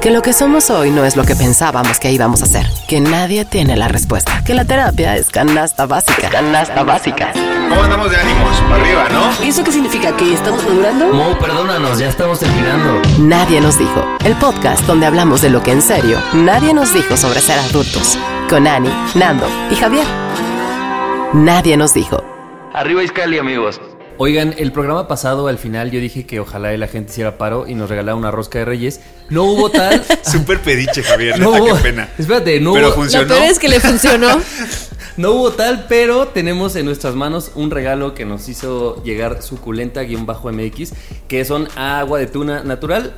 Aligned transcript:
Que 0.00 0.10
lo 0.10 0.22
que 0.22 0.32
somos 0.32 0.70
hoy 0.70 0.90
no 0.90 1.04
es 1.04 1.14
lo 1.14 1.24
que 1.24 1.36
pensábamos 1.36 2.00
que 2.00 2.10
íbamos 2.10 2.42
a 2.42 2.46
ser. 2.46 2.66
Que 2.88 3.00
nadie 3.00 3.44
tiene 3.44 3.76
la 3.76 3.86
respuesta. 3.86 4.42
Que 4.46 4.54
la 4.54 4.64
terapia 4.64 5.14
es 5.16 5.28
canasta 5.28 5.84
básica. 5.84 6.30
Canasta 6.30 6.84
básica. 6.84 7.34
¿Cómo 7.68 7.82
andamos 7.82 8.10
de 8.10 8.16
ánimos? 8.16 8.56
Para 8.62 8.82
arriba, 8.82 9.08
¿no? 9.10 9.44
¿Eso 9.46 9.62
qué 9.62 9.72
significa? 9.72 10.16
¿Que 10.16 10.32
estamos 10.32 10.64
madurando? 10.64 11.12
Mo, 11.12 11.38
perdónanos, 11.38 11.98
ya 11.98 12.08
estamos 12.08 12.40
terminando. 12.40 13.02
Nadie 13.18 13.60
nos 13.60 13.78
dijo. 13.78 14.02
El 14.24 14.36
podcast 14.36 14.86
donde 14.86 15.04
hablamos 15.04 15.42
de 15.42 15.50
lo 15.50 15.62
que 15.62 15.72
en 15.72 15.82
serio 15.82 16.18
nadie 16.32 16.72
nos 16.72 16.94
dijo 16.94 17.18
sobre 17.18 17.40
ser 17.40 17.58
adultos. 17.58 18.18
Con 18.48 18.66
Ani, 18.66 18.90
Nando 19.14 19.46
y 19.70 19.74
Javier. 19.74 20.06
Nadie 21.34 21.76
nos 21.76 21.92
dijo. 21.92 22.24
Arriba 22.72 23.02
Iscali, 23.02 23.38
amigos. 23.38 23.78
Oigan, 24.22 24.54
el 24.58 24.70
programa 24.70 25.08
pasado 25.08 25.48
al 25.48 25.56
final 25.56 25.90
yo 25.90 25.98
dije 25.98 26.26
que 26.26 26.40
ojalá 26.40 26.76
la 26.76 26.88
gente 26.88 27.10
hiciera 27.10 27.38
paro 27.38 27.66
y 27.66 27.74
nos 27.74 27.88
regalara 27.88 28.14
una 28.14 28.30
rosca 28.30 28.58
de 28.58 28.66
reyes. 28.66 29.00
No 29.30 29.44
hubo 29.44 29.70
tal. 29.70 30.04
Súper 30.30 30.60
pediche, 30.60 31.02
Javier. 31.02 31.38
no 31.38 31.52
neta, 31.52 31.62
hubo. 31.62 31.76
qué 31.76 31.82
pena. 31.82 32.10
Espérate, 32.18 32.60
no 32.60 32.74
Pero 32.74 32.88
hubo. 32.88 32.96
funcionó. 32.96 33.24
Lo 33.26 33.34
peor 33.34 33.44
es 33.50 33.58
que 33.58 33.68
le 33.68 33.80
funcionó. 33.80 34.28
No 35.16 35.32
hubo 35.32 35.50
tal, 35.52 35.86
pero 35.88 36.28
tenemos 36.28 36.76
en 36.76 36.86
nuestras 36.86 37.14
manos 37.14 37.50
un 37.54 37.70
regalo 37.70 38.14
que 38.14 38.24
nos 38.24 38.48
hizo 38.48 39.02
llegar 39.02 39.42
suculenta-mx, 39.42 40.92
que 41.28 41.44
son 41.44 41.68
agua 41.76 42.18
de 42.18 42.26
tuna 42.26 42.62
natural. 42.62 43.16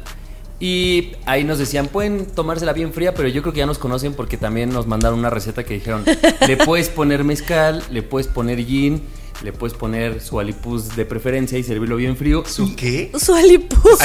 Y 0.58 1.12
ahí 1.26 1.44
nos 1.44 1.58
decían, 1.58 1.88
pueden 1.88 2.26
tomársela 2.26 2.72
bien 2.72 2.92
fría, 2.92 3.14
pero 3.14 3.28
yo 3.28 3.42
creo 3.42 3.52
que 3.52 3.58
ya 3.58 3.66
nos 3.66 3.78
conocen 3.78 4.14
porque 4.14 4.36
también 4.36 4.70
nos 4.70 4.86
mandaron 4.86 5.18
una 5.18 5.30
receta 5.30 5.64
que 5.64 5.74
dijeron, 5.74 6.04
le 6.46 6.56
puedes 6.56 6.88
poner 6.88 7.24
mezcal, 7.24 7.82
le 7.90 8.02
puedes 8.02 8.26
poner 8.26 8.64
gin, 8.64 9.02
le 9.42 9.52
puedes 9.52 9.76
poner 9.76 10.20
su 10.20 10.38
alipuz 10.38 10.94
de 10.96 11.04
preferencia 11.04 11.58
y 11.58 11.62
servirlo 11.64 11.96
bien 11.96 12.16
frío. 12.16 12.44
¿Su 12.46 12.74
qué? 12.76 13.10
Su. 13.18 13.34
¿Alipuz? 13.34 13.98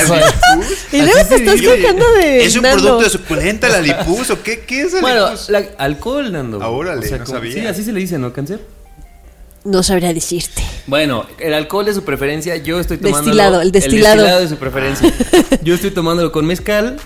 Y 0.91 0.97
luego 1.01 1.19
te 1.29 1.35
estás 1.35 1.61
quejando 1.61 2.05
de. 2.13 2.43
¿Es 2.45 2.55
un 2.55 2.63
Nando. 2.63 2.81
producto 2.83 3.03
de 3.03 3.09
suculenta, 3.09 3.69
la 3.69 3.81
lipuz 3.81 4.29
o 4.31 4.41
qué? 4.41 4.61
¿Qué 4.61 4.81
es 4.81 4.93
el 4.95 5.01
Bueno, 5.01 5.29
la- 5.49 5.65
alcohol, 5.77 6.31
Nando. 6.31 6.59
Ah, 6.61 6.69
órale, 6.69 7.09
no 7.09 7.17
como- 7.25 7.25
sabía. 7.37 7.53
Sí, 7.53 7.59
así 7.67 7.83
se 7.83 7.91
le 7.93 7.99
dice, 7.99 8.17
¿no, 8.17 8.33
cáncer? 8.33 8.61
No 9.63 9.83
sabría 9.83 10.13
decirte. 10.13 10.63
Bueno, 10.87 11.25
el 11.39 11.53
alcohol 11.53 11.85
de 11.85 11.93
su 11.93 12.03
preferencia, 12.03 12.55
yo 12.55 12.79
estoy 12.79 12.97
tomando. 12.97 13.25
Destilado, 13.25 13.61
el 13.61 13.71
destilado. 13.71 14.39
de 14.39 14.47
su 14.47 14.55
preferencia. 14.55 15.13
Yo 15.63 15.75
estoy 15.75 15.91
tomándolo 15.91 16.31
con 16.31 16.45
mezcal. 16.45 16.97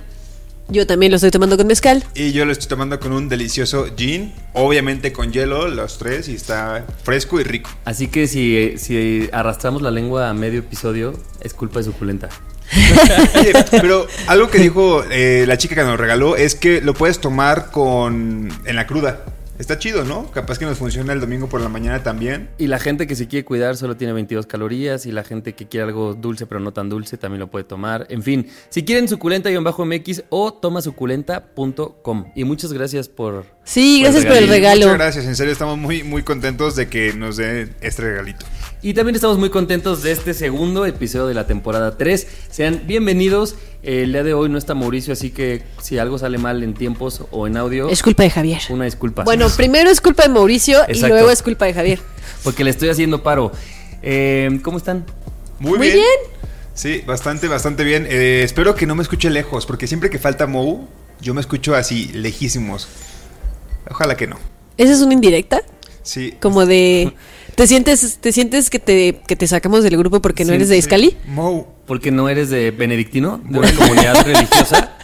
Yo 0.69 0.87
también 0.87 1.11
lo 1.11 1.17
estoy 1.17 1.31
tomando 1.31 1.57
con 1.57 1.67
mezcal. 1.67 2.03
Y 2.15 2.31
yo 2.31 2.45
lo 2.45 2.51
estoy 2.51 2.69
tomando 2.69 2.99
con 2.99 3.11
un 3.11 3.27
delicioso 3.27 3.87
gin, 3.95 4.33
obviamente 4.53 5.11
con 5.11 5.31
hielo, 5.31 5.67
los 5.67 5.97
tres, 5.97 6.29
y 6.29 6.35
está 6.35 6.85
fresco 7.03 7.39
y 7.39 7.43
rico. 7.43 7.69
Así 7.85 8.07
que 8.07 8.27
si, 8.27 8.77
si 8.77 9.29
arrastramos 9.33 9.81
la 9.81 9.91
lengua 9.91 10.29
a 10.29 10.33
medio 10.33 10.59
episodio, 10.59 11.13
es 11.41 11.53
culpa 11.53 11.79
de 11.79 11.85
suculenta. 11.85 12.29
Oye, 13.39 13.53
pero 13.69 14.07
algo 14.27 14.49
que 14.49 14.59
dijo 14.59 15.03
eh, 15.11 15.43
la 15.45 15.57
chica 15.57 15.75
que 15.75 15.83
nos 15.83 15.99
regaló 15.99 16.37
es 16.37 16.55
que 16.55 16.79
lo 16.79 16.93
puedes 16.93 17.19
tomar 17.19 17.69
con 17.71 18.49
en 18.65 18.75
la 18.75 18.87
cruda. 18.87 19.25
Está 19.61 19.77
chido, 19.77 20.03
¿no? 20.03 20.31
Capaz 20.31 20.57
que 20.57 20.65
nos 20.65 20.79
funciona 20.79 21.13
el 21.13 21.19
domingo 21.19 21.47
por 21.47 21.61
la 21.61 21.69
mañana 21.69 22.01
también. 22.01 22.49
Y 22.57 22.65
la 22.65 22.79
gente 22.79 23.05
que 23.05 23.15
se 23.15 23.27
quiere 23.27 23.45
cuidar 23.45 23.77
solo 23.77 23.95
tiene 23.95 24.11
22 24.11 24.47
calorías. 24.47 25.05
Y 25.05 25.11
la 25.11 25.23
gente 25.23 25.53
que 25.53 25.67
quiere 25.67 25.85
algo 25.85 26.15
dulce 26.15 26.47
pero 26.47 26.59
no 26.59 26.73
tan 26.73 26.89
dulce 26.89 27.15
también 27.15 27.41
lo 27.41 27.51
puede 27.51 27.63
tomar. 27.63 28.07
En 28.09 28.23
fin, 28.23 28.47
si 28.69 28.83
quieren 28.83 29.07
suculenta-mx 29.07 30.23
o 30.29 30.51
tomasuculenta.com. 30.51 32.31
Y 32.35 32.43
muchas 32.43 32.73
gracias 32.73 33.07
por. 33.07 33.45
Sí, 33.63 33.99
por 34.01 34.11
gracias 34.11 34.25
por 34.25 34.41
el 34.41 34.49
regalo. 34.49 34.87
Muchas 34.87 34.97
gracias, 34.97 35.25
en 35.25 35.35
serio 35.35 35.53
estamos 35.53 35.77
muy 35.77 36.03
muy 36.03 36.23
contentos 36.23 36.75
de 36.75 36.89
que 36.89 37.13
nos 37.13 37.37
dé 37.37 37.69
este 37.81 38.01
regalito. 38.01 38.47
Y 38.83 38.95
también 38.95 39.13
estamos 39.15 39.37
muy 39.37 39.51
contentos 39.51 40.01
de 40.01 40.11
este 40.11 40.33
segundo 40.33 40.87
episodio 40.87 41.27
de 41.27 41.35
la 41.35 41.45
temporada 41.45 41.97
3. 41.97 42.27
Sean 42.49 42.81
bienvenidos. 42.87 43.55
El 43.83 44.11
día 44.11 44.23
de 44.23 44.33
hoy 44.33 44.49
no 44.49 44.57
está 44.57 44.73
Mauricio, 44.73 45.13
así 45.13 45.29
que 45.29 45.61
si 45.81 45.99
algo 45.99 46.17
sale 46.17 46.39
mal 46.39 46.63
en 46.63 46.73
tiempos 46.73 47.23
o 47.29 47.45
en 47.45 47.57
audio, 47.57 47.89
Es 47.89 48.01
culpa 48.01 48.23
de 48.23 48.31
Javier. 48.31 48.59
una 48.69 48.85
disculpa. 48.85 49.23
Bueno, 49.23 49.47
primero 49.55 49.91
es 49.91 50.01
culpa 50.01 50.23
de 50.23 50.29
Mauricio 50.29 50.79
y 50.89 50.99
luego 50.99 51.29
es 51.29 51.43
culpa 51.43 51.65
de 51.65 51.75
Javier. 51.75 51.99
Porque 52.43 52.63
le 52.63 52.71
estoy 52.71 52.89
haciendo 52.89 53.21
paro. 53.21 53.51
Eh, 54.01 54.59
¿Cómo 54.63 54.77
están? 54.79 55.05
Muy, 55.59 55.77
Muy 55.77 55.87
bien. 55.87 55.97
bien. 55.99 56.41
Sí, 56.73 57.03
bastante, 57.05 57.47
bastante 57.47 57.83
bien. 57.83 58.07
Eh, 58.09 58.41
espero 58.43 58.73
que 58.73 58.87
no 58.87 58.95
me 58.95 59.03
escuche 59.03 59.29
lejos, 59.29 59.67
porque 59.67 59.85
siempre 59.85 60.09
que 60.09 60.17
falta 60.17 60.47
Mou, 60.47 60.87
yo 61.19 61.35
me 61.35 61.41
escucho 61.41 61.75
así, 61.75 62.07
lejísimos. 62.13 62.87
Ojalá 63.91 64.17
que 64.17 64.25
no. 64.25 64.37
¿Esa 64.77 64.93
es 64.93 65.01
una 65.01 65.13
indirecta? 65.13 65.61
Sí. 66.03 66.33
Como 66.39 66.65
de. 66.65 67.13
¿Te 67.55 67.67
sientes, 67.67 68.17
te 68.21 68.31
sientes 68.31 68.69
que 68.69 68.79
te, 68.79 69.19
que 69.27 69.35
te 69.35 69.45
sacamos 69.45 69.83
del 69.83 69.97
grupo 69.97 70.21
porque 70.21 70.43
no 70.45 70.49
Sí, 70.49 70.55
eres 70.55 70.69
de 70.69 70.75
sí. 70.75 70.79
Iscali? 70.79 71.17
Mou. 71.27 71.67
Porque 71.85 72.09
no 72.09 72.29
eres 72.29 72.49
de 72.49 72.71
benedictino, 72.71 73.41
de 73.49 73.59
una 73.59 73.75
comunidad 73.75 74.25
religiosa. 74.25 74.95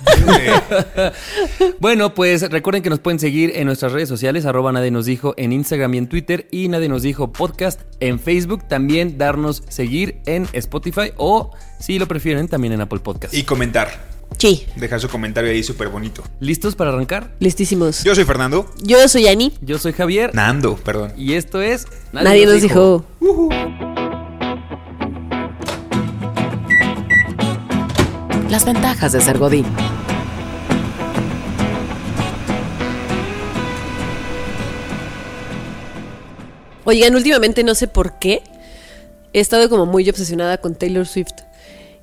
Bueno, 1.80 2.14
pues 2.14 2.50
recuerden 2.50 2.82
que 2.82 2.90
nos 2.90 3.00
pueden 3.00 3.20
seguir 3.20 3.52
en 3.56 3.66
nuestras 3.66 3.92
redes 3.92 4.08
sociales, 4.08 4.46
arroba 4.46 4.72
nadie 4.72 4.92
nos 4.92 5.06
dijo 5.06 5.34
en 5.38 5.52
Instagram 5.52 5.94
y 5.96 5.98
en 5.98 6.08
Twitter, 6.08 6.48
y 6.50 6.70
nadie 6.70 6.88
nos 6.88 7.02
dijo 7.02 7.34
podcast 7.34 7.82
en 8.00 8.20
Facebook. 8.20 8.68
También 8.70 9.18
darnos 9.18 9.64
seguir 9.68 10.20
en 10.26 10.48
Spotify 10.54 11.12
o, 11.18 11.52
si 11.80 12.00
lo 12.00 12.08
prefieren, 12.08 12.48
también 12.48 12.72
en 12.74 12.80
Apple 12.82 13.00
Podcast. 13.00 13.34
y 13.34 13.44
comentar. 13.44 14.17
Sí. 14.38 14.66
Dejar 14.76 15.00
su 15.00 15.10
comentario 15.10 15.50
ahí 15.50 15.64
súper 15.64 15.88
bonito. 15.90 16.24
¿Listos 16.40 16.76
para 16.76 16.92
arrancar? 16.92 17.32
Listísimos. 17.40 18.04
Yo 18.04 18.14
soy 18.14 18.24
Fernando. 18.24 18.72
Yo 18.84 19.08
soy 19.08 19.28
Ani. 19.28 19.52
Yo 19.62 19.80
soy 19.80 19.94
Javier 19.94 20.34
Nando, 20.36 20.76
perdón. 20.76 21.14
y 21.18 21.34
esto 21.34 21.62
es 21.62 21.88
Nadie, 22.12 22.46
nos 22.46 22.62
dijo. 22.62 23.04
Las 28.50 28.66
ventajas 28.66 29.12
de 29.12 29.22
ser 29.22 29.38
Godín. 29.38 29.66
Oigan, 36.86 37.16
últimamente 37.16 37.64
no 37.64 37.76
sé 37.76 37.88
por 37.88 38.18
qué 38.20 38.42
he 39.34 39.40
estado 39.40 39.70
como 39.70 39.86
muy 39.86 40.10
obsesionada 40.10 40.58
con 40.60 40.76
Taylor 40.76 41.06
Swift. 41.06 41.34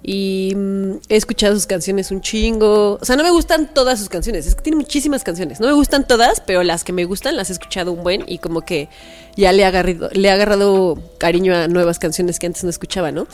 Y 0.06 0.52
mm, 0.54 0.96
he 1.08 1.16
escuchado 1.16 1.54
sus 1.54 1.66
canciones 1.66 2.10
un 2.10 2.20
chingo. 2.20 2.98
O 3.00 3.04
sea, 3.04 3.16
no 3.16 3.24
me 3.24 3.30
gustan 3.30 3.72
todas 3.72 3.98
sus 3.98 4.10
canciones. 4.10 4.46
Es 4.46 4.54
que 4.54 4.60
tiene 4.60 4.76
muchísimas 4.76 5.24
canciones. 5.24 5.60
No 5.60 5.66
me 5.66 5.72
gustan 5.72 6.06
todas, 6.06 6.40
pero 6.40 6.62
las 6.62 6.84
que 6.84 6.92
me 6.92 7.06
gustan 7.06 7.36
las 7.36 7.48
he 7.48 7.54
escuchado 7.54 7.92
un 7.92 8.02
buen. 8.02 8.22
Y 8.26 8.36
como 8.36 8.60
que 8.60 8.90
ya 9.34 9.52
le 9.52 9.62
he 9.62 9.64
agarrado, 9.64 10.10
le 10.12 10.28
he 10.28 10.30
agarrado 10.30 10.98
cariño 11.16 11.56
a 11.56 11.68
nuevas 11.68 11.98
canciones 11.98 12.38
que 12.38 12.46
antes 12.46 12.64
no 12.64 12.70
escuchaba, 12.70 13.12
¿no? 13.12 13.26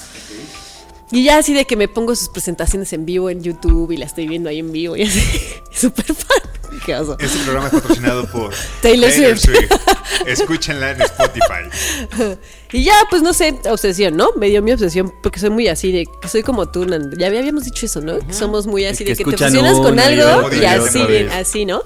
Y 1.12 1.24
ya 1.24 1.38
así 1.38 1.54
de 1.54 1.64
que 1.64 1.76
me 1.76 1.88
pongo 1.88 2.14
sus 2.14 2.28
presentaciones 2.28 2.92
en 2.92 3.04
vivo 3.04 3.30
en 3.30 3.42
YouTube 3.42 3.90
y 3.90 3.96
la 3.96 4.06
estoy 4.06 4.28
viendo 4.28 4.48
ahí 4.48 4.60
en 4.60 4.70
vivo 4.70 4.96
y 4.96 5.02
así. 5.02 5.20
Súper 5.72 6.06
fan. 6.06 6.50
Qué 6.84 6.94
oso. 6.94 7.16
Este 7.18 7.38
programa 7.40 7.66
es 7.66 7.72
patrocinado 7.72 8.26
por 8.30 8.54
Taylor 8.80 9.10
Swift. 9.10 9.50
Escúchenla 10.26 10.92
en 10.92 11.02
Spotify. 11.02 12.38
Y 12.72 12.84
ya, 12.84 12.94
pues 13.10 13.22
no 13.22 13.32
sé, 13.32 13.58
obsesión, 13.68 14.16
¿no? 14.16 14.30
Me 14.36 14.48
dio 14.48 14.62
mi 14.62 14.72
obsesión 14.72 15.12
porque 15.22 15.40
soy 15.40 15.50
muy 15.50 15.66
así 15.66 15.90
de 15.90 16.06
que 16.06 16.28
soy 16.28 16.42
como 16.42 16.70
tú, 16.70 16.86
Nando. 16.86 17.16
Ya 17.16 17.26
habíamos 17.26 17.64
dicho 17.64 17.86
eso, 17.86 18.00
¿no? 18.00 18.18
Que 18.20 18.32
somos 18.32 18.68
muy 18.68 18.84
así 18.84 19.04
que 19.04 19.10
de 19.10 19.16
que 19.16 19.24
te 19.24 19.30
obsesionas 19.30 19.78
con 19.78 19.96
y 19.96 20.00
algo 20.00 20.52
y 20.52 20.60
y 20.60 20.64
así, 20.64 21.04
bien, 21.06 21.28
así, 21.30 21.64
¿no? 21.64 21.82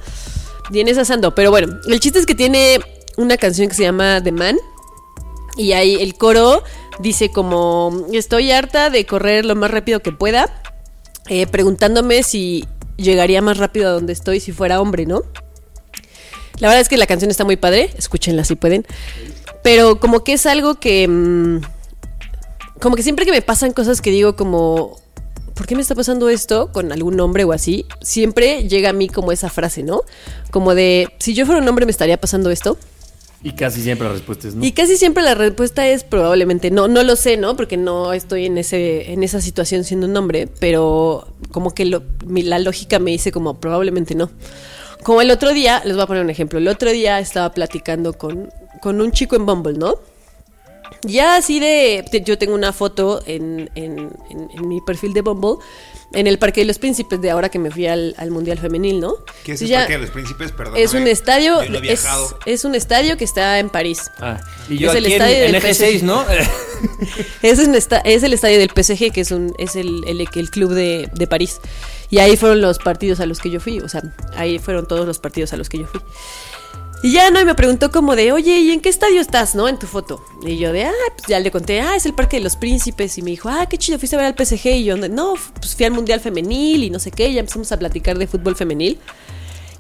Vienes 0.70 0.98
asando. 0.98 1.34
Pero 1.34 1.50
bueno, 1.50 1.80
el 1.88 2.00
chiste 2.00 2.18
es 2.18 2.26
que 2.26 2.34
tiene 2.34 2.78
una 3.16 3.38
canción 3.38 3.68
que 3.68 3.74
se 3.74 3.84
llama 3.84 4.22
The 4.22 4.32
Man. 4.32 4.58
Y 5.56 5.72
ahí 5.72 5.94
el 5.94 6.16
coro 6.16 6.62
dice 6.98 7.30
como, 7.30 8.06
estoy 8.12 8.50
harta 8.50 8.90
de 8.90 9.06
correr 9.06 9.44
lo 9.44 9.54
más 9.56 9.70
rápido 9.70 10.00
que 10.00 10.12
pueda, 10.12 10.62
eh, 11.28 11.46
preguntándome 11.46 12.22
si 12.22 12.64
llegaría 12.96 13.42
más 13.42 13.58
rápido 13.58 13.88
a 13.88 13.92
donde 13.92 14.12
estoy 14.12 14.40
si 14.40 14.52
fuera 14.52 14.80
hombre, 14.80 15.06
¿no? 15.06 15.22
La 16.58 16.68
verdad 16.68 16.80
es 16.80 16.88
que 16.88 16.96
la 16.96 17.06
canción 17.06 17.30
está 17.30 17.44
muy 17.44 17.56
padre, 17.56 17.90
escúchenla 17.96 18.44
si 18.44 18.54
pueden. 18.54 18.86
Pero 19.62 19.98
como 19.98 20.22
que 20.22 20.34
es 20.34 20.46
algo 20.46 20.76
que... 20.76 21.08
mm, 21.08 21.60
como 22.80 22.96
que 22.96 23.02
siempre 23.02 23.24
que 23.24 23.32
me 23.32 23.42
pasan 23.42 23.72
cosas 23.72 24.00
que 24.00 24.10
digo 24.10 24.36
como... 24.36 25.02
¿por 25.54 25.66
qué 25.66 25.76
me 25.76 25.82
está 25.82 25.94
pasando 25.94 26.28
esto 26.28 26.72
con 26.72 26.92
algún 26.92 27.16
nombre 27.16 27.44
o 27.44 27.52
así? 27.52 27.86
Siempre 28.02 28.68
llega 28.68 28.90
a 28.90 28.92
mí 28.92 29.08
como 29.08 29.32
esa 29.32 29.48
frase, 29.48 29.82
¿no? 29.82 30.02
Como 30.50 30.74
de, 30.74 31.08
si 31.18 31.34
yo 31.34 31.46
fuera 31.46 31.60
un 31.60 31.68
hombre 31.68 31.86
me 31.86 31.92
estaría 31.92 32.20
pasando 32.20 32.50
esto. 32.50 32.76
Y 33.44 33.52
casi 33.52 33.82
siempre 33.82 34.06
la 34.08 34.14
respuesta 34.14 34.48
es 34.48 34.54
no. 34.54 34.64
Y 34.64 34.72
casi 34.72 34.96
siempre 34.96 35.22
la 35.22 35.34
respuesta 35.34 35.86
es 35.86 36.02
probablemente 36.02 36.70
no. 36.70 36.88
No 36.88 37.02
lo 37.02 37.14
sé, 37.14 37.36
¿no? 37.36 37.54
Porque 37.56 37.76
no 37.76 38.12
estoy 38.14 38.46
en 38.46 38.56
ese 38.58 39.12
en 39.12 39.22
esa 39.22 39.40
situación 39.40 39.84
siendo 39.84 40.06
un 40.06 40.16
hombre, 40.16 40.48
pero 40.58 41.28
como 41.52 41.72
que 41.74 41.84
la 41.84 42.58
lógica 42.58 42.98
me 42.98 43.10
dice 43.10 43.30
como 43.32 43.60
probablemente 43.60 44.14
no. 44.14 44.30
Como 45.02 45.20
el 45.20 45.30
otro 45.30 45.52
día, 45.52 45.82
les 45.84 45.94
voy 45.94 46.02
a 46.04 46.06
poner 46.06 46.22
un 46.24 46.30
ejemplo. 46.30 46.58
El 46.58 46.66
otro 46.68 46.90
día 46.90 47.20
estaba 47.20 47.52
platicando 47.52 48.14
con, 48.14 48.50
con 48.80 49.00
un 49.02 49.12
chico 49.12 49.36
en 49.36 49.44
Bumble, 49.44 49.74
¿no? 49.78 49.98
Ya 51.02 51.36
así 51.36 51.60
de. 51.60 52.02
Yo 52.24 52.38
tengo 52.38 52.54
una 52.54 52.72
foto 52.72 53.20
en- 53.26 53.68
en 53.74 54.10
mi 54.66 54.80
perfil 54.80 55.12
de 55.12 55.20
Bumble, 55.20 55.62
en 56.14 56.26
el 56.26 56.38
Parque 56.38 56.60
de 56.62 56.66
los 56.66 56.78
Príncipes, 56.78 57.20
de 57.20 57.30
ahora 57.30 57.48
que 57.48 57.58
me 57.58 57.70
fui 57.70 57.86
al, 57.86 58.14
al 58.18 58.30
Mundial 58.30 58.58
Femenil, 58.58 59.00
¿no? 59.00 59.16
¿Qué 59.44 59.52
es 59.52 59.62
el 59.62 59.68
ya- 59.68 59.78
Parque 59.80 59.92
de 59.94 59.98
los 60.00 60.10
Príncipes? 60.10 60.52
Perdón. 60.52 60.74
Es 60.76 60.94
un 60.94 61.06
estadio. 61.06 61.62
No 61.68 61.78
es, 61.78 62.06
es 62.46 62.64
un 62.64 62.74
estadio 62.74 63.16
que 63.16 63.24
está 63.24 63.58
en 63.58 63.68
París. 63.70 64.10
Ah, 64.20 64.40
y 64.68 64.78
yo 64.78 64.90
Es 64.90 64.96
el 64.96 65.04
aquí 65.04 65.14
en, 65.14 65.22
estadio 65.22 65.44
en 65.44 65.52
del 65.52 65.62
PSG. 65.62 65.74
6, 65.78 66.02
¿no? 66.02 66.24
Es, 67.42 67.58
un 67.58 67.74
esta- 67.74 67.98
es 67.98 68.22
el 68.22 68.32
estadio 68.32 68.58
del 68.58 68.70
PSG, 68.70 69.12
que 69.12 69.20
es, 69.22 69.30
un, 69.30 69.54
es 69.58 69.76
el, 69.76 70.02
el- 70.06 70.20
el 70.34 70.50
club 70.50 70.72
de, 70.72 71.08
de 71.12 71.26
París. 71.26 71.60
Y 72.10 72.18
ahí 72.18 72.36
fueron 72.36 72.60
los 72.60 72.78
partidos 72.78 73.20
a 73.20 73.26
los 73.26 73.40
que 73.40 73.50
yo 73.50 73.60
fui. 73.60 73.80
O 73.80 73.88
sea, 73.88 74.02
ahí 74.36 74.58
fueron 74.58 74.86
todos 74.86 75.06
los 75.06 75.18
partidos 75.18 75.52
a 75.52 75.56
los 75.56 75.68
que 75.68 75.78
yo 75.78 75.86
fui. 75.86 76.00
Y 77.04 77.12
ya 77.12 77.30
no, 77.30 77.38
y 77.38 77.44
me 77.44 77.54
preguntó 77.54 77.90
como 77.90 78.16
de, 78.16 78.32
oye, 78.32 78.60
¿y 78.60 78.70
en 78.70 78.80
qué 78.80 78.88
estadio 78.88 79.20
estás, 79.20 79.54
no? 79.54 79.68
En 79.68 79.78
tu 79.78 79.86
foto. 79.86 80.24
Y 80.42 80.56
yo 80.56 80.72
de, 80.72 80.84
ah, 80.86 80.92
pues 81.14 81.28
ya 81.28 81.38
le 81.38 81.50
conté, 81.50 81.82
ah, 81.82 81.94
es 81.96 82.06
el 82.06 82.14
Parque 82.14 82.38
de 82.38 82.42
los 82.42 82.56
Príncipes. 82.56 83.18
Y 83.18 83.22
me 83.22 83.30
dijo, 83.30 83.50
ah, 83.50 83.66
qué 83.68 83.76
chido, 83.76 83.98
fuiste 83.98 84.16
a 84.16 84.20
ver 84.20 84.26
al 84.26 84.34
PSG. 84.46 84.66
Y 84.68 84.84
yo, 84.84 84.96
no, 84.96 85.34
pues 85.60 85.76
fui 85.76 85.84
al 85.84 85.92
Mundial 85.92 86.20
Femenil 86.20 86.82
y 86.82 86.88
no 86.88 86.98
sé 86.98 87.10
qué. 87.10 87.28
Y 87.28 87.34
ya 87.34 87.40
empezamos 87.40 87.70
a 87.72 87.78
platicar 87.78 88.16
de 88.16 88.26
fútbol 88.26 88.56
femenil. 88.56 88.98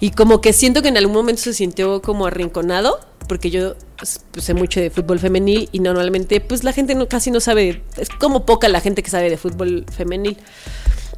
Y 0.00 0.10
como 0.10 0.42
que 0.42 0.52
siento 0.52 0.82
que 0.82 0.88
en 0.88 0.98
algún 0.98 1.14
momento 1.14 1.40
se 1.40 1.54
sintió 1.54 2.02
como 2.02 2.26
arrinconado, 2.26 3.00
porque 3.26 3.50
yo 3.50 3.74
pues, 3.96 4.20
sé 4.38 4.52
mucho 4.52 4.80
de 4.80 4.90
fútbol 4.90 5.18
femenil 5.18 5.70
y 5.72 5.78
normalmente 5.78 6.42
pues 6.42 6.62
la 6.62 6.74
gente 6.74 6.94
no, 6.94 7.08
casi 7.08 7.30
no 7.30 7.40
sabe, 7.40 7.82
es 7.96 8.10
como 8.10 8.44
poca 8.44 8.68
la 8.68 8.82
gente 8.82 9.02
que 9.02 9.08
sabe 9.08 9.30
de 9.30 9.38
fútbol 9.38 9.86
femenil. 9.96 10.36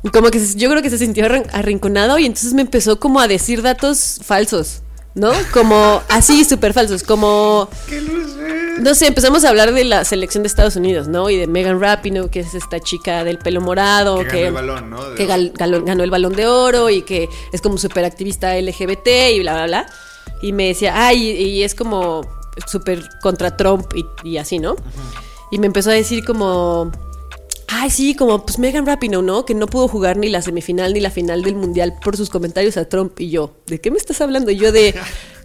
Y 0.05 0.11
como 0.11 0.31
que 0.31 0.39
yo 0.55 0.71
creo 0.71 0.83
que 0.83 0.91
se 0.91 0.99
sintió 0.99 1.25
arrin- 1.25 1.49
arrinconado 1.53 2.17
y 2.21 2.27
entonces 2.27 2.53
me 2.55 2.63
empezó 2.63 3.01
como 3.01 3.19
a 3.19 3.27
decir 3.27 3.63
datos 3.63 4.21
falsos, 4.23 4.83
¿no? 5.17 5.33
Como 5.53 6.01
así, 6.09 6.45
súper 6.45 6.73
falsos, 6.73 7.03
como... 7.03 7.69
No 8.81 8.95
sé, 8.95 9.07
empezamos 9.09 9.45
a 9.45 9.49
hablar 9.49 9.73
de 9.73 9.85
la 9.85 10.05
selección 10.05 10.43
de 10.43 10.49
Estados 10.49 10.77
Unidos, 10.77 11.09
¿no? 11.09 11.31
Y 11.31 11.37
de 11.39 11.47
Megan 11.47 11.81
Rapinoe, 11.81 12.29
que 12.31 12.41
es 12.41 12.55
esta 12.55 12.79
chica 12.79 13.25
del 13.25 13.39
pelo 13.39 13.61
morado, 13.63 14.19
Que 14.29 14.43
ganó 14.45 14.47
el 14.49 14.53
balón, 14.53 14.91
¿no? 14.91 15.09
De 15.11 15.15
que 15.17 15.27
gal- 15.27 15.53
ganó 15.85 16.05
el 16.05 16.11
balón 16.11 16.35
de 16.35 16.47
oro 16.47 16.91
y 16.91 17.01
que 17.03 17.29
es 17.53 17.61
como 17.63 17.79
súper 17.79 18.05
activista 18.05 18.55
LGBT 18.61 19.09
y 19.35 19.41
bla, 19.41 19.55
bla, 19.55 19.67
bla. 19.67 19.87
Y 20.43 20.53
me 20.53 20.69
decía, 20.69 21.07
ay, 21.07 21.31
y, 21.31 21.43
y 21.45 21.63
es 21.65 21.75
como 21.75 22.21
súper 22.67 23.09
contra 23.23 23.57
Trump 23.57 23.87
y, 23.95 24.05
y 24.29 24.37
así, 24.37 24.59
¿no? 24.59 24.77
Y 25.51 25.59
me 25.59 25.67
empezó 25.67 25.89
a 25.91 25.95
decir 25.95 26.23
como, 26.25 26.93
ay, 27.79 27.91
sí, 27.91 28.15
como 28.15 28.45
pues 28.45 28.59
Megan 28.59 28.87
Rapinoe, 28.87 29.23
¿no? 29.23 29.45
Que 29.45 29.55
no 29.55 29.67
pudo 29.67 29.89
jugar 29.89 30.17
ni 30.17 30.29
la 30.29 30.43
semifinal 30.43 30.95
ni 30.95 31.01
la 31.01 31.11
final 31.11 31.43
del 31.43 31.57
mundial 31.57 31.95
por 32.03 32.17
sus 32.17 32.31
comentarios 32.31 32.77
a 32.77 32.89
Trump. 32.89 33.21
Y 33.21 33.31
yo, 33.31 33.57
¿de 33.67 33.81
qué 33.81 33.91
me 33.91 33.99
estás 33.99 34.21
hablando? 34.21 34.51
Y 34.51 34.57
yo 34.57 34.73
de, 34.73 34.95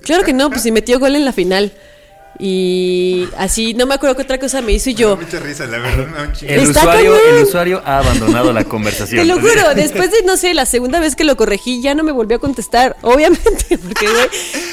claro 0.02 0.24
que 0.24 0.34
no, 0.34 0.50
pues 0.50 0.64
si 0.64 0.72
metió 0.72 1.00
gol 1.00 1.16
en 1.16 1.26
la 1.26 1.34
final. 1.34 1.74
Y 2.40 3.28
así, 3.38 3.74
no 3.74 3.86
me 3.86 3.96
acuerdo 3.96 4.16
qué 4.16 4.24
otra 4.24 4.40
cosa 4.40 4.62
me 4.62 4.72
hizo 4.72 4.90
y 4.90 4.96
yo... 4.96 5.16
Me 5.16 5.24
da 5.24 5.32
mucha 5.32 5.40
risa, 5.40 5.66
la 5.68 5.78
verdad. 5.78 6.34
El 6.42 6.70
usuario, 6.70 7.16
el 7.16 7.44
usuario 7.44 7.82
ha 7.86 8.00
abandonado 8.00 8.52
la 8.52 8.64
conversación. 8.64 9.22
Te 9.22 9.26
lo 9.26 9.36
juro, 9.40 9.76
después 9.76 10.12
de, 10.12 10.24
no 10.24 10.38
sé, 10.38 10.54
la 10.54 10.66
segunda 10.66 11.00
vez 11.00 11.16
que 11.16 11.24
lo 11.24 11.38
corregí, 11.38 11.82
ya 11.82 11.94
no 11.94 12.04
me 12.04 12.12
volvió 12.12 12.38
a 12.38 12.40
contestar. 12.40 12.96
Obviamente, 13.02 13.78
porque, 13.78 14.08
güey, 14.08 14.28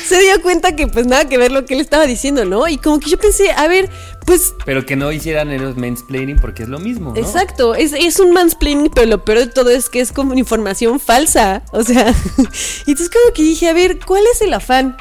se 0.07 0.21
dio 0.21 0.41
cuenta 0.41 0.75
que, 0.75 0.87
pues, 0.87 1.07
nada 1.07 1.29
que 1.29 1.37
ver 1.37 1.53
lo 1.53 1.67
que 1.67 1.75
él 1.75 1.81
estaba 1.81 2.07
diciendo, 2.07 2.45
¿no? 2.45 2.69
Y 2.69 2.79
como 2.79 3.01
que 3.01 3.11
yo 3.11 3.19
pensé, 3.19 3.51
a 3.53 3.69
ver, 3.69 3.91
pues, 4.25 4.55
Pero 4.65 4.85
que 4.85 4.95
no 4.95 5.11
hicieran 5.11 5.51
el 5.51 5.75
mansplaining 5.75 6.37
porque 6.37 6.63
es 6.63 6.69
lo 6.69 6.79
mismo, 6.79 7.13
¿no? 7.15 7.17
exacto, 7.21 7.75
es, 7.75 7.93
es 7.93 8.21
un 8.21 8.33
mansplaining, 8.33 8.91
pero 8.95 9.07
lo 9.07 9.25
peor 9.25 9.39
de 9.39 9.47
todo 9.47 9.71
es 9.71 9.89
que 9.89 10.01
es 10.01 10.13
como 10.13 10.35
información 10.35 11.01
falsa. 11.01 11.63
O 11.73 11.83
sea, 11.83 12.15
y 12.87 12.91
entonces 12.91 13.11
como 13.11 13.33
que 13.35 13.43
dije, 13.43 13.69
a 13.69 13.73
ver, 13.73 13.99
¿cuál 14.05 14.23
es 14.33 14.43
el 14.43 14.53
afán? 14.53 14.97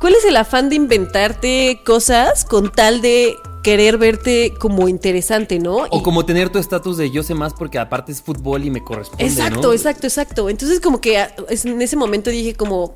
¿Cuál 0.00 0.14
es 0.14 0.24
el 0.24 0.36
afán 0.36 0.68
de 0.70 0.76
inventarte 0.76 1.82
cosas 1.84 2.44
con 2.44 2.72
tal 2.72 3.00
de 3.02 3.36
querer 3.62 3.98
verte 3.98 4.54
como 4.58 4.88
interesante, 4.88 5.58
¿no? 5.58 5.76
O 5.90 5.98
Y- 5.98 6.02
como 6.02 6.24
tener 6.24 6.48
tu 6.48 6.58
estatus 6.58 6.96
de 6.96 7.10
yo 7.10 7.22
sé 7.22 7.34
más 7.34 7.52
porque 7.52 7.78
aparte 7.78 8.10
es 8.10 8.22
fútbol 8.22 8.64
y 8.64 8.70
me 8.70 8.82
corresponde, 8.82 9.24
Exacto, 9.26 9.60
¿no? 9.68 9.72
exacto, 9.74 10.06
exacto. 10.06 10.48
Entonces 10.48 10.80
como 10.80 11.00
que 11.02 11.18
a- 11.18 11.34
es- 11.50 11.66
en 11.66 11.80
ese 11.82 11.96
momento 11.96 12.30
dije 12.30 12.54
como, 12.54 12.94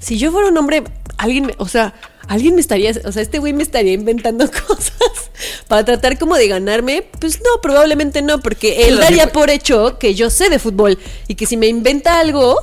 si 0.00 0.16
yo 0.18 0.32
fuera 0.32 0.48
un 0.48 0.56
hombre, 0.56 0.82
alguien, 1.18 1.46
me- 1.46 1.54
o 1.58 1.68
sea, 1.68 1.92
alguien 2.26 2.54
me 2.54 2.62
estaría, 2.62 2.92
o 3.04 3.12
sea, 3.12 3.20
este 3.20 3.38
güey 3.38 3.52
me 3.52 3.62
estaría 3.62 3.92
inventando 3.92 4.46
cosas 4.68 5.30
para 5.68 5.84
tratar 5.84 6.18
como 6.18 6.36
de 6.36 6.48
ganarme. 6.48 7.02
Pues 7.20 7.40
no, 7.40 7.60
probablemente 7.60 8.22
no, 8.22 8.40
porque 8.40 8.86
él 8.88 8.98
daría 8.98 9.30
por 9.30 9.50
hecho 9.50 9.98
que 9.98 10.14
yo 10.14 10.30
sé 10.30 10.48
de 10.48 10.58
fútbol 10.58 10.98
y 11.28 11.34
que 11.34 11.44
si 11.44 11.58
me 11.58 11.66
inventa 11.66 12.18
algo, 12.18 12.58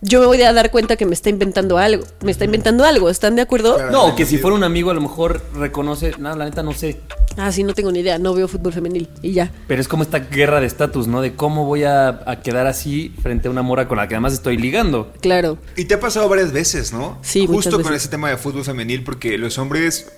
yo 0.00 0.20
me 0.20 0.26
voy 0.26 0.40
a 0.42 0.52
dar 0.52 0.70
cuenta 0.70 0.96
que 0.96 1.06
me 1.06 1.14
está 1.14 1.30
inventando 1.30 1.78
algo. 1.78 2.04
Me 2.22 2.30
está 2.30 2.44
inventando 2.44 2.84
algo, 2.84 3.10
¿están 3.10 3.36
de 3.36 3.42
acuerdo? 3.42 3.76
Claro. 3.76 3.90
No, 3.90 4.16
que 4.16 4.24
si 4.26 4.38
fuera 4.38 4.56
un 4.56 4.64
amigo 4.64 4.90
a 4.90 4.94
lo 4.94 5.00
mejor 5.00 5.42
reconoce, 5.54 6.12
no, 6.18 6.34
la 6.36 6.44
neta 6.44 6.62
no 6.62 6.72
sé. 6.72 7.00
Ah, 7.36 7.52
sí, 7.52 7.62
no 7.62 7.74
tengo 7.74 7.92
ni 7.92 8.00
idea, 8.00 8.18
no 8.18 8.34
veo 8.34 8.48
fútbol 8.48 8.72
femenil 8.72 9.08
y 9.22 9.32
ya. 9.32 9.50
Pero 9.66 9.80
es 9.80 9.88
como 9.88 10.02
esta 10.02 10.18
guerra 10.18 10.60
de 10.60 10.66
estatus, 10.66 11.06
¿no? 11.06 11.20
De 11.20 11.34
cómo 11.34 11.64
voy 11.66 11.84
a, 11.84 12.20
a 12.26 12.40
quedar 12.42 12.66
así 12.66 13.14
frente 13.22 13.48
a 13.48 13.50
una 13.50 13.62
mora 13.62 13.86
con 13.88 13.96
la 13.98 14.08
que 14.08 14.14
además 14.14 14.32
estoy 14.32 14.56
ligando. 14.56 15.12
Claro. 15.20 15.58
Y 15.76 15.84
te 15.84 15.94
ha 15.94 16.00
pasado 16.00 16.28
varias 16.28 16.52
veces, 16.52 16.92
¿no? 16.92 17.18
Sí, 17.22 17.40
muchas 17.48 17.54
Justo 17.64 17.76
con 17.82 17.92
veces. 17.92 18.02
ese 18.02 18.10
tema 18.10 18.30
de 18.30 18.36
fútbol 18.36 18.64
femenil, 18.64 19.04
porque 19.04 19.38
los 19.38 19.58
hombres, 19.58 20.10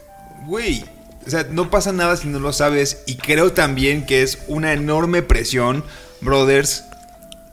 güey, 0.46 0.84
o 1.26 1.30
sea, 1.30 1.46
no 1.50 1.68
pasa 1.70 1.92
nada 1.92 2.16
si 2.16 2.28
no 2.28 2.38
lo 2.38 2.52
sabes. 2.52 3.02
Y 3.06 3.16
creo 3.16 3.52
también 3.52 4.06
que 4.06 4.22
es 4.22 4.38
una 4.48 4.72
enorme 4.72 5.22
presión, 5.22 5.84
brothers. 6.22 6.84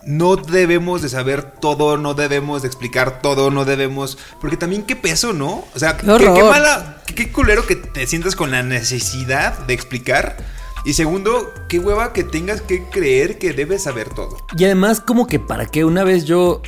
No 0.07 0.37
debemos 0.37 1.01
de 1.01 1.09
saber 1.09 1.43
todo, 1.43 1.97
no 1.97 2.13
debemos 2.13 2.61
de 2.61 2.67
explicar 2.67 3.21
todo, 3.21 3.51
no 3.51 3.65
debemos... 3.65 4.17
Porque 4.41 4.57
también 4.57 4.83
qué 4.83 4.95
peso, 4.95 5.33
¿no? 5.33 5.65
O 5.75 5.79
sea, 5.79 5.97
qué, 5.97 6.05
mala, 6.05 7.01
qué, 7.05 7.13
qué 7.13 7.31
culero 7.31 7.67
que 7.67 7.75
te 7.75 8.07
sientas 8.07 8.35
con 8.35 8.49
la 8.49 8.63
necesidad 8.63 9.59
de 9.67 9.73
explicar. 9.73 10.37
Y 10.85 10.93
segundo, 10.93 11.51
qué 11.67 11.79
hueva 11.79 12.13
que 12.13 12.23
tengas 12.23 12.61
que 12.61 12.83
creer 12.85 13.37
que 13.37 13.53
debes 13.53 13.83
saber 13.83 14.09
todo. 14.09 14.37
Y 14.57 14.63
además, 14.63 15.01
como 15.01 15.27
que 15.27 15.39
para 15.39 15.65
qué, 15.65 15.83
una 15.83 16.03
vez 16.03 16.25
yo 16.25 16.61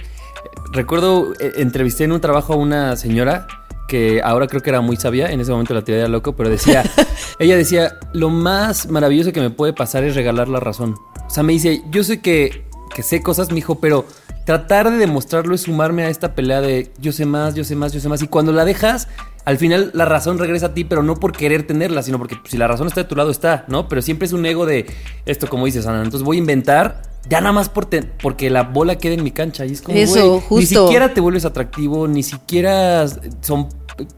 recuerdo, 0.72 1.34
eh, 1.40 1.54
entrevisté 1.58 2.04
en 2.04 2.12
un 2.12 2.22
trabajo 2.22 2.54
a 2.54 2.58
una 2.58 2.96
señora 2.96 3.48
que 3.88 4.22
ahora 4.24 4.48
creo 4.48 4.62
que 4.62 4.70
era 4.70 4.82
muy 4.82 4.98
sabia, 4.98 5.32
en 5.32 5.42
ese 5.42 5.52
momento 5.52 5.74
la 5.74 5.84
tiré 5.84 5.98
de 5.98 6.08
loco, 6.08 6.36
pero 6.36 6.48
decía, 6.48 6.84
ella 7.40 7.58
decía, 7.58 7.98
lo 8.14 8.30
más 8.30 8.88
maravilloso 8.88 9.34
que 9.34 9.42
me 9.42 9.50
puede 9.50 9.74
pasar 9.74 10.04
es 10.04 10.16
regalar 10.16 10.48
la 10.48 10.60
razón. 10.60 10.96
O 11.28 11.30
sea, 11.30 11.44
me 11.44 11.54
dice, 11.54 11.82
yo 11.90 12.04
sé 12.04 12.22
que, 12.22 12.69
que 12.94 13.04
sé 13.04 13.22
cosas, 13.22 13.52
mijo, 13.52 13.76
pero 13.80 14.06
tratar 14.46 14.90
de 14.90 14.98
demostrarlo 14.98 15.54
es 15.56 15.62
sumarme 15.62 16.04
a 16.04 16.10
esta 16.10 16.34
pelea 16.36 16.62
de 16.62 16.92
yo 17.00 17.12
sé 17.12 17.26
más, 17.26 17.54
yo 17.56 17.64
sé 17.64 17.76
más, 17.76 17.94
yo 17.94 18.00
sé 18.00 18.10
más. 18.10 18.22
Y 18.22 18.28
cuando 18.28 18.52
la 18.52 18.66
dejas, 18.66 19.08
al 19.46 19.58
final 19.58 19.92
la 19.94 20.06
razón 20.06 20.38
regresa 20.40 20.68
a 20.68 20.74
ti, 20.74 20.84
pero 20.84 21.04
no 21.04 21.16
por 21.16 21.32
querer 21.32 21.66
tenerla, 21.68 22.02
sino 22.04 22.18
porque 22.18 22.38
si 22.48 22.58
la 22.58 22.68
razón 22.68 22.88
está 22.88 23.02
de 23.02 23.08
tu 23.08 23.16
lado, 23.16 23.30
está, 23.32 23.66
¿no? 23.68 23.88
Pero 23.88 24.02
siempre 24.02 24.26
es 24.26 24.34
un 24.34 24.46
ego 24.46 24.66
de 24.66 24.86
esto, 25.26 25.48
como 25.48 25.66
dices, 25.66 25.86
Ana. 25.86 26.04
Entonces 26.04 26.24
voy 26.26 26.38
a 26.38 26.40
inventar, 26.40 27.02
ya 27.30 27.42
nada 27.42 27.54
más 27.54 27.70
por 27.70 27.86
te- 27.86 28.02
porque 28.04 28.50
la 28.50 28.64
bola 28.64 28.98
quede 28.98 29.14
en 29.16 29.24
mi 29.24 29.32
cancha. 29.32 29.66
Y 29.66 29.74
es 29.74 29.82
como, 29.82 29.98
Eso, 29.98 30.14
güey, 30.30 30.34
Ni 30.34 30.42
justo. 30.42 30.86
siquiera 30.88 31.14
te 31.14 31.22
vuelves 31.22 31.46
atractivo, 31.46 32.08
ni 32.08 32.24
siquiera 32.24 33.06
son 33.42 33.70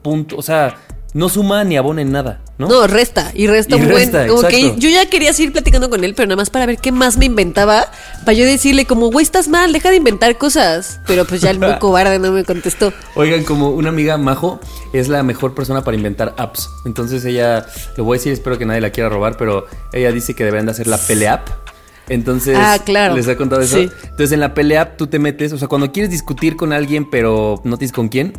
puntos, 0.01 0.37
o 0.39 0.41
sea, 0.41 0.75
no 1.13 1.29
suma 1.29 1.63
ni 1.63 1.77
abona 1.77 2.01
en 2.01 2.11
nada, 2.11 2.39
¿no? 2.57 2.67
¿no? 2.67 2.87
resta, 2.87 3.31
y 3.33 3.47
resta 3.47 3.75
Y 3.75 3.81
un 3.81 3.89
buen. 3.89 3.97
resta, 3.97 4.27
como 4.27 4.43
que 4.43 4.75
yo 4.77 4.89
ya 4.89 5.05
quería 5.07 5.33
seguir 5.33 5.51
platicando 5.51 5.89
con 5.89 6.03
él, 6.03 6.13
pero 6.15 6.27
nada 6.27 6.37
más 6.37 6.49
para 6.49 6.65
ver 6.65 6.77
qué 6.77 6.91
más 6.91 7.17
me 7.17 7.25
inventaba, 7.25 7.91
para 8.25 8.33
yo 8.33 8.45
decirle 8.45 8.85
como, 8.85 9.11
güey, 9.11 9.23
estás 9.23 9.47
mal, 9.47 9.73
deja 9.73 9.89
de 9.89 9.97
inventar 9.97 10.37
cosas. 10.37 10.99
Pero 11.07 11.25
pues 11.25 11.41
ya 11.41 11.49
el 11.49 11.59
muy 11.59 11.77
cobarde 11.79 12.19
no 12.19 12.31
me 12.31 12.45
contestó. 12.45 12.93
Oigan, 13.15 13.43
como 13.43 13.69
una 13.69 13.89
amiga 13.89 14.17
Majo 14.17 14.59
es 14.93 15.09
la 15.09 15.23
mejor 15.23 15.53
persona 15.53 15.83
para 15.83 15.97
inventar 15.97 16.33
apps. 16.37 16.69
Entonces 16.85 17.25
ella, 17.25 17.65
lo 17.97 18.03
voy 18.05 18.15
a 18.15 18.19
decir, 18.19 18.31
espero 18.31 18.57
que 18.57 18.65
nadie 18.65 18.81
la 18.81 18.91
quiera 18.91 19.09
robar, 19.09 19.37
pero 19.37 19.65
ella 19.91 20.11
dice 20.11 20.33
que 20.33 20.45
deberían 20.45 20.65
de 20.67 20.71
hacer 20.71 20.87
la 20.87 20.97
peleap. 20.97 21.49
Entonces, 22.09 22.57
Ah, 22.59 22.79
claro. 22.83 23.15
¿les 23.15 23.27
ha 23.27 23.35
contado 23.37 23.61
eso? 23.61 23.77
Sí. 23.77 23.89
Entonces, 24.03 24.31
en 24.33 24.39
la 24.39 24.53
pelea 24.53 24.97
tú 24.97 25.07
te 25.07 25.19
metes, 25.19 25.53
o 25.53 25.57
sea, 25.57 25.67
cuando 25.67 25.91
quieres 25.91 26.11
discutir 26.11 26.55
con 26.55 26.73
alguien, 26.73 27.09
pero 27.09 27.61
no 27.63 27.77
tienes 27.77 27.93
con 27.93 28.09
quién, 28.09 28.33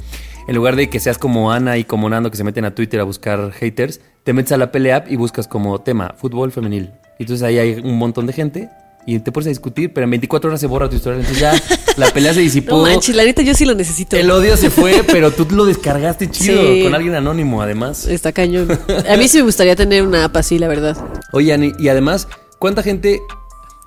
en 0.49 0.55
lugar 0.55 0.77
de 0.77 0.91
que 0.91 1.01
seas 1.01 1.19
como 1.19 1.53
Ana 1.53 1.79
y 1.79 1.85
como 1.85 2.09
Nando 2.11 2.31
que 2.31 2.37
se 2.37 2.45
meten 2.45 2.65
a 2.65 2.75
Twitter 2.75 3.01
a 3.01 3.05
buscar 3.05 3.53
haters, 3.53 4.01
te 4.25 4.33
metes 4.33 4.53
a 4.53 4.57
la 4.57 4.71
pelea 4.73 5.05
y 5.09 5.17
buscas 5.17 5.49
como 5.49 5.81
tema 5.81 6.15
fútbol 6.19 6.53
femenil. 6.53 6.91
Y 7.19 7.23
entonces 7.25 7.43
ahí 7.47 7.59
hay 7.59 7.81
un 7.83 7.97
montón 7.97 8.27
de 8.27 8.33
gente 8.33 8.69
y 9.07 9.19
te 9.19 9.33
pones 9.33 9.47
a 9.47 9.51
discutir, 9.51 9.93
pero 9.93 10.05
en 10.05 10.11
24 10.11 10.49
horas 10.51 10.61
se 10.61 10.67
borra 10.67 10.89
tu 10.89 10.97
historia. 10.97 11.19
Entonces 11.21 11.41
ya 11.41 11.53
la 11.97 12.09
pelea 12.11 12.35
se 12.35 12.41
disipó. 12.41 12.77
No 12.77 12.83
manches, 12.83 13.15
la 13.17 13.25
neta 13.25 13.43
yo 13.43 13.55
sí 13.55 13.65
lo 13.65 13.75
necesito. 13.75 14.17
El 14.17 14.31
odio 14.31 14.57
se 14.57 14.71
fue, 14.71 15.03
pero 15.07 15.31
tú 15.31 15.47
lo 15.51 15.65
descargaste 15.65 16.31
chido 16.31 16.61
Sí. 16.63 16.83
con 16.85 16.95
alguien 16.95 17.15
anónimo, 17.15 17.63
además. 17.63 18.07
Está 18.07 18.33
cañón. 18.33 18.69
A 19.09 19.17
mí 19.17 19.29
sí 19.29 19.39
me 19.39 19.45
gustaría 19.45 19.77
tener 19.77 20.03
una 20.07 20.25
app 20.25 20.37
así, 20.37 20.59
la 20.59 20.69
verdad. 20.69 20.97
Y, 21.39 21.51
y 21.85 21.89
además, 21.89 22.29
¿cuánta 22.59 22.83
gente 22.83 23.21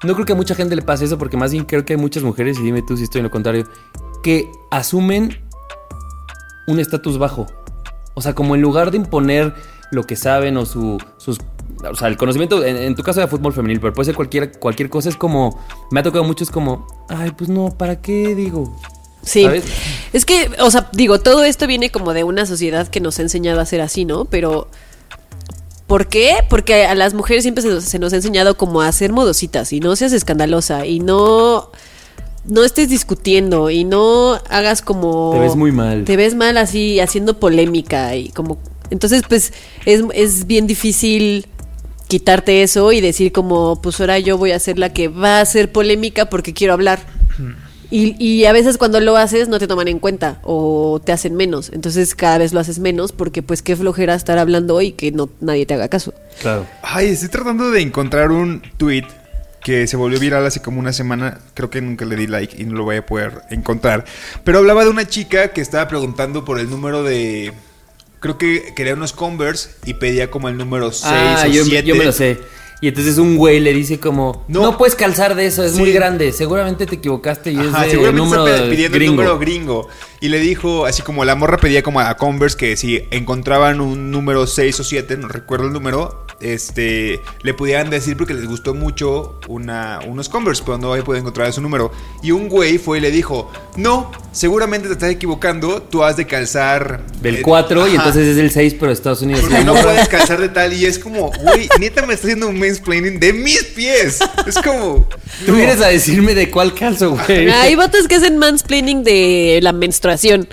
no 0.03 0.13
creo 0.13 0.25
que 0.25 0.33
a 0.33 0.35
mucha 0.35 0.55
gente 0.55 0.75
le 0.75 0.81
pase 0.81 1.05
eso, 1.05 1.17
porque 1.17 1.37
más 1.37 1.51
bien 1.51 1.65
creo 1.65 1.85
que 1.85 1.93
hay 1.93 1.99
muchas 1.99 2.23
mujeres, 2.23 2.59
y 2.59 2.63
dime 2.63 2.81
tú 2.81 2.97
si 2.97 3.03
estoy 3.03 3.19
en 3.19 3.25
lo 3.25 3.31
contrario, 3.31 3.67
que 4.23 4.49
asumen 4.71 5.41
un 6.67 6.79
estatus 6.79 7.17
bajo. 7.17 7.47
O 8.13 8.21
sea, 8.21 8.33
como 8.33 8.55
en 8.55 8.61
lugar 8.61 8.91
de 8.91 8.97
imponer 8.97 9.53
lo 9.91 10.03
que 10.03 10.15
saben 10.15 10.57
o 10.57 10.65
su, 10.65 10.97
sus... 11.17 11.39
O 11.89 11.95
sea, 11.95 12.07
el 12.07 12.17
conocimiento, 12.17 12.63
en, 12.63 12.77
en 12.77 12.95
tu 12.95 13.03
caso 13.03 13.19
de 13.19 13.27
fútbol 13.27 13.53
femenil, 13.53 13.79
pero 13.79 13.93
puede 13.93 14.05
ser 14.05 14.15
cualquier, 14.15 14.57
cualquier 14.59 14.89
cosa, 14.89 15.09
es 15.09 15.15
como... 15.15 15.59
Me 15.91 15.99
ha 15.99 16.03
tocado 16.03 16.23
mucho, 16.23 16.43
es 16.43 16.51
como... 16.51 16.87
Ay, 17.09 17.31
pues 17.31 17.49
no, 17.49 17.69
¿para 17.77 18.01
qué 18.01 18.33
digo? 18.35 18.75
Sí. 19.25 19.43
¿Sabes? 19.43 19.65
Es 20.13 20.23
que, 20.25 20.49
o 20.59 20.71
sea, 20.71 20.89
digo, 20.93 21.19
todo 21.19 21.43
esto 21.43 21.67
viene 21.67 21.89
como 21.89 22.13
de 22.13 22.23
una 22.23 22.45
sociedad 22.45 22.87
que 22.87 23.01
nos 23.01 23.19
ha 23.19 23.23
enseñado 23.23 23.59
a 23.59 23.65
ser 23.65 23.81
así, 23.81 24.05
¿no? 24.05 24.25
Pero. 24.25 24.69
¿Por 25.87 26.07
qué? 26.07 26.37
Porque 26.49 26.85
a 26.85 26.95
las 26.95 27.13
mujeres 27.13 27.43
siempre 27.43 27.61
se 27.61 27.69
nos, 27.69 27.83
se 27.83 27.99
nos 27.99 28.13
ha 28.13 28.15
enseñado 28.15 28.57
como 28.57 28.81
a 28.81 28.91
ser 28.91 29.13
modositas 29.13 29.71
y 29.71 29.79
no 29.79 29.95
seas 29.95 30.13
escandalosa 30.13 30.85
y 30.85 30.99
no. 30.99 31.71
No 32.47 32.63
estés 32.63 32.89
discutiendo 32.89 33.71
y 33.71 33.83
no 33.83 34.39
hagas 34.49 34.81
como. 34.81 35.31
Te 35.33 35.39
ves 35.39 35.55
muy 35.55 35.71
mal. 35.71 36.05
Te 36.05 36.15
ves 36.15 36.35
mal 36.35 36.57
así, 36.57 36.99
haciendo 36.99 37.39
polémica 37.39 38.15
y 38.15 38.29
como. 38.29 38.59
Entonces, 38.91 39.23
pues, 39.27 39.51
es, 39.85 40.03
es 40.13 40.45
bien 40.45 40.67
difícil 40.67 41.47
quitarte 42.07 42.63
eso 42.63 42.91
y 42.91 43.01
decir 43.01 43.31
como, 43.31 43.81
pues 43.81 43.99
ahora 43.99 44.19
yo 44.19 44.37
voy 44.37 44.51
a 44.51 44.59
ser 44.59 44.77
la 44.77 44.93
que 44.93 45.07
va 45.07 45.39
a 45.39 45.41
hacer 45.41 45.71
polémica 45.71 46.29
porque 46.29 46.53
quiero 46.53 46.73
hablar. 46.73 46.99
Y, 47.95 48.15
y 48.19 48.43
a 48.45 48.51
veces 48.51 48.77
cuando 48.77 48.99
lo 48.99 49.15
haces 49.15 49.47
no 49.47 49.57
te 49.57 49.67
toman 49.67 49.87
en 49.87 49.99
cuenta 49.99 50.39
o 50.43 50.99
te 51.03 51.13
hacen 51.13 51.33
menos. 51.35 51.71
Entonces 51.73 52.13
cada 52.13 52.37
vez 52.39 52.51
lo 52.51 52.59
haces 52.59 52.79
menos 52.79 53.13
porque 53.13 53.41
pues 53.41 53.61
qué 53.61 53.75
flojera 53.75 54.15
estar 54.15 54.37
hablando 54.37 54.81
y 54.81 54.91
que 54.91 55.11
no 55.13 55.29
nadie 55.39 55.65
te 55.65 55.75
haga 55.75 55.87
caso. 55.87 56.13
Claro. 56.41 56.65
Ay, 56.81 57.07
estoy 57.07 57.29
tratando 57.29 57.71
de 57.71 57.79
encontrar 57.81 58.31
un 58.31 58.61
tweet 58.77 59.05
que 59.63 59.87
se 59.87 59.95
volvió 59.95 60.19
viral 60.19 60.45
hace 60.45 60.61
como 60.61 60.79
una 60.79 60.91
semana. 60.91 61.39
Creo 61.53 61.69
que 61.69 61.81
nunca 61.81 62.03
le 62.03 62.17
di 62.17 62.27
like 62.27 62.61
y 62.61 62.65
no 62.65 62.75
lo 62.75 62.83
voy 62.83 62.97
a 62.97 63.05
poder 63.05 63.43
encontrar. 63.49 64.03
Pero 64.43 64.57
hablaba 64.59 64.83
de 64.83 64.89
una 64.89 65.07
chica 65.07 65.53
que 65.53 65.61
estaba 65.61 65.87
preguntando 65.87 66.43
por 66.43 66.59
el 66.59 66.69
número 66.69 67.01
de. 67.01 67.53
Creo 68.19 68.37
que 68.37 68.73
quería 68.75 68.93
unos 68.93 69.13
Converse 69.13 69.69
y 69.85 69.93
pedía 69.93 70.29
como 70.29 70.49
el 70.49 70.57
número 70.57 70.91
6 70.91 71.03
Ah, 71.05 71.43
o 71.47 71.49
yo, 71.49 71.63
7. 71.63 71.87
yo 71.87 71.95
me 71.95 72.05
lo 72.05 72.11
sé. 72.11 72.39
Y 72.85 72.89
entonces 72.89 73.17
un 73.17 73.35
güey 73.35 73.59
le 73.61 73.73
dice 73.73 73.99
como, 73.99 74.45
no, 74.47 74.61
No. 74.61 74.77
puedes 74.77 74.93
calzar 74.93 75.33
de 75.33 75.47
eso, 75.47 75.63
es 75.63 75.71
Sí. 75.71 75.79
muy 75.79 75.91
grande. 75.91 76.31
Seguramente 76.31 76.85
te 76.85 76.93
equivocaste 76.97 77.51
y 77.51 77.57
Ajá, 77.57 77.79
es 77.79 77.85
de 77.85 77.89
seguramente 77.89 78.23
número 78.23 78.45
está 78.47 78.69
pidiendo 78.69 78.95
gringo. 78.95 79.11
el 79.13 79.15
número 79.27 79.39
gringo. 79.39 79.87
Y 80.21 80.27
le 80.29 80.37
dijo, 80.37 80.85
así 80.85 81.01
como 81.01 81.25
la 81.25 81.33
morra 81.33 81.57
pedía 81.57 81.81
como 81.81 81.99
a 81.99 82.15
Converse 82.15 82.55
que 82.55 82.77
si 82.77 83.01
encontraban 83.09 83.81
un 83.81 84.11
número 84.11 84.45
6 84.45 84.79
o 84.81 84.83
7, 84.83 85.17
no 85.17 85.27
recuerdo 85.29 85.65
el 85.65 85.73
número, 85.73 86.24
este, 86.53 87.21
le 87.41 87.53
pudieran 87.53 87.89
decir 87.89 88.15
porque 88.15 88.33
les 88.33 88.45
gustó 88.45 88.73
mucho 88.75 89.39
una, 89.47 89.99
unos 90.05 90.29
Converse, 90.29 90.61
pero 90.63 90.77
no 90.77 91.03
puede 91.03 91.19
encontrar 91.19 91.51
su 91.51 91.61
número. 91.61 91.91
Y 92.21 92.31
un 92.31 92.49
güey 92.49 92.77
fue 92.77 92.99
y 92.99 93.01
le 93.01 93.09
dijo, 93.09 93.51
no, 93.77 94.11
seguramente 94.31 94.87
te 94.87 94.93
estás 94.93 95.09
equivocando, 95.09 95.81
tú 95.81 96.03
has 96.03 96.17
de 96.17 96.27
calzar... 96.27 97.01
Del 97.21 97.37
eh, 97.37 97.41
4 97.41 97.87
y 97.87 97.89
ajá, 97.89 97.95
entonces 97.95 98.27
es 98.27 98.37
el 98.37 98.51
6, 98.51 98.75
pero 98.79 98.91
Estados 98.91 99.23
Unidos. 99.23 99.41
Porque 99.41 99.63
no 99.63 99.73
puedes 99.73 100.07
calzar 100.07 100.39
de 100.39 100.49
tal 100.49 100.73
y 100.73 100.85
es 100.85 100.99
como, 100.99 101.31
güey, 101.31 101.67
neta 101.79 102.05
me 102.05 102.13
está 102.13 102.27
haciendo 102.27 102.47
un 102.47 102.59
mansplaining 102.59 103.19
de 103.19 103.33
mis 103.33 103.63
pies. 103.63 104.19
Es 104.45 104.55
como... 104.59 105.07
Tú 105.45 105.51
no. 105.51 105.57
vienes 105.57 105.81
a 105.81 105.87
decirme 105.87 106.35
de 106.35 106.51
cuál 106.51 106.75
calzo, 106.75 107.17
güey. 107.17 107.49
Hay 107.51 107.75
vatos 107.75 108.07
que 108.07 108.15
hacen 108.15 108.37
mansplaining 108.37 109.03
de 109.03 109.59
la 109.63 109.73
menstruación. 109.73 110.47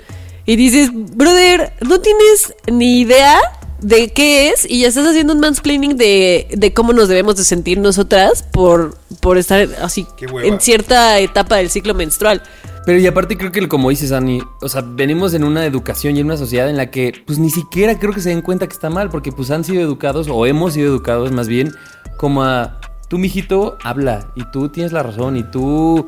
Y 0.45 0.55
dices, 0.55 0.89
brother, 0.91 1.73
no 1.81 2.01
tienes 2.01 2.53
ni 2.67 3.01
idea 3.01 3.39
de 3.83 4.09
qué 4.13 4.49
es 4.49 4.65
y 4.69 4.81
ya 4.81 4.87
estás 4.87 5.05
haciendo 5.07 5.33
un 5.33 5.39
mansplaining 5.39 5.97
de, 5.97 6.47
de 6.51 6.73
cómo 6.73 6.93
nos 6.93 7.07
debemos 7.09 7.35
de 7.35 7.43
sentir 7.43 7.77
nosotras 7.79 8.43
por, 8.43 8.97
por 9.19 9.37
estar 9.37 9.67
así 9.81 10.07
en 10.43 10.59
cierta 10.59 11.19
etapa 11.19 11.57
del 11.57 11.69
ciclo 11.69 11.93
menstrual. 11.93 12.41
Pero 12.85 12.99
y 12.99 13.07
aparte 13.07 13.37
creo 13.37 13.51
que 13.51 13.67
como 13.67 13.89
dices, 13.89 14.11
Ani, 14.11 14.41
o 14.61 14.67
sea, 14.67 14.83
venimos 14.85 15.33
en 15.33 15.43
una 15.43 15.65
educación 15.65 16.15
y 16.15 16.19
en 16.19 16.25
una 16.25 16.37
sociedad 16.37 16.69
en 16.69 16.77
la 16.77 16.91
que 16.91 17.13
pues 17.25 17.39
ni 17.39 17.49
siquiera 17.49 17.97
creo 17.99 18.13
que 18.13 18.19
se 18.21 18.29
den 18.29 18.41
cuenta 18.41 18.67
que 18.67 18.73
está 18.73 18.89
mal, 18.89 19.09
porque 19.09 19.31
pues 19.31 19.51
han 19.51 19.63
sido 19.63 19.81
educados 19.81 20.27
o 20.29 20.45
hemos 20.45 20.73
sido 20.73 20.87
educados 20.87 21.31
más 21.31 21.47
bien 21.47 21.73
como 22.17 22.43
a 22.43 22.79
tú, 23.09 23.17
mijito, 23.17 23.77
habla 23.83 24.27
y 24.35 24.43
tú 24.51 24.69
tienes 24.69 24.91
la 24.91 25.03
razón 25.03 25.37
y 25.37 25.43
tú 25.43 26.07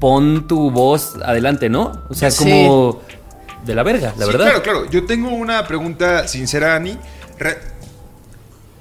pon 0.00 0.46
tu 0.46 0.70
voz 0.70 1.14
adelante, 1.24 1.68
¿no? 1.68 1.92
O 2.08 2.14
sea, 2.14 2.30
Sí. 2.30 2.44
como 2.44 3.00
de 3.64 3.74
la 3.74 3.82
verga, 3.82 4.14
la 4.16 4.26
Sí, 4.26 4.32
verdad. 4.32 4.46
Claro, 4.46 4.62
claro. 4.62 4.90
Yo 4.90 5.04
tengo 5.06 5.30
una 5.30 5.66
pregunta 5.66 6.26
sincera, 6.28 6.76
Ani. 6.76 6.98
Re- 7.38 7.58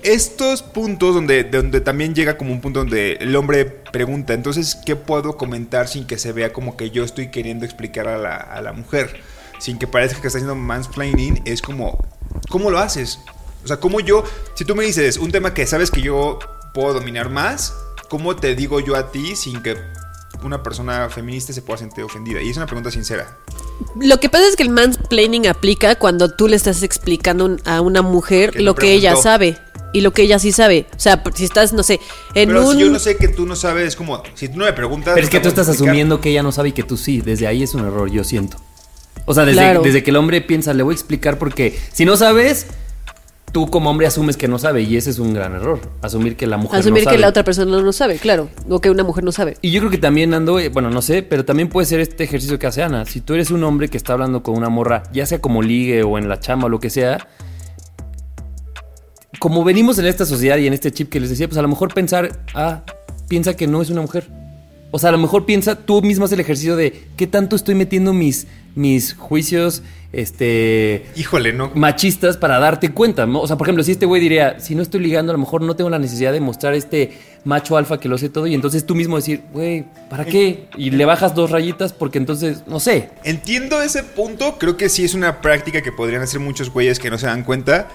Estos 0.03 0.61
puntos 0.61 1.15
donde, 1.15 1.45
donde 1.45 1.79
también 1.79 2.13
llega 2.13 2.37
como 2.37 2.51
un 2.51 2.59
punto 2.59 2.79
donde 2.79 3.13
el 3.21 3.33
hombre 3.37 3.63
pregunta, 3.65 4.33
entonces, 4.33 4.75
¿qué 4.85 4.97
puedo 4.97 5.37
comentar 5.37 5.87
sin 5.87 6.05
que 6.05 6.17
se 6.17 6.33
vea 6.33 6.51
como 6.51 6.75
que 6.75 6.89
yo 6.91 7.05
estoy 7.05 7.29
queriendo 7.31 7.63
explicar 7.63 8.09
a 8.09 8.17
la, 8.17 8.35
a 8.35 8.61
la 8.61 8.73
mujer? 8.73 9.21
Sin 9.59 9.79
que 9.79 9.87
parezca 9.87 10.19
que 10.19 10.27
está 10.27 10.39
haciendo 10.39 10.55
mansplaining, 10.55 11.41
es 11.45 11.61
como, 11.61 12.05
¿cómo 12.49 12.69
lo 12.69 12.79
haces? 12.79 13.19
O 13.63 13.67
sea, 13.67 13.77
¿cómo 13.77 14.01
yo, 14.01 14.25
si 14.55 14.65
tú 14.65 14.75
me 14.75 14.83
dices 14.83 15.15
un 15.17 15.31
tema 15.31 15.53
que 15.53 15.65
sabes 15.65 15.89
que 15.89 16.01
yo 16.01 16.37
puedo 16.73 16.93
dominar 16.93 17.29
más, 17.29 17.73
¿cómo 18.09 18.35
te 18.35 18.55
digo 18.55 18.81
yo 18.81 18.97
a 18.97 19.09
ti 19.09 19.37
sin 19.37 19.61
que 19.63 19.77
una 20.45 20.63
persona 20.63 21.09
feminista 21.09 21.53
se 21.53 21.61
pueda 21.61 21.77
sentir 21.79 22.03
ofendida? 22.03 22.41
Y 22.41 22.49
es 22.49 22.57
una 22.57 22.65
pregunta 22.65 22.91
sincera. 22.91 23.37
Lo 23.99 24.19
que 24.19 24.29
pasa 24.29 24.47
es 24.47 24.55
que 24.55 24.63
el 24.63 24.69
mansplaining 24.69 25.47
aplica 25.47 25.95
cuando 25.95 26.33
tú 26.35 26.47
le 26.47 26.55
estás 26.55 26.83
explicando 26.83 27.57
a 27.65 27.81
una 27.81 28.01
mujer 28.01 28.51
Que 28.51 28.61
lo 28.61 28.75
que 28.75 28.93
ella 28.93 29.15
sabe 29.15 29.57
y 29.93 30.01
lo 30.01 30.11
que 30.11 30.23
ella 30.23 30.39
sí 30.39 30.51
sabe. 30.51 30.87
O 30.95 30.99
sea, 30.99 31.21
si 31.35 31.45
estás, 31.45 31.71
no 31.71 31.83
sé, 31.83 31.99
en 32.33 32.49
Pero 32.49 32.65
un... 32.67 32.73
si 32.75 32.81
yo 32.81 32.89
no 32.89 32.97
sé 32.99 33.15
que 33.15 33.27
tú 33.27 33.45
no 33.45 33.55
sabes, 33.55 33.89
es 33.89 33.95
como, 33.95 34.23
si 34.33 34.49
tú 34.49 34.57
no 34.57 34.65
me 34.65 34.73
preguntas... 34.73 35.13
Pero 35.13 35.23
es 35.25 35.29
que 35.29 35.39
tú 35.39 35.49
estás 35.49 35.67
explicar. 35.67 35.91
asumiendo 35.91 36.19
que 36.19 36.31
ella 36.31 36.41
no 36.41 36.51
sabe 36.51 36.69
y 36.69 36.71
que 36.71 36.81
tú 36.83 36.97
sí. 36.97 37.21
Desde 37.21 37.45
ahí 37.45 37.61
es 37.61 37.75
un 37.75 37.85
error, 37.85 38.09
yo 38.09 38.23
siento. 38.23 38.57
O 39.25 39.33
sea, 39.35 39.45
desde, 39.45 39.59
Claro. 39.61 39.81
desde 39.83 40.01
que 40.03 40.09
el 40.09 40.15
hombre 40.17 40.41
piensa, 40.41 40.73
le 40.73 40.81
voy 40.83 40.93
a 40.93 40.95
explicar 40.95 41.37
porque 41.37 41.79
si 41.93 42.05
no 42.05 42.17
sabes, 42.17 42.65
tú 43.53 43.69
como 43.69 43.89
hombre 43.89 44.07
asumes 44.07 44.35
que 44.35 44.49
no 44.49 44.57
sabe 44.59 44.81
y 44.81 44.97
ese 44.97 45.11
es 45.11 45.19
un 45.19 45.33
gran 45.33 45.53
error. 45.53 45.79
Asumir 46.01 46.35
que 46.35 46.47
la 46.47 46.57
mujer 46.57 46.79
Asumir 46.79 47.03
no 47.03 47.09
que 47.09 47.15
sabe. 47.15 47.21
la 47.21 47.29
otra 47.29 47.43
persona 47.43 47.81
no 47.81 47.93
sabe, 47.93 48.17
claro. 48.17 48.49
O 48.67 48.81
que 48.81 48.89
una 48.89 49.03
mujer 49.03 49.23
no 49.23 49.31
sabe. 49.31 49.57
Y 49.61 49.71
yo 49.71 49.79
creo 49.79 49.91
que 49.91 49.99
también 49.99 50.33
ando, 50.33 50.59
eh, 50.59 50.69
bueno, 50.69 50.89
no 50.89 51.01
sé, 51.01 51.21
pero 51.21 51.45
también 51.45 51.69
puede 51.69 51.85
ser 51.85 51.99
este 51.99 52.23
ejercicio 52.23 52.57
que 52.57 52.67
hace 52.67 52.81
Ana. 52.81 53.05
Si 53.05 53.21
tú 53.21 53.35
eres 53.35 53.51
un 53.51 53.63
hombre 53.63 53.87
que 53.89 53.95
está 53.95 54.13
hablando 54.13 54.41
con 54.41 54.57
una 54.57 54.69
morra, 54.69 55.03
ya 55.13 55.25
sea 55.27 55.39
como 55.39 55.61
ligue 55.61 56.03
o 56.03 56.17
en 56.17 56.27
la 56.27 56.39
chama 56.39 56.65
o 56.65 56.69
lo 56.69 56.79
que 56.79 56.89
sea, 56.89 57.27
como 59.37 59.63
venimos 59.63 59.99
en 59.99 60.07
esta 60.07 60.25
sociedad 60.25 60.57
y 60.57 60.65
en 60.65 60.73
este 60.73 60.91
chip 60.91 61.09
que 61.09 61.19
les 61.19 61.29
decía, 61.29 61.47
pues 61.47 61.59
a 61.59 61.61
lo 61.61 61.67
mejor 61.67 61.93
pensar, 61.93 62.39
ah, 62.55 62.83
piensa 63.27 63.55
que 63.55 63.67
no 63.67 63.83
es 63.83 63.91
una 63.91 64.01
mujer. 64.01 64.29
O 64.89 64.97
sea, 64.97 65.09
a 65.09 65.11
lo 65.11 65.19
mejor 65.19 65.45
piensa, 65.45 65.75
tú 65.75 66.01
mismo 66.01 66.25
haces 66.25 66.33
el 66.33 66.39
ejercicio 66.39 66.75
de 66.75 67.07
qué 67.17 67.27
tanto 67.27 67.55
estoy 67.55 67.75
metiendo 67.75 68.13
mis, 68.13 68.47
mis 68.73 69.13
juicios, 69.13 69.83
este, 70.13 71.07
Híjole, 71.15 71.53
no. 71.53 71.71
machistas 71.73 72.37
para 72.37 72.59
darte 72.59 72.91
cuenta, 72.91 73.25
¿no? 73.25 73.41
O 73.41 73.47
sea, 73.47 73.57
por 73.57 73.65
ejemplo, 73.67 73.83
si 73.83 73.91
este 73.91 74.05
güey 74.05 74.21
diría, 74.21 74.59
si 74.59 74.75
no 74.75 74.83
estoy 74.83 75.01
ligando, 75.01 75.31
a 75.31 75.33
lo 75.33 75.39
mejor 75.39 75.61
no 75.63 75.75
tengo 75.75 75.89
la 75.89 75.99
necesidad 75.99 76.31
de 76.31 76.39
mostrar 76.39 76.75
este 76.75 77.17
macho 77.45 77.75
alfa 77.75 77.99
que 77.99 78.07
lo 78.07 78.17
sé 78.17 78.29
todo 78.29 78.47
y 78.47 78.53
entonces 78.53 78.85
tú 78.85 78.95
mismo 78.95 79.17
decir, 79.17 79.41
güey, 79.51 79.85
¿para 80.09 80.23
qué? 80.23 80.67
Y 80.77 80.91
le 80.91 81.03
bajas 81.05 81.33
dos 81.35 81.49
rayitas 81.51 81.91
porque 81.93 82.19
entonces, 82.19 82.63
no 82.67 82.79
sé. 82.79 83.09
Entiendo 83.23 83.81
ese 83.81 84.03
punto, 84.03 84.57
creo 84.59 84.77
que 84.77 84.87
sí 84.87 85.03
es 85.03 85.13
una 85.15 85.41
práctica 85.41 85.81
que 85.81 85.91
podrían 85.91 86.21
hacer 86.21 86.39
muchos 86.39 86.69
güeyes 86.69 86.99
que 86.99 87.09
no 87.09 87.17
se 87.17 87.25
dan 87.25 87.43
cuenta. 87.43 87.89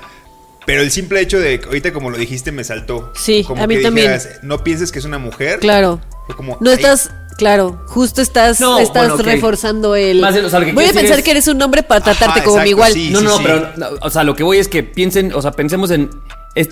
Pero 0.66 0.82
el 0.82 0.90
simple 0.90 1.20
hecho 1.20 1.40
de, 1.40 1.60
ahorita 1.64 1.94
como 1.94 2.10
lo 2.10 2.18
dijiste, 2.18 2.52
me 2.52 2.62
saltó. 2.62 3.10
Sí, 3.14 3.42
como 3.42 3.62
a 3.62 3.66
mí 3.66 3.76
que 3.76 3.82
también. 3.84 4.12
dijeras, 4.12 4.40
no 4.42 4.62
pienses 4.64 4.92
que 4.92 4.98
es 4.98 5.06
una 5.06 5.16
mujer. 5.18 5.60
Claro. 5.60 5.98
Como, 6.36 6.58
No 6.60 6.70
estás, 6.70 7.10
claro, 7.38 7.80
justo 7.86 8.20
estás, 8.20 8.60
No, 8.60 8.78
estás 8.78 9.08
bueno, 9.08 9.22
reforzando 9.22 9.94
el... 9.96 10.20
Más 10.20 10.34
bien, 10.34 10.44
o 10.44 10.50
sea, 10.50 10.58
lo 10.60 10.66
que 10.66 10.72
Voy 10.72 10.84
a 10.84 10.92
pensar 10.92 11.18
es- 11.18 11.24
que 11.24 11.30
eres 11.30 11.48
un 11.48 11.62
hombre 11.62 11.82
para 11.82 12.02
Ajá, 12.04 12.12
tratarte 12.14 12.42
como 12.44 12.62
mi 12.62 12.68
igual. 12.68 12.92
sí. 12.92 13.08
no, 13.10 13.22
no, 13.22 13.36
sí. 13.38 13.42
pero, 13.46 13.70
no, 13.76 13.86
o 14.02 14.10
sea, 14.10 14.24
lo 14.24 14.36
que 14.36 14.42
voy 14.42 14.58
es 14.58 14.68
que 14.68 14.82
piensen, 14.82 15.32
o 15.32 15.40
sea, 15.40 15.52
pensemos 15.52 15.90
en... 15.90 16.10
es- 16.54 16.68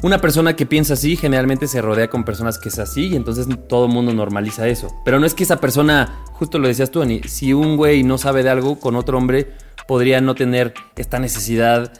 una 0.00 0.20
persona 0.20 0.54
que 0.54 0.64
piensa 0.64 0.94
así 0.94 1.16
generalmente 1.16 1.66
se 1.66 1.82
rodea 1.82 2.08
con 2.08 2.22
personas 2.22 2.56
que 2.60 2.68
es 2.68 2.78
así 2.78 3.08
y 3.08 3.16
entonces 3.16 3.48
todo 3.68 3.86
el 3.86 3.92
mundo 3.92 4.12
normaliza 4.14 4.68
eso. 4.68 4.94
Pero 5.04 5.18
no 5.18 5.26
es 5.26 5.34
que 5.34 5.42
esa 5.42 5.56
persona, 5.56 6.22
justo 6.34 6.60
lo 6.60 6.68
decías 6.68 6.92
tú, 6.92 7.02
Ani, 7.02 7.20
si 7.26 7.52
un 7.52 7.76
güey 7.76 8.04
no 8.04 8.16
sabe 8.16 8.44
de 8.44 8.50
algo 8.50 8.78
con 8.78 8.94
otro 8.94 9.18
hombre, 9.18 9.54
podría 9.88 10.20
no 10.20 10.36
tener 10.36 10.72
esta 10.94 11.18
necesidad 11.18 11.90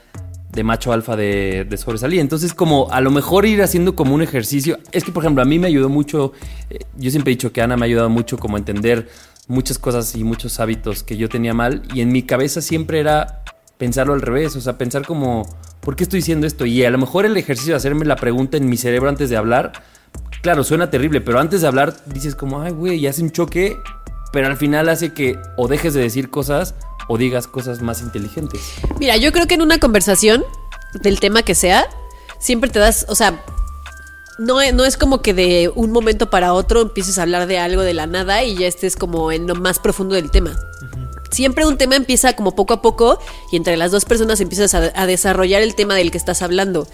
de 0.53 0.65
macho 0.65 0.93
alfa 0.93 1.17
de, 1.17 1.67
de 1.69 1.77
sobresalir. 1.77 2.21
Entonces, 2.21 2.55
como 2.55 2.91
a 2.91 3.01
lo 3.01 3.11
mejor 3.11 3.47
ir 3.47 3.63
haciendo 3.63 3.95
como 3.95 4.15
un 4.15 4.23
ejercicio. 4.23 4.79
Es 4.93 5.05
que, 5.05 5.13
por 5.13 5.23
ejemplo, 5.23 5.43
a 5.43 5.45
mí 5.45 5.59
me 5.59 5.67
ayudó 5.67 5.89
mucho. 5.89 6.33
eh, 6.71 6.79
yo 6.97 7.11
siempre 7.11 7.33
he 7.33 7.35
dicho 7.37 7.53
que 7.53 7.63
Ana 7.63 7.77
me 7.77 7.85
ha 7.85 7.87
ayudado 7.87 8.09
mucho 8.09 8.39
como 8.39 8.57
a 8.57 8.59
entender 8.59 9.09
muchas 9.47 9.79
cosas 9.79 10.15
y 10.17 10.25
muchos 10.25 10.59
hábitos 10.61 11.03
que 11.03 11.17
yo 11.17 11.29
tenía 11.29 11.55
mal. 11.55 11.83
Y 11.95 12.01
en 12.01 12.13
mi 12.13 12.23
cabeza 12.23 12.61
siempre 12.61 13.01
era 13.01 13.43
pensarlo 13.77 14.15
al 14.15 14.23
revés. 14.23 14.57
O 14.57 14.61
sea, 14.61 14.79
pensar 14.79 15.05
como, 15.05 15.47
¿por 15.81 15.97
qué 15.97 16.05
estoy 16.05 16.21
diciendo 16.21 16.47
esto? 16.47 16.65
Y 16.67 16.85
a 16.85 16.91
lo 16.91 16.99
mejor 16.99 17.27
el 17.27 17.37
ejercicio 17.37 17.75
de 17.75 17.77
hacerme 17.77 18.05
la 18.05 18.17
pregunta 18.17 18.57
en 18.57 18.69
mi 18.69 18.77
cerebro 18.77 19.09
antes 19.09 19.31
de 19.31 19.37
hablar. 19.37 19.73
Claro, 20.43 20.65
suena 20.65 20.91
terrible, 20.91 21.21
pero 21.21 21.41
antes 21.41 21.61
de 21.61 21.67
hablar 21.67 21.95
dices 22.07 22.35
como, 22.35 22.63
ay, 22.63 22.73
güey, 22.73 22.99
y 22.99 23.07
hace 23.07 23.23
un 23.23 23.31
choque. 23.31 23.77
Pero 24.33 24.47
al 24.47 24.57
final 24.57 24.89
hace 24.89 25.13
que 25.13 25.39
o 25.57 25.69
dejes 25.69 25.95
de 25.95 26.01
decir 26.01 26.31
cosas 26.31 26.75
o 27.09 27.19
digas 27.19 27.47
cosas 27.47 27.81
más 27.83 28.01
inteligentes. 28.03 28.61
Mira, 29.01 29.17
yo 29.17 29.33
creo 29.33 29.47
que 29.47 29.55
en 29.55 29.63
una 29.63 29.79
conversación 29.81 30.45
del 30.95 31.21
tema 31.21 31.43
que 31.43 31.55
sea, 31.55 31.89
siempre 32.39 32.71
te 32.71 32.79
das, 32.79 33.07
o 33.09 33.15
sea, 33.15 33.43
no, 34.39 34.63
e- 34.63 34.73
no 34.73 34.85
es 34.85 34.97
como 34.97 35.21
que 35.21 35.35
de 35.35 35.71
un 35.75 35.91
momento 35.91 36.31
para 36.31 36.53
otro 36.53 36.83
empieces 36.83 37.19
a 37.19 37.23
hablar 37.23 37.47
de 37.49 37.59
algo 37.59 37.83
de 37.83 37.95
la 37.95 38.07
nada 38.07 38.45
y 38.45 38.57
ya 38.57 38.67
estés 38.69 38.95
como 38.97 39.33
en 39.33 39.47
lo 39.47 39.55
más 39.57 39.79
profundo 39.79 40.15
del 40.15 40.31
tema. 40.31 40.57
Siempre 41.31 41.67
un 41.67 41.77
tema 41.77 41.97
empieza 41.97 42.35
como 42.37 42.55
poco 42.55 42.73
a 42.75 42.81
poco 42.83 43.19
y 43.53 43.57
entre 43.57 43.77
las 43.77 43.91
dos 43.91 44.05
personas 44.05 44.41
empiezas 44.41 44.75
a, 44.75 44.93
a 44.95 45.07
desarrollar 45.07 45.61
el 45.63 45.75
tema 45.75 45.95
del 45.95 46.11
que 46.11 46.19
estás 46.19 46.41
hablando. 46.41 46.87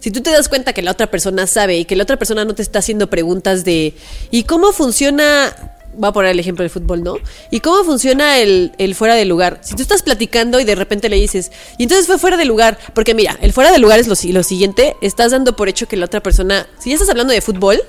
Si 0.00 0.10
tú 0.10 0.20
te 0.22 0.30
das 0.30 0.48
cuenta 0.48 0.72
que 0.72 0.82
la 0.82 0.90
otra 0.92 1.10
persona 1.10 1.46
sabe 1.46 1.78
y 1.78 1.84
que 1.84 1.96
la 1.96 2.02
otra 2.04 2.16
persona 2.18 2.44
no 2.44 2.54
te 2.54 2.62
está 2.62 2.80
haciendo 2.80 3.08
preguntas 3.08 3.64
de 3.64 3.94
¿y 4.30 4.44
cómo 4.44 4.72
funciona? 4.72 5.74
Voy 5.98 6.08
a 6.08 6.12
poner 6.12 6.30
el 6.30 6.38
ejemplo 6.40 6.62
del 6.62 6.70
fútbol, 6.70 7.02
¿no? 7.02 7.16
¿Y 7.50 7.60
cómo 7.60 7.82
funciona 7.84 8.38
el, 8.38 8.72
el 8.78 8.94
fuera 8.94 9.14
de 9.16 9.24
lugar? 9.24 9.58
Si 9.62 9.74
tú 9.74 9.82
estás 9.82 10.02
platicando 10.02 10.60
y 10.60 10.64
de 10.64 10.74
repente 10.76 11.08
le 11.08 11.16
dices, 11.16 11.50
y 11.76 11.82
entonces 11.82 12.06
fue 12.06 12.18
fuera 12.18 12.36
de 12.36 12.44
lugar, 12.44 12.78
porque 12.94 13.14
mira, 13.14 13.36
el 13.42 13.52
fuera 13.52 13.72
de 13.72 13.78
lugar 13.78 13.98
es 13.98 14.06
lo, 14.06 14.14
si- 14.14 14.32
lo 14.32 14.42
siguiente, 14.44 14.96
estás 15.02 15.32
dando 15.32 15.56
por 15.56 15.68
hecho 15.68 15.86
que 15.88 15.96
la 15.96 16.06
otra 16.06 16.22
persona, 16.22 16.66
si 16.78 16.90
ya 16.90 16.94
estás 16.94 17.10
hablando 17.10 17.32
de 17.32 17.40
fútbol 17.40 17.82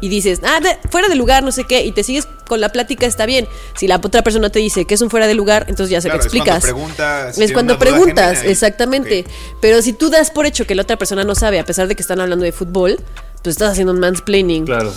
y 0.00 0.08
dices, 0.08 0.40
ah, 0.44 0.60
de- 0.60 0.78
fuera 0.90 1.08
de 1.08 1.14
lugar, 1.14 1.42
no 1.42 1.50
sé 1.52 1.64
qué, 1.64 1.84
y 1.84 1.92
te 1.92 2.02
sigues 2.02 2.26
con 2.46 2.60
la 2.60 2.70
plática, 2.70 3.06
está 3.06 3.26
bien. 3.26 3.46
Si 3.76 3.86
la 3.88 3.96
otra 3.96 4.22
persona 4.22 4.50
te 4.50 4.58
dice 4.58 4.84
que 4.84 4.94
es 4.94 5.00
un 5.00 5.10
fuera 5.10 5.26
de 5.26 5.34
lugar, 5.34 5.64
entonces 5.68 5.90
ya 5.90 6.00
se 6.00 6.08
Claro, 6.08 6.22
lo 6.22 6.26
es 6.26 6.30
cuando 6.32 6.44
explicas. 6.52 6.62
pregunta, 6.64 7.32
si 7.32 7.42
es 7.44 7.52
cuando 7.52 7.78
preguntas, 7.78 8.42
exactamente. 8.44 9.24
Pero 9.60 9.82
si 9.82 9.92
tú 9.92 10.10
das 10.10 10.30
por 10.30 10.46
hecho 10.46 10.66
que 10.66 10.74
la 10.74 10.82
otra 10.82 10.96
persona 10.96 11.24
no 11.24 11.34
sabe, 11.34 11.58
a 11.58 11.64
pesar 11.64 11.88
de 11.88 11.96
que 11.96 12.02
están 12.02 12.20
hablando 12.20 12.44
de 12.44 12.52
fútbol, 12.52 12.98
tú 13.42 13.50
estás 13.50 13.72
haciendo 13.72 13.92
un 13.92 14.00
mansplaining. 14.00 14.64
Claro. 14.66 14.92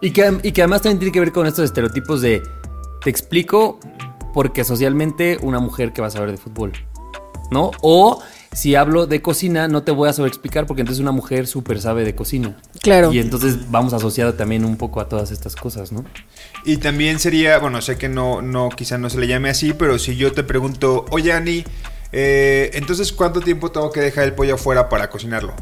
Y 0.00 0.10
que, 0.10 0.38
y 0.42 0.52
que 0.52 0.62
además 0.62 0.82
también 0.82 0.98
tiene 0.98 1.12
que 1.12 1.20
ver 1.20 1.32
con 1.32 1.46
estos 1.46 1.64
estereotipos 1.64 2.20
de 2.20 2.42
te 3.02 3.10
explico 3.10 3.78
porque 4.34 4.64
socialmente 4.64 5.38
una 5.42 5.60
mujer 5.60 5.92
que 5.92 6.02
va 6.02 6.08
a 6.08 6.10
saber 6.10 6.30
de 6.30 6.36
fútbol, 6.36 6.72
¿no? 7.50 7.70
O 7.80 8.22
si 8.52 8.74
hablo 8.74 9.06
de 9.06 9.22
cocina 9.22 9.68
no 9.68 9.82
te 9.82 9.92
voy 9.92 10.08
a 10.08 10.12
sobreexplicar 10.12 10.66
porque 10.66 10.80
entonces 10.80 11.00
una 11.00 11.12
mujer 11.12 11.46
súper 11.46 11.80
sabe 11.80 12.04
de 12.04 12.14
cocina. 12.14 12.56
Claro. 12.82 13.12
Y 13.12 13.18
entonces 13.18 13.70
vamos 13.70 13.92
asociado 13.92 14.34
también 14.34 14.64
un 14.64 14.76
poco 14.76 15.00
a 15.00 15.08
todas 15.08 15.30
estas 15.30 15.56
cosas, 15.56 15.92
¿no? 15.92 16.04
Y 16.64 16.78
también 16.78 17.18
sería, 17.18 17.58
bueno, 17.58 17.80
sé 17.80 17.96
que 17.96 18.08
no, 18.08 18.42
no, 18.42 18.68
quizá 18.68 18.98
no 18.98 19.08
se 19.08 19.18
le 19.18 19.26
llame 19.26 19.50
así, 19.50 19.72
pero 19.72 19.98
si 19.98 20.16
yo 20.16 20.32
te 20.32 20.42
pregunto, 20.42 21.06
oye 21.10 21.32
Ani, 21.32 21.64
eh, 22.12 22.70
entonces 22.74 23.12
¿cuánto 23.12 23.40
tiempo 23.40 23.70
tengo 23.70 23.90
que 23.92 24.00
dejar 24.00 24.24
el 24.24 24.32
pollo 24.32 24.54
afuera 24.54 24.88
para 24.88 25.10
cocinarlo? 25.10 25.54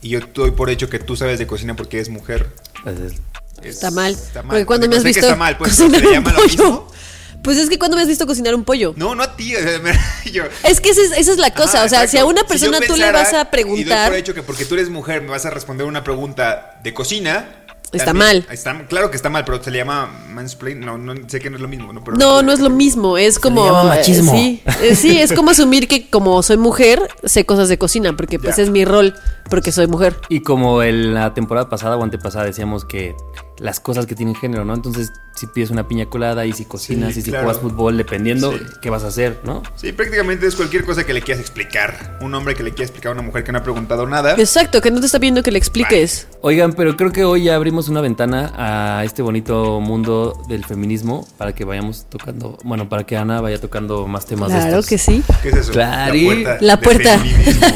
Y 0.00 0.10
yo 0.10 0.20
doy 0.34 0.50
por 0.52 0.70
hecho 0.70 0.88
que 0.88 0.98
tú 0.98 1.16
sabes 1.16 1.38
de 1.38 1.46
cocina 1.46 1.76
porque 1.76 1.98
eres 1.98 2.08
mujer. 2.08 2.52
Entonces, 2.84 3.20
Es- 3.64 3.76
Está 3.76 3.90
mal. 3.90 4.12
Está 4.12 4.42
mal. 4.42 4.50
Porque 4.50 4.66
cuando 4.66 4.88
me 4.88 4.96
has 4.96 5.02
sé 5.02 5.08
que 5.08 5.14
visto 5.14 5.26
está 5.26 5.36
mal, 5.36 5.56
pues, 5.56 5.70
cocinar 5.70 6.00
¿se 6.00 6.00
le 6.02 6.08
un 6.08 6.14
llama 6.14 6.30
lo 6.32 6.36
pollo. 6.36 6.48
mismo? 6.48 6.88
Pues 7.42 7.58
es 7.58 7.68
que 7.68 7.76
cuando 7.76 7.96
me 7.96 8.02
has 8.04 8.08
visto 8.08 8.24
cocinar 8.24 8.54
un 8.54 8.62
pollo. 8.62 8.94
No, 8.96 9.16
no 9.16 9.24
a 9.24 9.34
ti. 9.34 9.56
o 9.56 9.58
sea, 9.58 9.76
me- 9.80 9.98
yo- 10.30 10.44
Es 10.62 10.80
que 10.80 10.90
esa 10.90 11.00
es, 11.02 11.10
esa 11.10 11.32
es 11.32 11.38
la 11.38 11.52
cosa. 11.52 11.78
Ajá, 11.78 11.86
o 11.86 11.88
sea, 11.88 12.06
si 12.06 12.16
a 12.16 12.24
una 12.24 12.44
persona 12.44 12.78
tú 12.86 12.94
le 12.96 13.10
vas 13.10 13.32
a 13.32 13.40
Y 13.40 13.42
doy 13.42 13.50
preguntar. 13.50 14.10
por 14.10 14.16
hecho 14.16 14.32
que 14.32 14.44
porque 14.44 14.64
tú 14.64 14.74
eres 14.74 14.90
mujer 14.90 15.22
me 15.22 15.30
vas 15.30 15.44
a 15.44 15.50
responder 15.50 15.84
una 15.86 16.04
pregunta 16.04 16.78
de 16.84 16.94
cocina. 16.94 17.56
Está 17.90 18.06
también- 18.06 18.44
mal. 18.44 18.46
Está, 18.48 18.86
claro 18.86 19.10
que 19.10 19.16
está 19.16 19.28
mal, 19.28 19.44
pero 19.44 19.60
se 19.62 19.72
le 19.72 19.78
llama 19.78 20.06
mansplain. 20.30 20.78
No, 20.80 20.96
no 20.98 21.14
sé 21.28 21.40
que 21.40 21.50
no 21.50 21.56
es 21.56 21.62
lo 21.62 21.66
mismo. 21.68 21.92
No, 21.92 22.04
pero 22.04 22.16
No, 22.16 22.42
no 22.42 22.52
es 22.52 22.60
lo 22.60 22.70
mismo. 22.70 23.18
Es 23.18 23.40
como. 23.40 23.66
llama 23.66 23.82
machismo. 23.84 24.32
eh, 24.36 24.38
sí, 24.38 24.62
Eh, 24.80 24.94
sí, 24.94 25.20
es 25.20 25.32
como 25.32 25.50
asumir 25.50 25.88
que 25.88 26.08
como 26.08 26.42
soy 26.44 26.58
mujer, 26.58 27.02
sé 27.24 27.44
cosas 27.44 27.68
de 27.68 27.76
cocina, 27.76 28.16
porque 28.16 28.38
pues 28.38 28.56
Ya. 28.56 28.62
es 28.62 28.70
mi 28.70 28.84
rol, 28.84 29.14
porque 29.50 29.72
soy 29.72 29.88
mujer. 29.88 30.16
Y 30.28 30.42
como 30.42 30.80
en 30.84 31.12
la 31.12 31.34
temporada 31.34 31.68
pasada 31.68 31.96
o 31.96 32.04
antepasada 32.04 32.44
decíamos 32.44 32.84
que 32.84 33.14
las 33.58 33.80
cosas 33.80 34.06
que 34.06 34.14
tienen 34.14 34.34
género, 34.34 34.64
¿no? 34.64 34.74
Entonces, 34.74 35.12
si 35.36 35.46
pides 35.46 35.70
una 35.70 35.86
piña 35.88 36.06
colada 36.06 36.44
y 36.46 36.52
si 36.52 36.64
cocinas 36.64 37.14
Sí, 37.14 37.20
y 37.20 37.22
si 37.22 37.30
claro. 37.30 37.44
juegas 37.46 37.62
fútbol, 37.62 37.96
dependiendo 37.96 38.52
Sí. 38.52 38.58
qué 38.80 38.90
vas 38.90 39.04
a 39.04 39.08
hacer, 39.08 39.40
¿no? 39.44 39.62
Sí, 39.76 39.92
prácticamente 39.92 40.46
es 40.46 40.56
cualquier 40.56 40.84
cosa 40.84 41.04
que 41.04 41.12
le 41.14 41.22
quieras 41.22 41.40
explicar. 41.40 42.18
Un 42.20 42.34
hombre 42.34 42.54
que 42.54 42.62
le 42.62 42.70
quiera 42.70 42.84
explicar 42.84 43.10
a 43.10 43.12
una 43.14 43.22
mujer 43.22 43.44
que 43.44 43.52
no 43.52 43.58
ha 43.58 43.62
preguntado 43.62 44.06
nada. 44.06 44.34
Exacto, 44.36 44.80
que 44.80 44.90
no 44.90 45.00
te 45.00 45.06
está 45.06 45.18
pidiendo 45.20 45.42
que 45.42 45.52
le 45.52 45.58
expliques. 45.58 46.26
Oigan, 46.40 46.72
pero 46.72 46.96
creo 46.96 47.12
que 47.12 47.24
hoy 47.24 47.44
ya 47.44 47.54
abrimos 47.54 47.88
una 47.88 48.00
ventana 48.00 48.52
a 48.56 49.04
este 49.04 49.22
bonito 49.22 49.80
mundo 49.80 50.42
del 50.48 50.64
feminismo 50.64 51.26
para 51.38 51.54
que 51.54 51.64
vayamos 51.64 52.06
tocando, 52.10 52.58
bueno, 52.64 52.88
para 52.88 53.04
que 53.04 53.16
Ana 53.16 53.40
vaya 53.40 53.60
tocando 53.60 54.06
más 54.06 54.26
temas 54.26 54.48
de 54.50 54.56
Claro 54.58 54.70
estos. 54.80 54.86
que 54.88 54.98
sí. 54.98 55.22
¿Qué 55.42 55.48
es 55.50 55.56
eso? 55.56 55.72
Claro. 55.72 56.14
La 56.60 56.80
puerta. 56.80 57.18
feminismo. 57.18 57.66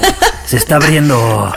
Se 0.47 0.57
está 0.59 0.77
abriendo. 0.77 1.53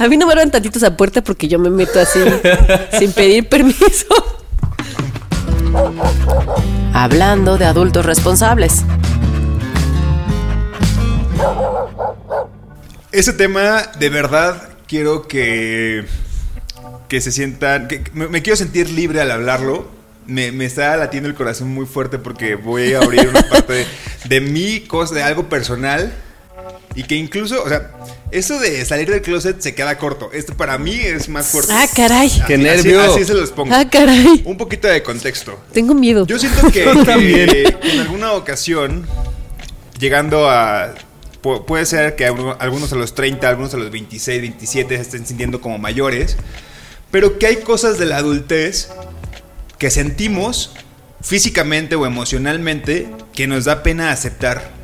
A 0.00 0.08
mí 0.08 0.16
no 0.16 0.26
me 0.26 0.32
abran 0.32 0.50
tantito 0.50 0.78
esa 0.78 0.96
puerta 0.96 1.22
porque 1.22 1.46
yo 1.46 1.58
me 1.58 1.68
meto 1.68 2.00
así, 2.00 2.20
sin 2.98 3.12
pedir 3.12 3.50
permiso. 3.50 4.06
Hablando 6.94 7.58
de 7.58 7.66
adultos 7.66 8.06
responsables. 8.06 8.82
Ese 13.12 13.34
tema, 13.34 13.82
de 13.98 14.08
verdad, 14.08 14.70
quiero 14.88 15.28
que, 15.28 16.06
que 17.08 17.20
se 17.20 17.30
sientan. 17.30 17.86
Que, 17.86 18.02
me, 18.14 18.26
me 18.28 18.40
quiero 18.40 18.56
sentir 18.56 18.88
libre 18.88 19.20
al 19.20 19.30
hablarlo. 19.30 19.86
Me, 20.24 20.50
me 20.50 20.64
está 20.64 20.96
latiendo 20.96 21.28
el 21.28 21.34
corazón 21.34 21.68
muy 21.74 21.84
fuerte 21.84 22.18
porque 22.18 22.54
voy 22.54 22.94
a 22.94 23.00
abrir 23.00 23.28
una 23.28 23.42
parte 23.50 23.72
de, 23.74 23.86
de 24.30 24.40
mi 24.40 24.80
cosa, 24.80 25.14
de 25.14 25.22
algo 25.22 25.50
personal. 25.50 26.10
Y 26.94 27.02
que 27.02 27.16
incluso, 27.16 27.62
o 27.62 27.68
sea, 27.68 27.90
eso 28.32 28.58
de 28.58 28.84
salir 28.84 29.10
del 29.10 29.22
closet 29.22 29.60
se 29.60 29.74
queda 29.74 29.96
corto. 29.98 30.30
Esto 30.32 30.54
para 30.56 30.78
mí 30.78 30.92
es 30.98 31.28
más 31.28 31.48
fuerte. 31.48 31.72
Ah, 31.72 31.86
caray. 31.94 32.26
Así- 32.28 32.42
¡Qué 32.46 32.54
así- 32.54 32.62
nervio! 32.62 33.00
Así, 33.02 33.24
se 33.24 33.34
los 33.34 33.50
pongo. 33.50 33.74
Ah, 33.74 33.88
caray. 33.90 34.42
Un 34.44 34.56
poquito 34.56 34.88
de 34.88 35.02
contexto. 35.02 35.58
Tengo 35.72 35.94
miedo. 35.94 36.26
Yo 36.26 36.38
siento 36.38 36.70
que, 36.70 36.84
en 37.82 38.00
alguna 38.00 38.32
ocasión, 38.32 39.06
llegando 39.98 40.48
a. 40.50 40.94
pu- 41.42 41.64
Puede 41.64 41.86
ser 41.86 42.16
que 42.16 42.26
alguno- 42.26 42.56
algunos 42.58 42.92
a 42.92 42.96
los 42.96 43.14
30, 43.14 43.48
algunos 43.48 43.74
a 43.74 43.76
los 43.78 43.90
26, 43.90 44.40
27 44.40 44.96
se 44.96 45.02
estén 45.02 45.26
sintiendo 45.26 45.60
como 45.60 45.78
mayores, 45.78 46.36
pero 47.10 47.38
que 47.38 47.46
hay 47.46 47.56
cosas 47.56 47.98
de 47.98 48.06
la 48.06 48.18
adultez 48.18 48.88
que 49.78 49.90
sentimos 49.90 50.72
físicamente 51.22 51.96
o 51.96 52.06
emocionalmente 52.06 53.08
que 53.34 53.46
nos 53.46 53.64
da 53.64 53.82
pena 53.82 54.10
aceptar. 54.12 54.78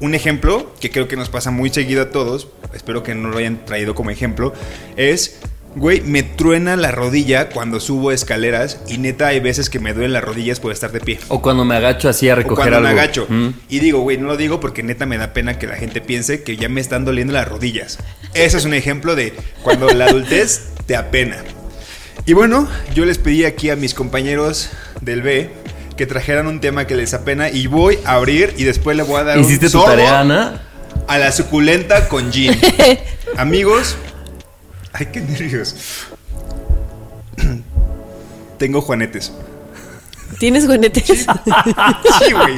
Un 0.00 0.14
ejemplo 0.14 0.72
que 0.80 0.90
creo 0.90 1.08
que 1.08 1.16
nos 1.16 1.28
pasa 1.28 1.50
muy 1.50 1.70
seguido 1.70 2.02
a 2.02 2.10
todos, 2.10 2.48
espero 2.74 3.02
que 3.02 3.14
no 3.14 3.28
lo 3.28 3.38
hayan 3.38 3.64
traído 3.64 3.94
como 3.94 4.10
ejemplo, 4.10 4.52
es, 4.96 5.38
güey, 5.76 6.00
me 6.00 6.22
truena 6.24 6.74
la 6.76 6.90
rodilla 6.90 7.50
cuando 7.50 7.78
subo 7.78 8.10
escaleras 8.10 8.80
y 8.88 8.98
neta 8.98 9.28
hay 9.28 9.38
veces 9.40 9.70
que 9.70 9.78
me 9.78 9.94
duelen 9.94 10.12
las 10.12 10.24
rodillas 10.24 10.58
por 10.58 10.72
estar 10.72 10.90
de 10.90 11.00
pie. 11.00 11.20
O 11.28 11.40
cuando 11.40 11.64
me 11.64 11.76
agacho 11.76 12.08
así 12.08 12.28
a 12.28 12.32
O 12.32 12.36
recoger 12.36 12.56
cuando 12.70 12.76
algo. 12.78 12.88
me 12.88 13.00
agacho. 13.00 13.26
Mm. 13.28 13.48
Y 13.68 13.78
digo, 13.78 14.00
güey, 14.00 14.18
no 14.18 14.26
lo 14.26 14.36
digo 14.36 14.58
porque 14.58 14.82
neta 14.82 15.06
me 15.06 15.18
da 15.18 15.32
pena 15.32 15.58
que 15.58 15.66
la 15.68 15.76
gente 15.76 16.00
piense 16.00 16.42
que 16.42 16.56
ya 16.56 16.68
me 16.68 16.80
están 16.80 17.04
doliendo 17.04 17.32
las 17.32 17.46
rodillas. 17.48 17.98
Ese 18.34 18.56
es 18.58 18.64
un 18.64 18.74
ejemplo 18.74 19.14
de 19.14 19.34
cuando 19.62 19.88
la 19.88 20.06
adultez 20.06 20.72
te 20.86 20.96
apena. 20.96 21.36
Y 22.26 22.34
bueno, 22.34 22.68
yo 22.94 23.04
les 23.04 23.18
pedí 23.18 23.44
aquí 23.44 23.70
a 23.70 23.76
mis 23.76 23.94
compañeros 23.94 24.70
del 25.00 25.22
B 25.22 25.50
que 25.96 26.06
trajeran 26.06 26.46
un 26.46 26.60
tema 26.60 26.86
que 26.86 26.96
les 26.96 27.14
apena 27.14 27.50
y 27.50 27.66
voy 27.66 27.98
a 28.04 28.14
abrir 28.14 28.54
y 28.56 28.64
después 28.64 28.96
le 28.96 29.02
voy 29.02 29.20
a 29.20 29.24
dar 29.24 29.38
¿Hiciste 29.38 29.66
un 29.66 29.72
tu 29.72 29.78
sorbo 29.78 29.90
tarea, 29.90 30.20
Ana? 30.20 30.62
a 31.08 31.18
la 31.18 31.32
suculenta 31.32 32.08
con 32.08 32.32
gin. 32.32 32.58
Amigos, 33.36 33.96
ay 34.92 35.06
qué 35.12 35.20
nervios. 35.20 35.74
Tengo 38.58 38.80
juanetes. 38.80 39.32
¿Tienes 40.38 40.66
juanetes? 40.66 41.04
Sí, 41.06 42.32
güey. 42.32 42.56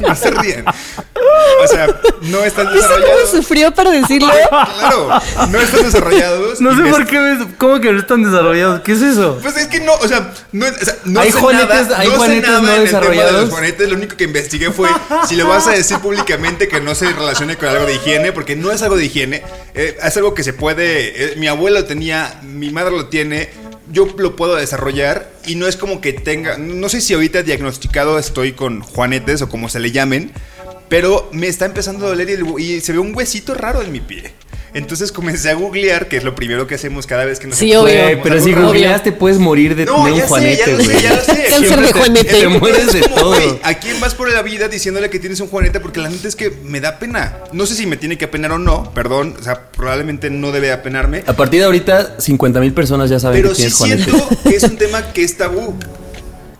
No 0.00 0.14
se 0.16 0.30
ríen. 0.30 0.64
O 1.62 1.66
sea, 1.66 1.86
no 2.22 2.44
están 2.44 2.66
¿Viste 2.72 2.80
cómo 2.88 2.98
desarrollados. 2.98 3.30
sufrió 3.30 3.72
para 3.72 3.90
decirlo? 3.90 4.30
Claro, 4.50 5.08
no 5.50 5.60
están 5.60 5.82
desarrollados. 5.84 6.60
No 6.60 6.74
sé 6.76 6.82
me- 6.82 6.90
por 6.90 7.06
qué, 7.06 7.18
ves- 7.18 7.46
¿cómo 7.58 7.80
que 7.80 7.92
no 7.92 8.00
están 8.00 8.22
desarrollados? 8.24 8.80
¿Qué 8.82 8.92
es 8.92 9.02
eso? 9.02 9.38
Pues 9.40 9.56
es 9.56 9.68
que 9.68 9.80
no, 9.80 9.94
o 9.94 10.08
sea, 10.08 10.32
no, 10.52 10.66
o 10.66 10.84
sea, 10.84 10.96
no 11.04 11.20
Hay 11.20 11.30
sé 11.32 11.38
juanetes- 11.38 11.68
nada, 11.88 11.98
hay 11.98 12.06
no 12.08 12.12
sé 12.12 12.18
juanetes 12.18 12.50
nada 12.50 12.60
no 12.60 12.68
en 12.74 12.80
el 12.82 12.88
tema 12.88 13.00
de 13.00 13.08
desarrollados. 13.08 13.40
los 13.42 13.50
juanetes, 13.50 13.88
lo 13.88 13.96
único 13.96 14.16
que 14.16 14.24
investigué 14.24 14.70
fue 14.72 14.88
si 15.28 15.36
lo 15.36 15.48
vas 15.48 15.66
a 15.68 15.70
decir 15.72 15.98
públicamente 15.98 16.68
que 16.68 16.80
no 16.80 16.94
se 16.94 17.10
relacione 17.12 17.56
con 17.56 17.68
algo 17.68 17.86
de 17.86 17.94
higiene, 17.94 18.32
porque 18.32 18.56
no 18.56 18.70
es 18.72 18.82
algo 18.82 18.96
de 18.96 19.04
higiene, 19.06 19.42
eh, 19.74 19.96
es 20.02 20.16
algo 20.16 20.34
que 20.34 20.42
se 20.42 20.52
puede, 20.52 21.32
eh, 21.32 21.34
mi 21.36 21.46
abuelo 21.46 21.80
lo 21.80 21.84
tenía, 21.86 22.40
mi 22.42 22.70
madre 22.70 22.90
lo 22.96 23.06
tiene, 23.06 23.50
yo 23.90 24.06
lo 24.16 24.36
puedo 24.36 24.56
desarrollar 24.56 25.30
y 25.46 25.56
no 25.56 25.66
es 25.66 25.76
como 25.76 26.00
que 26.00 26.12
tenga, 26.12 26.58
no 26.58 26.88
sé 26.88 27.00
si 27.00 27.14
ahorita 27.14 27.42
diagnosticado 27.42 28.18
estoy 28.18 28.52
con 28.52 28.80
juanetes 28.80 29.42
o 29.42 29.48
como 29.48 29.68
se 29.68 29.80
le 29.80 29.90
llamen, 29.90 30.32
pero 30.88 31.28
me 31.32 31.48
está 31.48 31.66
empezando 31.66 32.06
a 32.06 32.10
doler 32.10 32.28
y, 32.30 32.62
y 32.62 32.80
se 32.80 32.92
ve 32.92 32.98
un 32.98 33.14
huesito 33.14 33.54
raro 33.54 33.82
en 33.82 33.92
mi 33.92 34.00
pie. 34.00 34.32
Entonces 34.74 35.12
comencé 35.12 35.50
a 35.50 35.54
googlear, 35.54 36.08
que 36.08 36.16
es 36.16 36.24
lo 36.24 36.34
primero 36.34 36.66
que 36.66 36.74
hacemos 36.76 37.06
cada 37.06 37.26
vez 37.26 37.38
que 37.38 37.46
nos 37.46 37.58
Sí, 37.58 37.74
obvio. 37.74 37.94
Pero 38.22 38.40
si 38.40 38.54
googleas 38.54 39.02
te 39.02 39.12
puedes 39.12 39.38
morir 39.38 39.76
de 39.76 39.84
no, 39.84 39.96
tener 39.96 40.12
un 40.14 40.20
sé, 40.20 40.26
juanete, 40.28 40.56
ya 40.64 40.66
lo 40.72 40.78
sé, 40.78 40.84
güey. 40.92 41.02
ya 41.02 41.14
lo 41.14 41.22
sé. 41.22 41.46
Cáncer 41.50 41.80
de 41.80 41.86
te- 41.88 41.92
juanete. 41.92 42.32
Te 42.40 42.48
mueres 42.48 42.92
de 42.92 43.00
como, 43.02 43.14
todo. 43.16 43.60
¿A 43.62 43.74
quién 43.74 44.00
vas 44.00 44.14
por 44.14 44.32
la 44.32 44.40
vida 44.40 44.68
diciéndole 44.68 45.10
que 45.10 45.18
tienes 45.18 45.40
un 45.40 45.48
juanete? 45.48 45.78
Porque 45.78 46.00
la 46.00 46.08
neta 46.08 46.26
es 46.26 46.36
que 46.36 46.50
me 46.64 46.80
da 46.80 46.98
pena. 46.98 47.38
No 47.52 47.66
sé 47.66 47.74
si 47.74 47.86
me 47.86 47.98
tiene 47.98 48.16
que 48.16 48.24
apenar 48.24 48.52
o 48.52 48.58
no, 48.58 48.90
perdón. 48.94 49.36
O 49.38 49.42
sea, 49.42 49.70
probablemente 49.72 50.30
no 50.30 50.52
debe 50.52 50.72
apenarme. 50.72 51.22
A 51.26 51.34
partir 51.34 51.60
de 51.60 51.66
ahorita, 51.66 52.18
50 52.18 52.58
mil 52.60 52.72
personas 52.72 53.10
ya 53.10 53.20
saben 53.20 53.42
Pero 53.42 53.54
que 53.54 53.68
sí 53.68 53.70
siento 53.70 54.26
que 54.44 54.56
es 54.56 54.62
un 54.62 54.78
tema 54.78 55.12
que 55.12 55.22
es 55.22 55.36
tabú. 55.36 55.74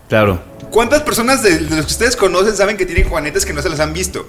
Claro. 0.07 0.39
¿Cuántas 0.69 1.01
personas 1.01 1.41
de, 1.41 1.57
de 1.57 1.75
los 1.77 1.85
que 1.87 1.91
ustedes 1.93 2.15
conocen 2.15 2.55
saben 2.55 2.77
que 2.77 2.85
tienen 2.85 3.09
juanetes 3.09 3.45
que 3.45 3.53
no 3.53 3.61
se 3.63 3.69
los 3.69 3.79
han 3.79 3.93
visto? 3.93 4.25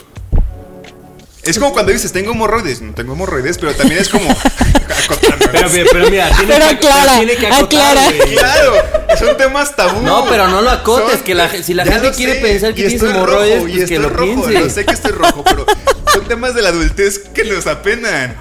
Es 1.47 1.59
como 1.59 1.73
cuando 1.73 1.93
dices, 1.93 2.13
tengo 2.13 2.33
hemorroides. 2.33 2.81
No 2.81 2.93
tengo 2.95 3.13
hemorroides, 3.15 3.59
pero 3.59 3.75
también 3.75 4.01
es 4.01 4.09
como. 4.09 4.31
acotando, 4.31 5.47
¿no? 5.47 5.53
Pero, 5.53 5.69
pero, 5.71 5.87
pero 5.93 6.11
mira, 6.11 6.29
tiene 6.37 6.55
Pero 6.55 6.69
que, 6.69 6.75
aclara, 6.75 7.17
tiene 7.17 7.37
que 7.37 7.47
acotar, 7.47 7.99
aclara. 7.99 8.25
Claro, 8.35 8.73
son 9.19 9.37
temas 9.37 9.77
tabú. 9.77 10.03
No, 10.03 10.25
pero 10.29 10.49
no 10.49 10.63
lo 10.63 10.71
acotes, 10.71 11.13
Son- 11.17 11.23
que 11.23 11.35
la- 11.35 11.51
si 11.63 11.75
la 11.75 11.85
gente 11.85 12.13
quiere 12.13 12.35
sé, 12.37 12.41
pensar 12.41 12.75
que 12.75 12.81
y 12.83 12.87
tienes 12.97 13.03
hemorroides, 13.03 13.57
rojo, 13.57 13.69
y 13.69 13.73
pues 13.73 13.89
que 13.89 13.95
estoy 13.95 13.99
lo 13.99 14.09
rojo, 14.17 14.25
piense. 14.47 14.53
Yo 14.55 14.71
sé 14.71 14.85
que 14.87 14.93
estoy 14.95 15.13
rojo, 15.13 15.45
pero 15.45 15.67
son 16.13 16.25
temas 16.27 16.55
de 16.55 16.63
la 16.63 16.69
adultez 16.71 17.19
que 17.35 17.45
nos 17.45 17.67
apenan. 17.67 18.37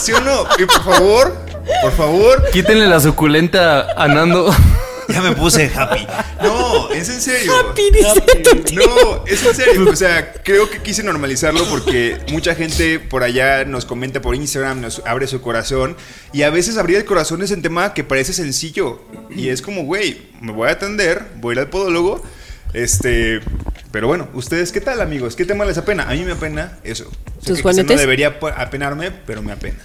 ¿Sí 0.00 0.12
o 0.12 0.20
no? 0.20 0.46
Y 0.58 0.64
por 0.66 0.84
favor, 0.84 1.36
por 1.82 1.92
favor, 1.96 2.50
Quítenle 2.52 2.86
la 2.86 3.00
suculenta 3.00 3.88
a 3.96 4.06
Nando. 4.08 4.54
Ya 5.08 5.22
me 5.22 5.32
puse 5.32 5.70
happy. 5.74 6.06
No, 6.42 6.90
es 6.90 7.08
en 7.08 7.20
serio. 7.20 7.52
Happy, 7.54 7.82
dice 7.90 8.20
tu 8.42 8.62
tío. 8.62 8.80
No, 8.80 9.24
es 9.26 9.44
en 9.44 9.54
serio. 9.54 9.90
O 9.90 9.96
sea, 9.96 10.32
creo 10.42 10.68
que 10.70 10.80
quise 10.82 11.02
normalizarlo 11.02 11.64
porque 11.68 12.18
mucha 12.30 12.54
gente 12.54 12.98
por 12.98 13.22
allá 13.22 13.64
nos 13.64 13.84
comenta 13.84 14.20
por 14.20 14.34
Instagram, 14.34 14.80
nos 14.80 15.02
abre 15.06 15.26
su 15.26 15.40
corazón. 15.40 15.96
Y 16.32 16.42
a 16.42 16.50
veces 16.50 16.76
abrir 16.76 16.96
el 16.96 17.04
corazón 17.04 17.42
es 17.42 17.50
un 17.50 17.62
tema 17.62 17.94
que 17.94 18.04
parece 18.04 18.32
sencillo. 18.32 19.02
Y 19.30 19.48
es 19.48 19.62
como, 19.62 19.84
güey, 19.84 20.22
me 20.40 20.52
voy 20.52 20.68
a 20.68 20.72
atender, 20.72 21.24
voy 21.36 21.52
a 21.52 21.54
ir 21.54 21.58
al 21.60 21.70
podólogo. 21.70 22.22
Este. 22.72 23.40
Pero 23.92 24.08
bueno, 24.08 24.28
¿ustedes 24.34 24.72
qué 24.72 24.80
tal, 24.80 25.00
amigos? 25.00 25.36
¿Qué 25.36 25.44
tema 25.44 25.64
les 25.64 25.78
apena? 25.78 26.08
A 26.08 26.12
mí 26.14 26.24
me 26.24 26.32
apena 26.32 26.78
eso. 26.82 27.04
Sé 27.40 27.52
¿Tus 27.52 27.62
que 27.62 27.68
quizá 27.68 27.82
no 27.82 27.96
debería 27.96 28.38
apenarme, 28.56 29.12
pero 29.12 29.40
me 29.42 29.52
apena. 29.52 29.78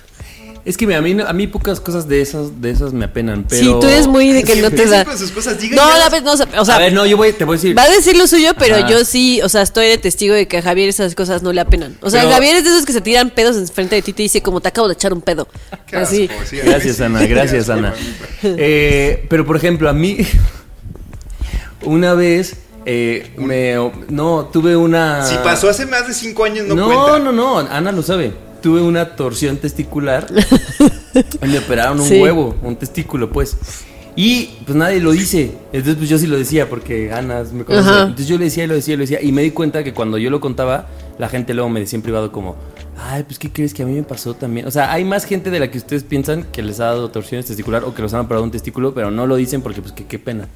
Es 0.65 0.75
que 0.77 0.85
mira, 0.85 0.99
a 0.99 1.01
mí, 1.01 1.13
no- 1.13 1.25
a 1.25 1.31
mí 1.33 1.47
pocas 1.47 1.79
cosas 1.79 2.07
de 2.07 2.21
esas, 2.21 2.61
de 2.61 2.69
esas 2.69 2.91
me 2.93 3.05
apenan, 3.05 3.45
pero... 3.47 3.61
Sí, 3.63 3.67
tú 3.79 3.87
eres 3.87 4.07
muy 4.07 4.33
de 4.33 4.43
que 4.43 4.57
no 4.57 4.69
te 4.69 4.85
da. 4.85 5.05
con 5.05 5.17
sus 5.17 5.31
cosas, 5.31 5.57
No, 5.71 5.97
la 5.97 6.09
vez 6.09 6.21
no, 6.21 6.33
o 6.33 6.65
sea, 6.65 6.75
a 6.75 6.79
ver, 6.79 6.91
no, 6.93 7.05
yo 7.05 7.15
voy, 7.17 7.31
te 7.33 7.45
voy 7.45 7.55
a 7.55 7.57
decir... 7.57 7.77
va 7.77 7.83
a 7.83 7.89
decir 7.89 8.15
lo 8.17 8.27
suyo, 8.27 8.51
pero 8.57 8.75
Ajá. 8.75 8.87
yo 8.89 9.03
sí, 9.05 9.41
o 9.41 9.47
sea, 9.49 9.61
estoy 9.61 9.87
de 9.87 9.97
testigo 9.97 10.35
de 10.35 10.47
que 10.47 10.57
a 10.57 10.61
Javier 10.61 10.89
esas 10.89 11.15
cosas 11.15 11.41
no 11.43 11.53
le 11.53 11.61
apenan. 11.61 11.97
O 12.01 12.09
sea, 12.09 12.21
Pero- 12.21 12.33
Javier 12.33 12.57
es 12.57 12.63
de 12.65 12.69
esos 12.71 12.85
que 12.85 12.93
se 12.93 13.01
tiran 13.01 13.29
pedos 13.31 13.55
enfrente 13.57 13.95
de 13.95 14.01
ti 14.01 14.11
y 14.11 14.13
te 14.13 14.23
dice 14.23 14.41
como 14.41 14.59
te 14.61 14.67
acabo 14.67 14.87
de 14.87 14.93
echar 14.95 15.13
un 15.13 15.21
pedo. 15.21 15.47
Qué 15.87 15.95
Así. 15.95 16.29
asco, 16.29 16.43
sí, 16.49 16.57
Gracias, 16.57 16.97
sí, 16.97 17.03
Ana, 17.03 17.25
gracias, 17.25 17.69
Ana. 17.69 17.93
Eh, 18.43 19.25
pero, 19.29 19.45
por 19.45 19.55
ejemplo, 19.55 19.89
a 19.89 19.93
mí... 19.93 20.17
Una 21.83 22.13
vez... 22.13 22.55
eh, 22.85 23.31
me... 23.37 23.75
No, 24.09 24.49
tuve 24.51 24.75
una... 24.75 25.25
Si 25.25 25.35
pasó 25.37 25.69
hace 25.69 25.85
más 25.85 26.07
de 26.07 26.13
cinco 26.13 26.43
años, 26.43 26.65
no, 26.67 26.75
No, 26.75 26.85
cuenta. 26.87 27.19
no, 27.19 27.31
no, 27.31 27.59
Ana 27.59 27.91
lo 27.91 28.03
sabe. 28.03 28.33
Tuve 28.61 28.81
una 28.81 29.15
torsión 29.15 29.57
testicular 29.57 30.27
y 31.43 31.47
me 31.47 31.59
operaron 31.59 31.99
un 31.99 32.07
Sí. 32.07 32.21
huevo, 32.21 32.55
un 32.61 32.75
testículo, 32.75 33.29
pues. 33.31 33.57
Y 34.15 34.49
pues 34.65 34.75
nadie 34.77 34.99
lo 34.99 35.11
dice. 35.11 35.51
Entonces, 35.71 35.95
pues 35.95 36.09
yo 36.09 36.17
sí 36.17 36.27
lo 36.27 36.37
decía 36.37 36.67
porque 36.69 37.13
Ana 37.13 37.43
me 37.53 37.63
conoce. 37.63 37.89
Entonces 37.89 38.27
yo 38.27 38.37
le 38.37 38.45
decía 38.45 38.65
y 38.65 38.67
lo 38.67 38.73
decía 38.73 38.95
y 38.95 38.97
lo 38.97 39.01
decía. 39.01 39.21
Y 39.21 39.31
me 39.31 39.41
di 39.43 39.51
cuenta 39.51 39.83
que 39.83 39.93
cuando 39.93 40.17
yo 40.17 40.29
lo 40.29 40.41
contaba, 40.41 40.87
la 41.17 41.29
gente 41.29 41.53
luego 41.53 41.69
me 41.69 41.79
decía 41.79 41.95
en 41.97 42.01
privado, 42.03 42.31
como, 42.31 42.57
ay, 42.97 43.23
pues 43.23 43.39
¿qué 43.39 43.49
crees 43.49 43.73
que 43.73 43.83
a 43.83 43.85
mí 43.85 43.93
me 43.93 44.03
pasó 44.03 44.33
también? 44.33 44.67
O 44.67 44.71
sea, 44.71 44.91
hay 44.91 45.05
más 45.05 45.23
gente 45.23 45.49
de 45.51 45.59
la 45.59 45.71
que 45.71 45.77
ustedes 45.77 46.03
piensan 46.03 46.43
que 46.51 46.61
les 46.61 46.81
ha 46.81 46.85
dado 46.85 47.09
torsiones 47.11 47.45
testicular 47.45 47.85
o 47.85 47.93
que 47.93 48.01
los 48.01 48.13
han 48.13 48.21
operado 48.21 48.43
un 48.43 48.51
testículo, 48.51 48.93
pero 48.93 49.09
no 49.09 49.25
lo 49.25 49.37
dicen 49.37 49.61
porque, 49.61 49.81
pues, 49.81 49.93
que 49.93 50.05
qué 50.05 50.19
pena. 50.19 50.49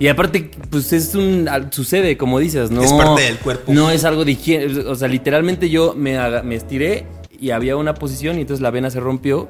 Y 0.00 0.08
aparte, 0.08 0.50
pues 0.70 0.92
es 0.92 1.14
un. 1.14 1.48
Sucede, 1.70 2.16
como 2.16 2.38
dices, 2.40 2.70
no. 2.70 2.82
Es 2.82 2.92
parte 2.92 3.22
del 3.22 3.36
cuerpo. 3.38 3.72
No 3.72 3.90
es 3.90 4.04
algo 4.04 4.24
de 4.24 4.32
higiene. 4.32 4.80
O 4.88 4.94
sea, 4.96 5.06
literalmente 5.08 5.70
yo 5.70 5.94
me, 5.94 6.18
me 6.42 6.56
estiré 6.56 7.06
y 7.38 7.50
había 7.50 7.76
una 7.76 7.94
posición 7.94 8.38
y 8.38 8.42
entonces 8.42 8.60
la 8.62 8.70
vena 8.70 8.90
se 8.90 9.00
rompió 9.00 9.48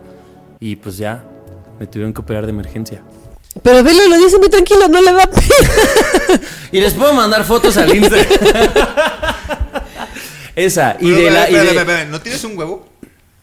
y 0.61 0.77
pues 0.77 0.97
ya 0.99 1.25
me 1.81 1.87
tuvieron 1.87 2.13
que 2.13 2.21
operar 2.21 2.45
de 2.47 2.51
emergencia. 2.51 3.03
Pero 3.63 3.83
Velo 3.83 4.09
lo 4.09 4.17
dice 4.19 4.39
muy 4.39 4.49
tranquilo, 4.51 4.89
no 4.89 5.01
le 5.01 5.13
da 5.13 5.27
pena. 5.27 6.41
Y 6.73 6.81
les 6.81 6.93
puedo 6.95 7.13
mandar 7.15 7.45
fotos 7.45 7.77
al 7.79 7.95
Instagram. 7.97 8.27
Esa. 10.57 10.97
Y 11.01 11.13
Pero, 11.13 11.25
de 11.25 11.31
la. 11.31 11.51
y 11.51 11.55
de- 11.55 12.07
¿No 12.11 12.21
tienes 12.21 12.43
un 12.45 12.59
huevo? 12.59 12.87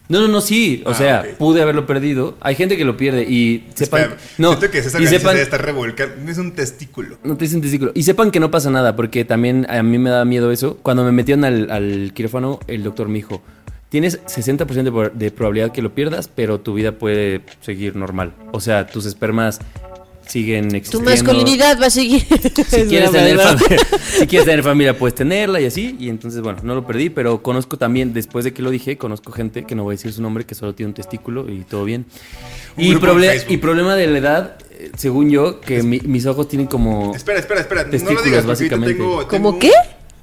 No, 0.07 0.19
no, 0.21 0.27
no, 0.27 0.41
sí. 0.41 0.83
O 0.85 0.91
Ah, 0.91 0.93
sea, 0.93 1.25
pude 1.39 1.61
haberlo 1.61 1.87
perdido. 1.87 2.35
Hay 2.41 2.53
gente 2.55 2.77
que 2.77 2.85
lo 2.85 2.95
pierde 2.95 3.23
y 3.23 3.67
sepan. 3.73 4.15
No, 4.37 4.49
Siento 4.49 4.69
que 4.69 4.83
César 4.83 5.01
y 5.01 5.07
sepan. 5.07 5.35
estar 5.37 5.63
revolcando. 5.65 6.29
Es 6.31 6.37
un 6.37 6.51
testículo. 6.51 7.17
No 7.23 7.35
te 7.37 7.45
dicen 7.45 7.61
testículo. 7.61 7.91
Y 7.95 8.03
sepan 8.03 8.29
que 8.29 8.39
no 8.39 8.51
pasa 8.51 8.69
nada, 8.69 8.95
porque 8.95 9.25
también 9.25 9.65
a 9.69 9.81
mí 9.81 9.97
me 9.97 10.11
da 10.11 10.23
miedo 10.23 10.51
eso. 10.51 10.77
Cuando 10.83 11.03
me 11.03 11.11
metieron 11.11 11.43
al, 11.45 11.71
al 11.71 12.11
quirófano, 12.13 12.59
el 12.67 12.83
doctor 12.83 13.07
me 13.07 13.15
dijo: 13.15 13.41
Tienes 13.95 14.19
60% 14.25 15.11
de, 15.13 15.31
probabilidad 15.31 15.71
que 15.71 15.81
lo 15.81 15.95
pierdas, 15.95 16.27
pero 16.27 16.59
tu 16.59 16.73
vida 16.73 16.91
puede 16.91 17.39
seguir 17.61 17.95
normal. 17.95 18.33
O 18.51 18.59
sea, 18.59 18.87
tus 18.87 19.05
espermas 19.05 19.61
siguen 20.27 20.67
Tu 20.67 20.75
existiendo. 20.75 21.09
masculinidad 21.11 21.79
va 21.81 21.85
a 21.85 21.89
seguir. 21.89 22.25
Si 22.67 22.83
quieres, 22.89 23.11
tener 23.11 23.37
familia, 23.39 23.77
si 24.19 24.27
quieres 24.27 24.45
tener 24.45 24.63
familia, 24.63 24.97
puedes 24.99 25.15
tenerla 25.15 25.61
y 25.61 25.65
así. 25.67 25.95
Y 25.97 26.09
entonces, 26.09 26.41
bueno, 26.41 26.59
no 26.61 26.75
lo 26.75 26.85
perdí, 26.85 27.09
pero 27.09 27.41
conozco 27.41 27.77
también, 27.77 28.11
después 28.13 28.43
de 28.43 28.51
que 28.51 28.61
lo 28.61 28.69
dije, 28.69 28.97
conozco 28.97 29.31
gente 29.31 29.63
que 29.63 29.75
no 29.75 29.83
voy 29.83 29.93
a 29.93 29.95
decir 29.95 30.11
su 30.11 30.21
nombre, 30.21 30.43
que 30.43 30.55
solo 30.55 30.75
tiene 30.75 30.89
un 30.89 30.93
testículo 30.93 31.49
y 31.49 31.59
todo 31.63 31.85
bien. 31.85 32.05
Y, 32.75 32.95
proble- 32.95 33.59
problema 33.61 33.95
de 33.95 34.07
la 34.07 34.17
edad, 34.17 34.57
eh, 34.71 34.91
según 34.97 35.29
yo, 35.29 35.61
que 35.61 35.83
mi- 35.83 36.01
mis 36.01 36.25
ojos 36.25 36.49
tienen 36.49 36.67
como. 36.67 37.15
Espera, 37.15 37.39
espera, 37.39 37.61
espera. 37.61 37.81
No 37.83 37.85
lo 37.87 37.91
Testículos, 37.91 38.23
digas 38.25 38.37
ahorita 38.39 38.47
básicamente. 38.49 38.93
tengo, 38.95 39.25
¿Cómo 39.29 39.57
qué? 39.57 39.71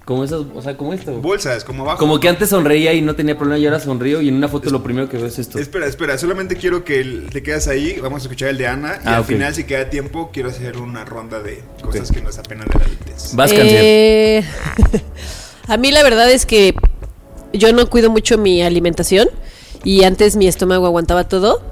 Como 0.05 0.25
esas, 0.25 0.41
o 0.55 0.61
sea, 0.63 0.77
como 0.77 0.93
esto. 0.93 1.13
Bolsas, 1.21 1.63
como 1.63 1.85
abajo. 1.85 1.99
Como 1.99 2.19
que 2.19 2.29
antes 2.29 2.49
sonreía 2.49 2.93
y 2.93 3.03
no 3.03 3.15
tenía 3.15 3.39
problema 3.39 3.59
y 3.59 3.67
ahora 3.67 3.79
sonrío 3.79 4.21
y 4.21 4.29
en 4.29 4.35
una 4.35 4.49
foto 4.49 4.69
lo 4.71 4.83
primero 4.83 5.09
que 5.09 5.17
veo 5.17 5.27
es 5.27 5.39
esto. 5.39 5.61
Espera, 5.61 5.87
espera, 5.87 6.19
solamente 6.19 6.57
quiero 6.57 6.85
que 6.85 7.01
el- 7.01 7.29
te 7.31 7.43
quedas 7.43 7.69
ahí, 7.69 7.99
vamos 8.03 8.23
a 8.23 8.25
escuchar 8.25 8.49
el 8.49 8.59
de 8.59 8.67
Ana 8.67 8.99
y 9.05 9.09
Ah, 9.09 9.19
al 9.19 9.25
final 9.25 9.55
si 9.55 9.63
queda 9.65 9.89
tiempo 9.91 10.31
quiero 10.33 10.49
hacer 10.49 10.77
una 10.79 11.05
ronda 11.05 11.41
de 11.41 11.63
cosas 11.83 12.11
que 12.11 12.21
nos 12.21 12.37
apenan 12.39 12.67
de 12.69 12.79
la 12.81 12.85
adultez. 12.85 13.35
Vas. 13.35 13.53
Eh, 13.55 14.43
a 15.69 15.77
mí 15.77 15.91
la 15.93 16.03
verdad 16.03 16.31
es 16.31 16.47
que 16.47 16.75
yo 17.53 17.73
no 17.73 17.89
cuido 17.89 18.11
mucho 18.11 18.39
mi 18.39 18.63
alimentación 18.63 19.29
y 19.85 20.03
antes 20.05 20.35
mi 20.37 20.49
estómago 20.49 20.87
aguantaba 20.87 21.29
todo 21.29 21.63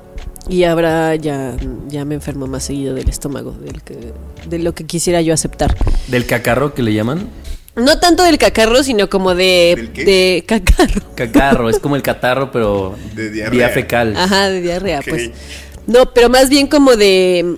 y 0.49 0.65
ahora 0.65 1.15
ya, 1.17 1.57
ya 1.89 2.05
me 2.05 2.15
enfermo 2.15 2.47
más 2.47 2.63
seguido 2.65 2.95
del 2.95 3.09
estómago, 3.09 3.53
del 3.53 3.83
que, 3.83 4.13
de 4.49 4.59
lo 4.61 4.73
que 4.75 4.85
quisiera 4.87 5.21
yo 5.21 5.35
aceptar. 5.35 5.77
Del 6.09 6.27
cacarro 6.27 6.75
que 6.75 6.83
le 6.83 6.93
llaman. 6.95 7.29
No 7.77 7.99
tanto 7.99 8.23
del 8.25 8.37
cacarro, 8.37 8.83
sino 8.83 9.09
como 9.09 9.35
de, 9.35 9.75
¿Del 9.77 9.93
qué? 9.93 10.05
de 10.05 10.45
cacarro. 10.47 11.03
Cacarro, 11.15 11.71
es 11.71 11.79
como 11.79 11.97
el 11.97 12.03
catarro, 12.03 12.51
pero 12.51 12.97
De 13.15 13.31
diarrea. 13.31 13.51
vía 13.51 13.69
fecal. 13.71 14.15
Ajá, 14.17 14.49
de 14.49 14.61
diarrea, 14.61 15.01
pues. 15.03 15.31
No, 15.87 16.13
pero 16.13 16.29
más 16.29 16.49
bien 16.49 16.67
como 16.67 16.97
de 16.97 17.57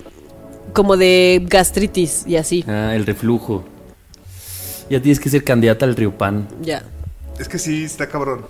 como 0.73 0.97
de 0.97 1.41
gastritis 1.47 2.23
y 2.25 2.35
así. 2.35 2.63
Ah, 2.67 2.93
el 2.95 3.05
reflujo. 3.05 3.63
Ya 4.89 5.01
tienes 5.01 5.19
que 5.19 5.29
ser 5.29 5.43
candidata 5.43 5.85
al 5.85 5.95
Pan. 6.11 6.47
Ya. 6.61 6.83
Es 7.39 7.47
que 7.47 7.57
sí, 7.59 7.83
está 7.83 8.07
cabrón. 8.07 8.45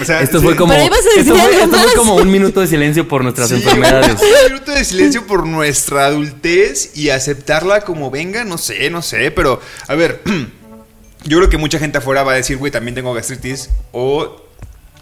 O 0.00 0.04
sea, 0.04 0.20
Esto 0.20 0.38
sí. 0.38 0.44
fue 0.44 0.56
como. 0.56 0.72
Esto 0.74 1.34
fue, 1.34 1.62
esto 1.62 1.76
como 1.96 2.16
un 2.16 2.30
minuto 2.30 2.60
de 2.60 2.66
silencio 2.66 3.08
por 3.08 3.22
nuestras 3.22 3.48
Sí, 3.48 3.54
enfermedades. 3.54 4.16
Un 4.46 4.52
minuto 4.52 4.72
de 4.72 4.84
silencio 4.84 5.26
por 5.26 5.46
nuestra 5.46 6.06
adultez 6.06 6.96
y 6.96 7.08
aceptarla 7.10 7.80
como 7.82 8.10
venga, 8.10 8.44
no 8.44 8.58
sé, 8.58 8.90
no 8.90 9.00
sé, 9.02 9.30
pero 9.30 9.60
a 9.88 9.94
ver, 9.94 10.20
yo 11.24 11.38
creo 11.38 11.48
que 11.48 11.58
mucha 11.58 11.78
gente 11.78 11.98
afuera 11.98 12.22
va 12.22 12.32
a 12.32 12.36
decir, 12.36 12.56
güey, 12.56 12.72
también 12.72 12.94
tengo 12.94 13.12
gastritis 13.14 13.70
o 13.92 14.42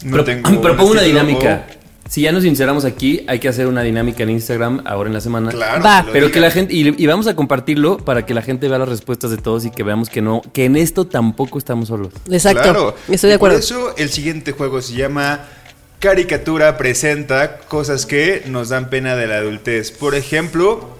no 0.04 0.12
Pero, 0.12 0.24
tengo 0.24 0.60
propongo 0.60 0.92
una 0.92 1.02
dinámica. 1.02 1.66
Si 2.08 2.22
ya 2.22 2.32
nos 2.32 2.42
sinceramos 2.42 2.84
aquí, 2.84 3.24
hay 3.28 3.38
que 3.38 3.48
hacer 3.48 3.68
una 3.68 3.82
dinámica 3.82 4.24
en 4.24 4.30
Instagram 4.30 4.82
ahora 4.84 5.08
en 5.08 5.14
la 5.14 5.20
semana. 5.20 5.52
Claro, 5.52 5.84
Va. 5.84 6.04
Pero 6.12 6.32
que 6.32 6.40
la 6.40 6.50
gente, 6.50 6.74
y, 6.74 7.00
y 7.00 7.06
vamos 7.06 7.28
a 7.28 7.36
compartirlo 7.36 7.98
para 7.98 8.26
que 8.26 8.34
la 8.34 8.42
gente 8.42 8.68
vea 8.68 8.78
las 8.78 8.88
respuestas 8.88 9.30
de 9.30 9.36
todos 9.36 9.64
y 9.64 9.70
que 9.70 9.84
veamos 9.84 10.08
que 10.10 10.20
no, 10.20 10.42
que 10.52 10.64
en 10.64 10.76
esto 10.76 11.06
tampoco 11.06 11.56
estamos 11.56 11.86
solos. 11.86 12.12
Exacto. 12.28 12.62
Claro. 12.62 12.96
Estoy 13.08 13.28
de 13.28 13.34
Y 13.34 13.36
acuerdo. 13.36 13.56
Por 13.58 13.62
eso 13.64 13.94
el 13.96 14.10
siguiente 14.10 14.50
juego 14.50 14.82
se 14.82 14.94
llama 14.94 15.46
Caricatura 16.00 16.76
presenta 16.78 17.58
cosas 17.58 18.06
que 18.06 18.42
nos 18.46 18.70
dan 18.70 18.90
pena 18.90 19.14
de 19.14 19.28
la 19.28 19.36
adultez. 19.36 19.92
Por 19.92 20.16
ejemplo, 20.16 20.99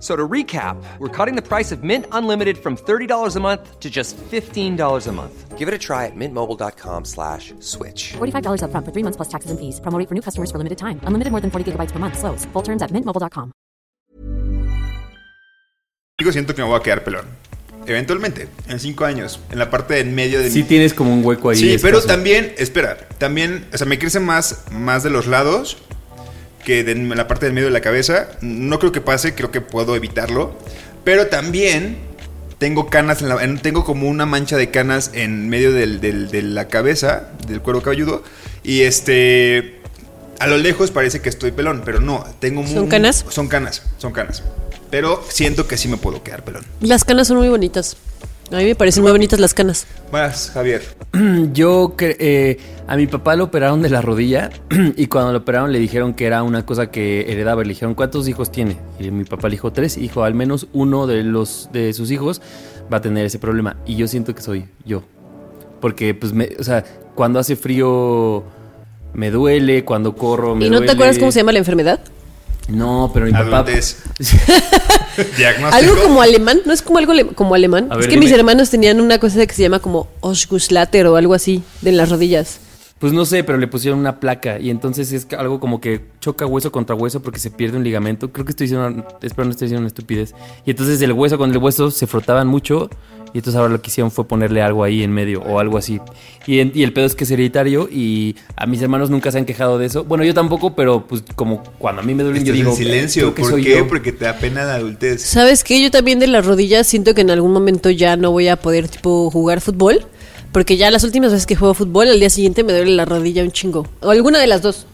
So 0.00 0.16
to 0.16 0.26
recap, 0.26 0.82
we're 0.98 1.08
cutting 1.08 1.36
the 1.36 1.46
price 1.46 1.72
of 1.72 1.84
Mint 1.84 2.06
Unlimited 2.10 2.56
from 2.56 2.76
$30 2.76 3.36
a 3.36 3.40
month 3.40 3.78
to 3.80 3.90
just 3.90 4.16
$15 4.16 5.06
a 5.06 5.12
month. 5.12 5.58
Give 5.58 5.68
it 5.68 5.74
a 5.74 5.78
try 5.78 6.06
at 6.06 6.16
mintmobile.com 6.16 7.04
slash 7.04 7.52
switch. 7.60 8.14
$45 8.16 8.62
upfront 8.64 8.84
for 8.86 8.92
three 8.92 9.04
months 9.04 9.18
plus 9.18 9.28
taxes 9.28 9.50
and 9.50 9.60
fees. 9.60 9.78
Promo 9.80 10.02
for 10.08 10.14
new 10.14 10.22
customers 10.22 10.50
for 10.50 10.56
limited 10.56 10.78
time. 10.78 11.00
Unlimited 11.04 11.30
more 11.32 11.42
than 11.42 11.50
40 11.50 11.72
gigabytes 11.72 11.92
per 11.92 11.98
month. 11.98 12.16
Slows. 12.18 12.46
Full 12.54 12.62
terms 12.62 12.80
at 12.82 12.90
mintmobile.com. 12.92 13.52
digo, 16.18 16.32
siento 16.32 16.54
que 16.54 16.62
me 16.62 16.68
voy 16.68 16.78
a 16.78 16.82
quedar 16.82 17.02
pelón. 17.02 17.26
Eventualmente, 17.86 18.46
en 18.68 18.78
cinco 18.78 19.04
años, 19.06 19.40
en 19.50 19.58
la 19.58 19.70
parte 19.70 19.94
de 19.94 20.00
en 20.00 20.14
medio 20.14 20.38
de 20.40 20.50
Sí 20.50 20.62
mi... 20.62 20.68
tienes 20.68 20.92
como 20.92 21.12
un 21.14 21.24
hueco 21.24 21.48
ahí. 21.50 21.56
Sí, 21.56 21.76
pero 21.80 21.98
escaso. 21.98 22.14
también, 22.14 22.52
espera, 22.58 22.96
también, 23.18 23.66
o 23.72 23.78
sea, 23.78 23.86
me 23.86 23.98
crece 23.98 24.20
más, 24.20 24.64
más 24.70 25.02
de 25.02 25.08
los 25.10 25.26
lados 25.26 25.78
que 26.64 26.84
de 26.84 26.94
la 26.94 27.26
parte 27.28 27.46
del 27.46 27.54
medio 27.54 27.68
de 27.68 27.72
la 27.72 27.80
cabeza. 27.80 28.28
No 28.40 28.78
creo 28.78 28.92
que 28.92 29.00
pase, 29.00 29.34
creo 29.34 29.50
que 29.50 29.60
puedo 29.60 29.96
evitarlo. 29.96 30.56
Pero 31.04 31.26
también 31.28 31.98
tengo 32.58 32.88
canas, 32.88 33.22
en 33.22 33.28
la, 33.30 33.42
en- 33.42 33.58
tengo 33.58 33.84
como 33.84 34.08
una 34.08 34.26
mancha 34.26 34.56
de 34.56 34.70
canas 34.70 35.10
en 35.14 35.48
medio 35.48 35.72
del- 35.72 36.00
del- 36.00 36.30
de 36.30 36.42
la 36.42 36.68
cabeza, 36.68 37.30
del 37.46 37.60
cuero 37.62 37.82
cabelludo. 37.82 38.22
Y 38.62 38.82
este, 38.82 39.80
a 40.38 40.46
lo 40.46 40.58
lejos 40.58 40.90
parece 40.90 41.20
que 41.20 41.30
estoy 41.30 41.52
pelón, 41.52 41.82
pero 41.84 42.00
no, 42.00 42.24
tengo 42.38 42.66
¿Son 42.66 42.80
muy- 42.80 42.88
canas? 42.88 43.24
Son 43.30 43.48
canas, 43.48 43.82
son 43.98 44.12
canas. 44.12 44.42
Pero 44.90 45.24
siento 45.30 45.66
que 45.68 45.76
sí 45.78 45.88
me 45.88 45.96
puedo 45.96 46.22
quedar 46.22 46.44
pelón. 46.44 46.64
Las 46.80 47.04
canas 47.04 47.28
son 47.28 47.38
muy 47.38 47.48
bonitas. 47.48 47.96
A 48.52 48.56
mí 48.56 48.64
me 48.64 48.74
parecen 48.74 49.02
muy 49.04 49.12
bonitas 49.12 49.38
las 49.38 49.54
canas. 49.54 49.86
Más, 50.10 50.50
Javier. 50.52 50.82
Yo, 51.52 51.94
eh, 52.00 52.58
a 52.88 52.96
mi 52.96 53.06
papá 53.06 53.36
lo 53.36 53.44
operaron 53.44 53.80
de 53.80 53.90
la 53.90 54.02
rodilla 54.02 54.50
y 54.96 55.06
cuando 55.06 55.32
lo 55.32 55.38
operaron 55.38 55.70
le 55.72 55.78
dijeron 55.78 56.14
que 56.14 56.26
era 56.26 56.42
una 56.42 56.66
cosa 56.66 56.90
que 56.90 57.30
heredaba. 57.30 57.62
Le 57.62 57.68
dijeron, 57.68 57.94
¿cuántos 57.94 58.26
hijos 58.26 58.50
tiene? 58.50 58.76
Y 58.98 59.10
mi 59.12 59.24
papá 59.24 59.48
le 59.48 59.52
dijo 59.52 59.72
tres. 59.72 59.96
Y 59.96 60.00
dijo, 60.00 60.24
al 60.24 60.34
menos 60.34 60.66
uno 60.72 61.06
de, 61.06 61.22
los, 61.22 61.68
de 61.72 61.92
sus 61.92 62.10
hijos 62.10 62.42
va 62.92 62.96
a 62.96 63.00
tener 63.00 63.24
ese 63.24 63.38
problema. 63.38 63.76
Y 63.86 63.96
yo 63.96 64.08
siento 64.08 64.34
que 64.34 64.42
soy 64.42 64.66
yo. 64.84 65.04
Porque, 65.80 66.12
pues, 66.14 66.32
me, 66.32 66.48
o 66.58 66.64
sea, 66.64 66.84
cuando 67.14 67.38
hace 67.38 67.54
frío 67.54 68.42
me 69.14 69.30
duele, 69.30 69.84
cuando 69.84 70.16
corro 70.16 70.56
me 70.56 70.66
¿Y 70.66 70.70
no 70.70 70.76
duele. 70.76 70.86
te 70.86 70.92
acuerdas 70.92 71.18
cómo 71.18 71.30
se 71.30 71.40
llama 71.40 71.52
la 71.52 71.58
enfermedad? 71.58 72.00
No, 72.70 73.10
pero 73.12 73.26
mi 73.26 73.32
papá... 73.32 73.64
Algo 75.72 76.02
como 76.02 76.22
alemán, 76.22 76.60
¿no 76.64 76.72
es 76.72 76.82
como 76.82 76.98
algo 76.98 77.12
ale- 77.12 77.26
como 77.26 77.54
alemán? 77.54 77.88
Es 77.98 78.06
que 78.08 78.16
mis 78.16 78.30
hermanos 78.32 78.70
tenían 78.70 79.00
una 79.00 79.18
cosa 79.18 79.44
que 79.46 79.54
se 79.54 79.62
llama 79.62 79.80
como 79.80 80.08
Osguslater 80.20 81.06
o 81.06 81.16
algo 81.16 81.34
así, 81.34 81.62
de 81.82 81.92
las 81.92 82.10
rodillas. 82.10 82.60
Pues 82.98 83.14
no 83.14 83.24
sé, 83.24 83.42
pero 83.44 83.56
le 83.56 83.66
pusieron 83.66 83.98
una 83.98 84.20
placa 84.20 84.58
y 84.58 84.68
entonces 84.68 85.10
es 85.12 85.26
algo 85.38 85.58
como 85.58 85.80
que 85.80 86.02
choca 86.20 86.44
hueso 86.44 86.70
contra 86.70 86.94
hueso 86.94 87.22
porque 87.22 87.38
se 87.38 87.50
pierde 87.50 87.78
un 87.78 87.82
ligamento. 87.84 88.30
Creo 88.30 88.44
que 88.44 88.50
estoy 88.50 88.66
diciendo, 88.66 89.06
espero 89.22 89.46
no 89.46 89.52
estoy 89.52 89.66
diciendo 89.68 89.80
una 89.80 89.86
estupidez. 89.88 90.34
Y 90.66 90.70
entonces 90.72 91.00
el 91.00 91.12
hueso 91.12 91.38
con 91.38 91.50
el 91.50 91.56
hueso 91.56 91.90
se 91.90 92.06
frotaban 92.06 92.46
mucho 92.46 92.90
y 93.32 93.38
entonces 93.38 93.56
ahora 93.58 93.72
lo 93.72 93.80
que 93.80 93.90
hicieron 93.90 94.10
fue 94.10 94.24
ponerle 94.26 94.62
algo 94.62 94.82
ahí 94.84 95.02
en 95.02 95.12
medio 95.12 95.40
o 95.42 95.58
algo 95.60 95.78
así. 95.78 96.00
Y, 96.46 96.60
en- 96.60 96.72
y 96.74 96.82
el 96.82 96.92
pedo 96.92 97.06
es 97.06 97.14
que 97.14 97.24
es 97.24 97.30
hereditario 97.30 97.88
y 97.90 98.36
a 98.56 98.66
mis 98.66 98.80
hermanos 98.82 99.10
nunca 99.10 99.30
se 99.30 99.38
han 99.38 99.44
quejado 99.44 99.78
de 99.78 99.86
eso. 99.86 100.04
Bueno, 100.04 100.24
yo 100.24 100.34
tampoco, 100.34 100.74
pero 100.74 101.06
pues 101.06 101.22
como 101.36 101.62
cuando 101.78 102.02
a 102.02 102.04
mí 102.04 102.14
me 102.14 102.22
duelen 102.22 102.44
yo 102.44 102.52
digo... 102.52 102.70
en 102.70 102.76
silencio. 102.76 103.34
que 103.34 103.42
¿Por 103.42 103.50
soy 103.52 103.64
qué? 103.64 103.76
yo. 103.78 103.88
Porque 103.88 104.12
te 104.12 104.24
da 104.24 104.34
pena 104.38 104.64
la 104.64 104.74
adultez. 104.76 105.22
¿Sabes 105.22 105.62
qué? 105.64 105.82
Yo 105.82 105.90
también 105.90 106.18
de 106.18 106.26
las 106.26 106.44
rodillas 106.46 106.86
siento 106.86 107.14
que 107.14 107.20
en 107.20 107.30
algún 107.30 107.52
momento 107.52 107.90
ya 107.90 108.16
no 108.16 108.30
voy 108.32 108.48
a 108.48 108.56
poder 108.56 108.88
tipo 108.88 109.30
jugar 109.30 109.60
fútbol, 109.60 110.04
porque 110.52 110.76
ya 110.76 110.90
las 110.90 111.04
últimas 111.04 111.30
veces 111.32 111.46
que 111.46 111.54
juego 111.56 111.74
fútbol, 111.74 112.08
al 112.08 112.18
día 112.18 112.30
siguiente 112.30 112.64
me 112.64 112.72
duele 112.72 112.92
la 112.96 113.04
rodilla 113.04 113.42
un 113.44 113.52
chingo. 113.52 113.86
O 114.00 114.10
alguna 114.10 114.38
de 114.40 114.46
las 114.48 114.62
dos. 114.62 114.86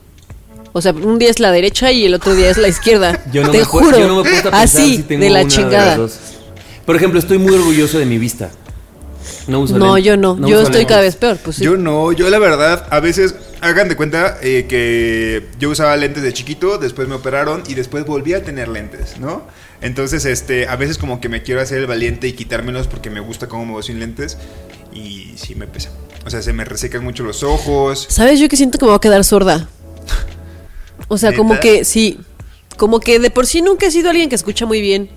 O 0.73 0.83
sea, 0.83 0.93
un 0.93 1.19
día 1.19 1.31
es 1.31 1.41
la 1.41 1.53
derecha 1.53 1.91
y 1.91 2.05
el 2.05 2.13
otro 2.13 2.35
día 2.35 2.51
es 2.51 2.59
la 2.59 2.69
izquierda. 2.69 3.25
Yo 3.33 3.43
no 3.43 3.51
Te 3.51 3.59
me 3.61 3.65
juro. 3.65 3.99
yo 3.99 4.09
no 4.09 4.17
me 4.23 4.29
a 4.29 4.33
pensar 4.43 4.55
así, 4.57 4.97
si 4.99 5.03
tengo 5.05 5.25
de 5.25 5.31
la 5.31 5.41
una 5.41 5.49
chingada. 5.49 5.87
las 5.87 5.97
dos. 5.97 6.19
Por 6.87 6.97
ejemplo, 6.97 7.19
estoy 7.19 7.39
muy 7.39 7.53
orgulloso 7.53 7.99
de 7.99 8.07
mi 8.07 8.17
vista. 8.17 8.51
No 9.49 9.61
uso 9.61 9.79
no, 9.79 9.97
lentes. 9.97 10.05
yo 10.05 10.17
no. 10.17 10.39
yo 10.39 10.57
uso 10.57 10.63
estoy 10.63 10.79
lentes. 10.79 10.87
cada 10.87 11.01
vez 11.03 11.17
peor. 11.17 11.37
Pues 11.43 11.57
sí. 11.57 11.65
Yo 11.65 11.77
no, 11.77 12.13
yo 12.13 12.31
la 12.31 12.39
verdad, 12.39 12.87
a 12.91 13.01
veces, 13.01 13.35
hagan 13.61 13.89
de 13.89 13.97
cuenta 13.97 14.39
eh, 14.41 14.67
que 14.69 15.49
yo 15.59 15.71
usaba 15.71 15.97
lentes 15.97 16.23
de 16.23 16.33
chiquito, 16.33 16.79
después 16.79 17.09
me 17.09 17.17
operaron 17.17 17.63
y 17.69 17.75
después 17.75 18.07
volví 18.07 18.35
a 18.35 18.43
tener 18.43 18.69
lentes, 18.69 19.19
¿no? 19.19 19.43
Entonces, 19.81 20.25
este, 20.25 20.69
a 20.69 20.77
veces 20.77 20.97
como 20.97 21.21
que 21.21 21.29
me 21.29 21.43
quiero 21.43 21.61
hacer 21.61 21.79
el 21.79 21.87
valiente 21.87 22.29
y 22.29 22.33
quitármelos 22.33 22.87
porque 22.87 23.11
me 23.11 23.21
gusta 23.21 23.49
cómo 23.49 23.67
me 23.67 23.73
veo 23.73 23.83
sin 23.83 23.99
lentes 23.99 24.39
y 24.93 25.33
sí 25.37 25.55
me 25.55 25.67
pesa. 25.67 25.91
O 26.25 26.31
sea, 26.31 26.43
se 26.43 26.53
me 26.53 26.65
resecan 26.65 27.05
mucho 27.05 27.25
los 27.25 27.43
ojos. 27.43 28.07
¿Sabes? 28.09 28.41
Yo 28.41 28.49
que 28.49 28.57
siento 28.57 28.79
que 28.79 28.85
me 28.85 28.91
voy 28.91 28.97
a 28.97 29.01
quedar 29.01 29.25
sorda. 29.25 29.69
O 31.09 31.19
sea, 31.19 31.35
como 31.35 31.61
que 31.61 31.85
sí. 31.85 32.19
Como 32.77 33.01
que 33.01 33.19
de 33.19 33.31
por 33.31 33.47
sí 33.47 33.63
nunca 33.63 33.87
he 33.87 33.91
sido 33.91 34.11
alguien 34.11 34.29
que 34.29 34.35
escucha 34.35 34.67
muy 34.67 34.81
bien. 34.81 35.09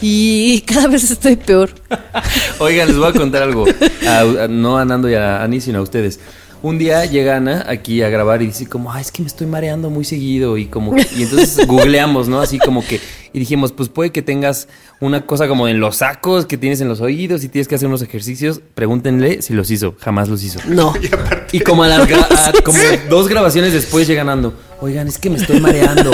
Y 0.00 0.60
cada 0.62 0.88
vez 0.88 1.10
estoy 1.10 1.36
peor. 1.36 1.70
Oigan, 2.58 2.88
les 2.88 2.96
voy 2.96 3.08
a 3.08 3.12
contar 3.12 3.42
algo. 3.42 3.64
A- 4.06 4.44
a- 4.44 4.48
no 4.48 4.78
a 4.78 4.84
Nando 4.84 5.08
y 5.10 5.14
a 5.14 5.42
Ani, 5.42 5.60
sino 5.60 5.78
a 5.78 5.82
ustedes. 5.82 6.20
Un 6.60 6.76
día 6.76 7.04
llega 7.04 7.36
Ana 7.36 7.64
aquí 7.68 8.02
a 8.02 8.08
grabar 8.08 8.42
y 8.42 8.46
dice 8.46 8.66
como, 8.66 8.92
ay, 8.92 9.02
es 9.02 9.12
que 9.12 9.22
me 9.22 9.28
estoy 9.28 9.46
mareando 9.46 9.90
muy 9.90 10.04
seguido 10.04 10.56
y 10.58 10.66
como 10.66 10.92
que- 10.94 11.06
y 11.16 11.22
entonces 11.22 11.64
googleamos, 11.68 12.28
¿no? 12.28 12.40
Así 12.40 12.58
como 12.58 12.84
que 12.84 13.00
y 13.32 13.38
dijimos, 13.38 13.70
pues 13.72 13.88
puede 13.90 14.10
que 14.10 14.22
tengas 14.22 14.66
una 15.00 15.24
cosa 15.26 15.46
como 15.46 15.68
en 15.68 15.78
los 15.78 15.98
sacos 15.98 16.46
que 16.46 16.56
tienes 16.56 16.80
en 16.80 16.88
los 16.88 17.00
oídos 17.00 17.44
y 17.44 17.48
tienes 17.48 17.68
que 17.68 17.76
hacer 17.76 17.86
unos 17.86 18.02
ejercicios. 18.02 18.60
Pregúntenle 18.74 19.40
si 19.42 19.52
los 19.54 19.70
hizo, 19.70 19.94
jamás 20.00 20.28
los 20.28 20.42
hizo. 20.42 20.58
No. 20.66 20.94
Y 21.52 21.60
como 21.60 21.84
a 21.84 21.88
las 21.88 22.00
a- 22.10 22.52
como 22.64 22.78
dos 23.08 23.28
grabaciones 23.28 23.72
después 23.72 24.08
llega 24.08 24.24
Nando. 24.24 24.54
Oigan, 24.80 25.08
es 25.08 25.18
que 25.18 25.28
me 25.28 25.38
estoy 25.38 25.60
mareando. 25.60 26.10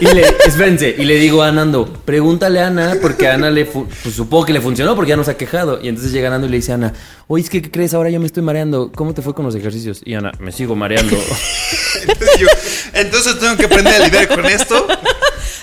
Y 0.00 0.06
le, 0.06 0.24
espérense, 0.46 0.94
y 0.96 1.04
le 1.04 1.16
digo 1.16 1.42
a 1.42 1.52
Nando, 1.52 1.92
pregúntale 2.04 2.60
a 2.60 2.68
Ana, 2.68 2.96
porque 3.02 3.28
a 3.28 3.34
Ana 3.34 3.50
le 3.50 3.66
pues 3.66 4.14
supongo 4.14 4.46
que 4.46 4.52
le 4.52 4.60
funcionó 4.60 4.94
porque 4.96 5.10
ya 5.10 5.16
nos 5.16 5.28
ha 5.28 5.36
quejado. 5.36 5.78
Y 5.82 5.88
entonces 5.88 6.12
llega 6.12 6.30
Nando 6.30 6.46
y 6.46 6.50
le 6.50 6.56
dice 6.56 6.72
a 6.72 6.76
Ana, 6.76 6.94
oye, 7.26 7.44
es 7.44 7.50
que 7.50 7.60
¿qué 7.60 7.70
crees? 7.70 7.92
Ahora 7.94 8.08
yo 8.08 8.18
me 8.18 8.26
estoy 8.26 8.42
mareando. 8.42 8.90
¿Cómo 8.94 9.12
te 9.12 9.20
fue 9.20 9.34
con 9.34 9.44
los 9.44 9.54
ejercicios? 9.54 10.00
Y 10.04 10.14
Ana, 10.14 10.32
me 10.38 10.52
sigo 10.52 10.74
mareando. 10.74 11.16
entonces, 12.08 12.38
yo, 12.38 12.46
entonces 12.94 13.38
tengo 13.40 13.56
que 13.56 13.64
aprender 13.66 14.00
a 14.00 14.04
lidiar 14.06 14.28
con 14.28 14.46
esto. 14.46 14.86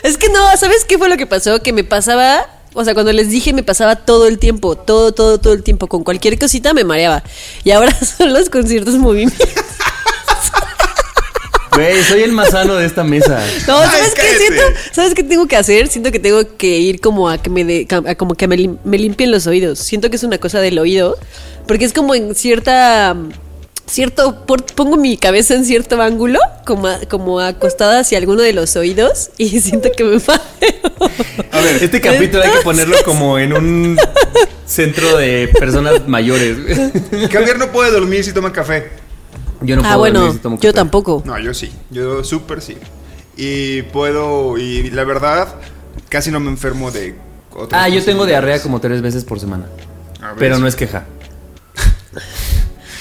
Es 0.03 0.17
que 0.17 0.29
no, 0.29 0.55
¿sabes 0.57 0.85
qué 0.85 0.99
fue 0.99 1.09
lo 1.09 1.17
que 1.17 1.25
pasó? 1.25 1.63
Que 1.63 1.73
me 1.73 1.83
pasaba, 1.83 2.45
o 2.73 2.83
sea, 2.83 2.93
cuando 2.93 3.11
les 3.11 3.31
dije 3.31 3.53
me 3.53 3.63
pasaba 3.63 3.95
todo 3.95 4.27
el 4.27 4.37
tiempo, 4.37 4.75
todo, 4.75 5.13
todo, 5.13 5.39
todo 5.39 5.53
el 5.53 5.63
tiempo, 5.63 5.87
con 5.87 6.03
cualquier 6.03 6.37
cosita 6.37 6.75
me 6.75 6.83
mareaba. 6.83 7.23
Y 7.63 7.71
ahora 7.71 7.91
son 8.17 8.33
los 8.33 8.51
conciertos 8.51 8.95
movimientos. 8.95 9.64
Güey, 11.75 12.03
soy 12.03 12.23
el 12.23 12.31
más 12.31 12.49
sano 12.51 12.75
de 12.75 12.85
esta 12.85 13.03
mesa. 13.03 13.43
No, 13.67 13.77
Ay, 13.79 13.89
¿sabes 13.89 14.13
qué 14.15 14.37
siento? 14.37 14.63
¿Sabes 14.93 15.13
qué 15.13 15.23
tengo 15.23 15.45
que 15.47 15.55
hacer? 15.57 15.87
Siento 15.87 16.11
que 16.11 16.19
tengo 16.19 16.55
que 16.57 16.77
ir 16.77 16.99
como 17.01 17.29
a 17.29 17.37
que 17.37 17.49
me 17.49 17.63
de- 17.65 17.87
a 18.07 18.15
como 18.15 18.35
que 18.35 18.47
me, 18.47 18.55
lim- 18.57 18.77
me 18.83 18.97
limpien 18.97 19.29
los 19.31 19.45
oídos. 19.47 19.79
Siento 19.79 20.09
que 20.09 20.15
es 20.15 20.23
una 20.23 20.37
cosa 20.37 20.59
del 20.61 20.79
oído, 20.79 21.17
porque 21.67 21.85
es 21.85 21.91
como 21.93 22.15
en 22.15 22.33
cierta 22.35 23.15
cierto 23.87 24.45
por- 24.47 24.65
pongo 24.65 24.97
mi 24.97 25.15
cabeza 25.17 25.53
en 25.53 25.63
cierto 25.65 26.01
ángulo, 26.01 26.39
como 26.65 26.87
a- 26.87 26.99
como 27.09 27.39
acostada 27.39 27.99
hacia 27.99 28.17
alguno 28.17 28.41
de 28.41 28.53
los 28.53 28.75
oídos 28.77 29.29
y 29.37 29.59
siento 29.61 29.91
que 29.95 30.03
me 30.05 30.17
mareo. 30.17 31.11
A 31.51 31.59
ver, 31.61 31.83
este 31.83 31.99
capítulo 32.01 32.41
hay 32.43 32.51
que 32.51 32.57
ponerlo 32.63 32.95
como 33.03 33.37
en 33.37 33.53
un 33.53 33.97
centro 34.65 35.17
de 35.17 35.49
personas 35.59 36.07
mayores. 36.07 36.57
Javier 37.31 37.59
no 37.59 37.71
puede 37.71 37.91
dormir 37.91 38.23
si 38.23 38.31
toma 38.33 38.51
café. 38.53 38.89
Yo 39.65 39.75
no 39.75 39.81
puedo 39.81 39.93
ah, 39.93 39.97
bueno, 39.97 40.19
dormir 40.21 40.37
si 40.37 40.41
tomo 40.43 40.55
yo 40.57 40.61
café. 40.69 40.73
tampoco. 40.73 41.23
No, 41.25 41.37
yo 41.39 41.53
sí. 41.53 41.71
Yo 41.91 42.23
súper 42.23 42.61
sí. 42.61 42.77
Y 43.37 43.81
puedo, 43.83 44.57
y 44.57 44.89
la 44.91 45.03
verdad, 45.03 45.55
casi 46.09 46.31
no 46.31 46.39
me 46.39 46.49
enfermo 46.49 46.91
de 46.91 47.15
otras 47.53 47.81
Ah, 47.83 47.89
yo 47.89 48.03
tengo 48.03 48.25
diarrea 48.25 48.61
como 48.61 48.79
tres 48.79 49.01
veces 49.01 49.23
por 49.25 49.39
semana. 49.39 49.65
A 50.21 50.27
ver, 50.29 50.35
Pero 50.37 50.57
no 50.59 50.67
es 50.67 50.75
queja. 50.75 51.05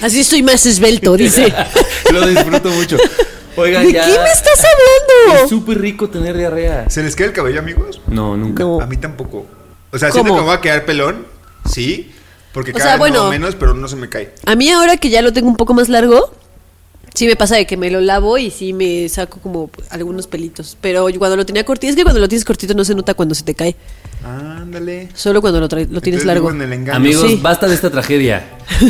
Así 0.00 0.20
estoy 0.20 0.42
más 0.42 0.66
esbelto, 0.66 1.16
dice. 1.16 1.53
Lo 2.12 2.27
disfruto 2.27 2.68
mucho. 2.70 2.96
Oigan, 3.57 3.87
¿De 3.87 3.92
ya. 3.92 4.05
qué 4.05 4.18
me 4.18 4.31
estás 4.31 4.59
Es 4.59 4.64
hablando? 5.29 5.48
súper 5.48 5.81
rico 5.81 6.11
tener 6.11 6.37
diarrea. 6.37 6.90
¿Se 6.90 7.03
les 7.03 7.14
queda 7.14 7.29
el 7.29 7.33
cabello, 7.33 7.61
amigos? 7.61 8.00
No, 8.09 8.37
nunca. 8.37 8.64
No. 8.64 8.81
A 8.81 8.87
mí 8.87 8.96
tampoco. 8.96 9.46
O 9.92 9.98
sea, 9.98 10.11
siento 10.11 10.31
¿Cómo? 10.31 10.35
que 10.35 10.40
me 10.40 10.46
voy 10.48 10.57
a 10.57 10.61
quedar 10.61 10.85
pelón, 10.85 11.24
sí, 11.72 12.12
porque 12.53 12.72
O 12.72 12.74
cada 12.74 12.85
sea, 12.85 12.92
vez 12.94 12.98
bueno. 12.98 13.31
menos, 13.31 13.55
pero 13.55 13.72
no 13.74 13.87
se 13.87 13.94
me 13.94 14.09
cae. 14.09 14.35
A 14.44 14.57
mí 14.57 14.68
ahora 14.70 14.96
que 14.96 15.09
ya 15.09 15.22
lo 15.22 15.33
tengo 15.33 15.48
un 15.48 15.57
poco 15.57 15.72
más 15.72 15.88
largo, 15.88 16.33
sí 17.14 17.27
me 17.27 17.37
pasa 17.37 17.57
de 17.57 17.66
que 17.66 17.77
me 17.77 17.90
lo 17.90 18.00
lavo 18.00 18.37
y 18.38 18.50
sí 18.50 18.72
me 18.72 19.09
saco 19.09 19.38
como 19.40 19.70
algunos 19.90 20.27
pelitos. 20.27 20.77
Pero 20.81 21.09
yo 21.09 21.18
cuando 21.18 21.37
lo 21.37 21.46
tenía 21.46 21.64
cortito, 21.64 21.90
es 21.90 21.96
que 21.96 22.03
cuando 22.03 22.20
lo 22.20 22.29
tienes 22.29 22.44
cortito 22.44 22.74
no 22.74 22.85
se 22.85 22.94
nota 22.94 23.14
cuando 23.14 23.35
se 23.35 23.44
te 23.44 23.55
cae. 23.55 23.77
Ándale. 24.24 25.09
Solo 25.14 25.40
cuando 25.40 25.61
lo, 25.61 25.68
lo 25.68 26.00
tienes 26.00 26.24
largo. 26.24 26.48
Amigos, 26.92 27.31
Sí. 27.31 27.38
basta 27.42 27.68
de 27.68 27.74
esta 27.74 27.90
tragedia. 27.90 28.44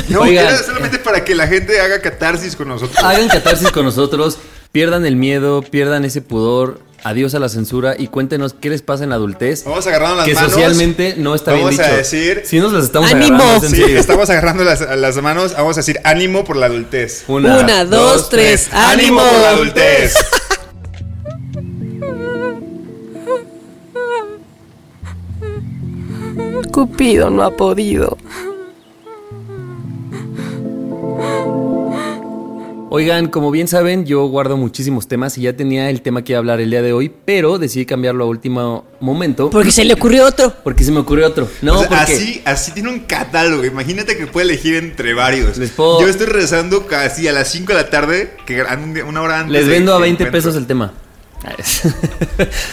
No, 0.08 0.20
Oigan, 0.22 0.46
era 0.46 0.56
solamente 0.62 0.98
para 0.98 1.24
que 1.24 1.34
la 1.34 1.46
gente 1.48 1.80
haga 1.80 2.00
catarsis 2.00 2.54
con 2.56 2.68
nosotros. 2.68 2.96
hagan 3.04 3.28
catarsis 3.28 3.70
con 3.72 3.84
nosotros, 3.84 4.38
pierdan 4.74 5.06
el 5.06 5.14
miedo, 5.14 5.62
pierdan 5.62 6.04
ese 6.04 6.20
pudor, 6.20 6.80
adiós 7.04 7.32
a 7.36 7.38
la 7.38 7.48
censura 7.48 7.94
y 7.96 8.08
cuéntenos 8.08 8.54
qué 8.54 8.70
les 8.70 8.82
pasa 8.82 9.04
en 9.04 9.10
la 9.10 9.14
adultez. 9.14 9.62
Vamos 9.64 9.86
agarrando 9.86 10.16
las 10.16 10.24
que 10.26 10.34
manos. 10.34 10.50
socialmente 10.50 11.14
no 11.16 11.36
está 11.36 11.52
Vamos 11.52 11.70
bien 11.70 11.80
a 11.80 11.84
dicho. 11.84 11.96
decir- 11.96 12.42
Si 12.44 12.58
nos 12.58 12.72
las 12.72 12.82
estamos 12.86 13.12
¡Ánimo! 13.12 13.36
agarrando, 13.40 13.68
Sí, 13.68 13.82
estamos 13.84 14.28
agarrando 14.30 14.64
las, 14.64 14.80
las 14.98 15.22
manos. 15.22 15.52
Vamos 15.56 15.76
a 15.76 15.80
decir 15.80 16.00
ánimo 16.02 16.42
por 16.42 16.56
la 16.56 16.66
adultez. 16.66 17.22
Una, 17.28 17.84
dos, 17.84 18.28
tres. 18.28 18.68
¡Ánimo! 18.72 19.20
por 19.20 19.32
la 19.40 19.50
adultez. 19.50 20.14
Cupido 26.72 27.30
no 27.30 27.42
ha 27.44 27.50
podido. 27.56 28.16
Oigan, 32.96 33.26
como 33.26 33.50
bien 33.50 33.66
saben, 33.66 34.06
yo 34.06 34.24
guardo 34.28 34.56
muchísimos 34.56 35.08
temas 35.08 35.36
y 35.36 35.40
ya 35.42 35.52
tenía 35.52 35.90
el 35.90 36.00
tema 36.00 36.22
que 36.22 36.30
iba 36.30 36.38
a 36.38 36.38
hablar 36.38 36.60
el 36.60 36.70
día 36.70 36.80
de 36.80 36.92
hoy, 36.92 37.12
pero 37.24 37.58
decidí 37.58 37.86
cambiarlo 37.86 38.22
a 38.22 38.28
último 38.28 38.84
momento 39.00 39.50
Porque 39.50 39.72
se 39.72 39.84
le 39.84 39.94
ocurrió 39.94 40.24
otro. 40.24 40.54
porque 40.62 40.84
se 40.84 40.92
me 40.92 41.00
ocurrió 41.00 41.26
otro. 41.26 41.48
No, 41.60 41.74
O 41.74 41.78
sea, 41.80 41.88
porque 41.88 42.02
así, 42.14 42.40
así 42.44 42.70
tiene 42.70 42.90
un 42.90 43.00
catálogo. 43.00 43.64
Imagínate 43.64 44.16
que 44.16 44.28
puede 44.28 44.44
elegir 44.46 44.76
entre 44.76 45.12
varios. 45.12 45.58
Les 45.58 45.70
puedo- 45.70 46.00
Yo 46.02 46.06
estoy 46.08 46.26
rezando 46.26 46.86
casi 46.86 47.26
a 47.26 47.32
las 47.32 47.48
5 47.50 47.72
de 47.72 47.78
la 47.82 47.90
tarde, 47.90 48.36
que 48.46 48.62
una 49.08 49.22
hora 49.22 49.40
antes. 49.40 49.52
les 49.52 49.66
vendo 49.66 49.92
a 49.92 49.96
de 49.96 50.02
20 50.02 50.22
encuentro. 50.22 50.38
pesos 50.50 50.54
el 50.56 50.68
tema. 50.68 50.92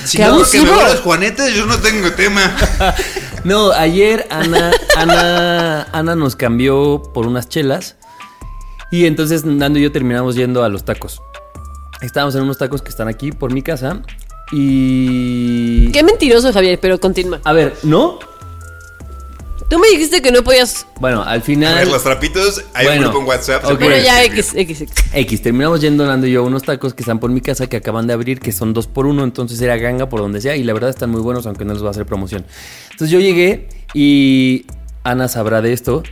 Si 0.06 0.18
¡Qué 0.18 0.24
no, 0.24 0.30
que 0.30 0.60
me 0.62 0.66
abusivo! 0.66 0.66
voy 0.76 0.80
a 0.84 0.90
los 0.90 1.00
juanetes, 1.02 1.56
yo 1.56 1.66
no 1.66 1.78
tengo 1.80 2.12
tema. 2.12 2.56
No, 3.44 3.72
ayer 3.72 4.28
Ana, 4.30 4.70
Ana, 4.96 5.88
Ana 5.92 6.16
nos 6.16 6.36
cambió 6.36 7.02
por 7.12 7.26
unas 7.26 7.50
chelas. 7.50 7.96
Y 8.92 9.06
entonces 9.06 9.46
Nando 9.46 9.80
y 9.80 9.84
yo 9.84 9.92
terminamos 9.92 10.36
yendo 10.36 10.64
a 10.64 10.70
los 10.70 10.84
tacos. 10.84 11.22
Estábamos 12.02 12.36
en 12.36 12.42
unos 12.44 12.58
tacos 12.58 12.82
que 12.82 12.90
están 12.90 13.08
aquí 13.08 13.32
por 13.32 13.54
mi 13.54 13.62
casa. 13.62 14.02
Y. 14.52 15.90
Qué 15.92 16.04
mentiroso, 16.04 16.52
Javier, 16.52 16.80
pero 16.82 17.00
continúa. 17.00 17.40
A 17.44 17.54
ver, 17.54 17.74
¿no? 17.84 18.20
Tú 19.70 19.80
me 19.80 19.88
dijiste 19.88 20.22
que 20.22 20.34
no 20.34 20.44
podías. 20.44 20.86
Bueno, 21.00 21.24
al 21.24 21.40
A 21.40 21.42
final. 21.42 21.76
ver, 21.76 21.88
los 21.88 22.04
trapitos, 22.04 22.62
hay 22.74 22.88
Bueno, 22.88 23.02
un 23.04 23.08
grupo 23.08 23.20
en 23.22 23.28
WhatsApp. 23.30 23.62
se 23.66 23.72
ok. 23.72 23.80
puede 23.80 23.92
Bueno, 23.92 24.04
ya. 24.04 24.24
X, 24.26 24.52
X, 24.54 24.82
X. 24.82 24.94
X, 25.14 25.42
terminamos 25.42 25.80
yendo 25.80 26.06
Nando 26.06 26.28
y 26.28 26.32
yo 26.34 26.42
a 26.42 26.44
unos 26.44 26.64
tacos 26.64 26.94
que 26.94 27.04
están 27.04 27.20
por 27.20 27.32
mi 27.32 27.40
casa 27.40 27.68
que 27.68 27.78
acaban 27.78 28.06
de 28.06 28.12
abrir, 28.14 28.42
que 28.42 28.52
son 28.52 28.74
dos 28.74 28.88
por 28.88 29.06
uno, 29.06 29.24
entonces 29.24 29.62
era 29.62 29.78
ganga 29.78 30.10
por 30.10 30.20
donde 30.20 30.42
sea, 30.42 30.58
y 30.58 30.64
la 30.66 30.74
verdad 30.74 30.90
están 30.90 31.10
muy 31.10 31.22
buenos, 31.22 31.46
aunque 31.46 31.64
no 31.64 31.72
les 31.72 31.82
voy 31.82 31.88
a 31.88 31.92
hacer 31.92 32.06
promoción. 32.06 32.46
Entonces 32.92 33.12
yo 33.12 33.22
llegué 33.22 33.70
y 33.94 34.66
Ana 35.06 35.30
sabrá 35.30 35.62
de 35.62 35.72
esto. 35.72 36.04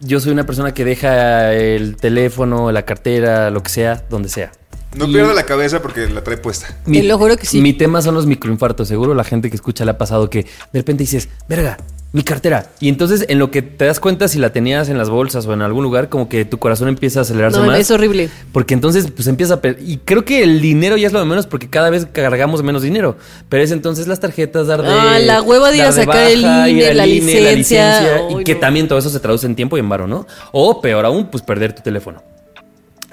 Yo 0.00 0.20
soy 0.20 0.32
una 0.32 0.46
persona 0.46 0.72
que 0.72 0.84
deja 0.84 1.52
el 1.52 1.96
teléfono, 1.96 2.72
la 2.72 2.84
cartera, 2.84 3.50
lo 3.50 3.62
que 3.62 3.70
sea, 3.70 4.04
donde 4.08 4.28
sea. 4.28 4.52
No 4.96 5.06
Y 5.06 5.12
pierda 5.12 5.34
la 5.34 5.44
cabeza 5.44 5.82
porque 5.82 6.08
la 6.08 6.24
trae 6.24 6.36
puesta. 6.36 6.76
Te 6.84 7.02
lo 7.02 7.18
juro 7.18 7.36
que 7.36 7.46
sí. 7.46 7.60
Mi 7.60 7.72
tema 7.74 8.02
son 8.02 8.14
los 8.14 8.26
microinfartos. 8.26 8.88
Seguro 8.88 9.14
la 9.14 9.24
gente 9.24 9.50
que 9.50 9.56
escucha 9.56 9.84
le 9.84 9.92
ha 9.92 9.98
pasado 9.98 10.30
que 10.30 10.44
de 10.44 10.80
repente 10.80 11.04
dices, 11.04 11.28
verga, 11.48 11.76
mi 12.12 12.22
cartera. 12.24 12.70
Y 12.80 12.88
entonces 12.88 13.24
en 13.28 13.38
lo 13.38 13.50
que 13.52 13.62
te 13.62 13.84
das 13.84 14.00
cuenta 14.00 14.26
si 14.26 14.38
la 14.38 14.52
tenías 14.52 14.88
en 14.88 14.98
las 14.98 15.08
bolsas 15.10 15.46
o 15.46 15.52
en 15.52 15.62
algún 15.62 15.84
lugar, 15.84 16.08
como 16.08 16.28
que 16.28 16.44
tu 16.44 16.58
corazón 16.58 16.88
empieza 16.88 17.20
a 17.20 17.22
acelerarse 17.22 17.60
No, 17.60 17.66
más. 17.66 17.78
es 17.78 17.90
horrible. 17.92 18.28
Porque 18.52 18.74
entonces 18.74 19.08
pues 19.14 19.28
empieza 19.28 19.54
a... 19.54 19.60
Y 19.80 19.98
creo 19.98 20.24
que 20.24 20.42
el 20.42 20.60
dinero 20.60 20.96
ya 20.96 21.06
es 21.06 21.12
lo 21.12 21.20
de 21.20 21.24
menos 21.26 21.46
porque 21.46 21.70
cada 21.70 21.88
vez 21.88 22.06
cargamos 22.10 22.62
menos 22.64 22.82
dinero. 22.82 23.16
Pero 23.48 23.62
es 23.62 23.70
entonces 23.70 24.08
las 24.08 24.18
tarjetas, 24.18 24.66
dar 24.66 24.82
de... 24.82 24.88
Ah, 24.88 25.18
la 25.20 25.40
hueva 25.42 25.70
de 25.70 25.76
ir 25.78 25.82
a 25.84 25.92
sacar 25.92 26.28
el 26.30 26.42
baja, 26.42 26.68
ir 26.68 26.78
INE, 26.78 26.94
la 26.94 27.06
INE, 27.06 27.20
licencia. 27.54 28.28
y 28.30 28.42
que 28.42 28.56
también 28.56 28.88
todo 28.88 28.98
eso 28.98 29.08
se 29.10 29.20
traduce 29.20 29.46
en 29.46 29.54
tiempo 29.54 29.76
y 29.76 29.80
en 29.80 29.88
varo, 29.88 30.08
¿no? 30.08 30.26
O 30.50 30.80
peor 30.80 31.06
aún, 31.06 31.28
pues 31.30 31.44
perder 31.44 31.74
tu 31.74 31.82
teléfono. 31.82 32.22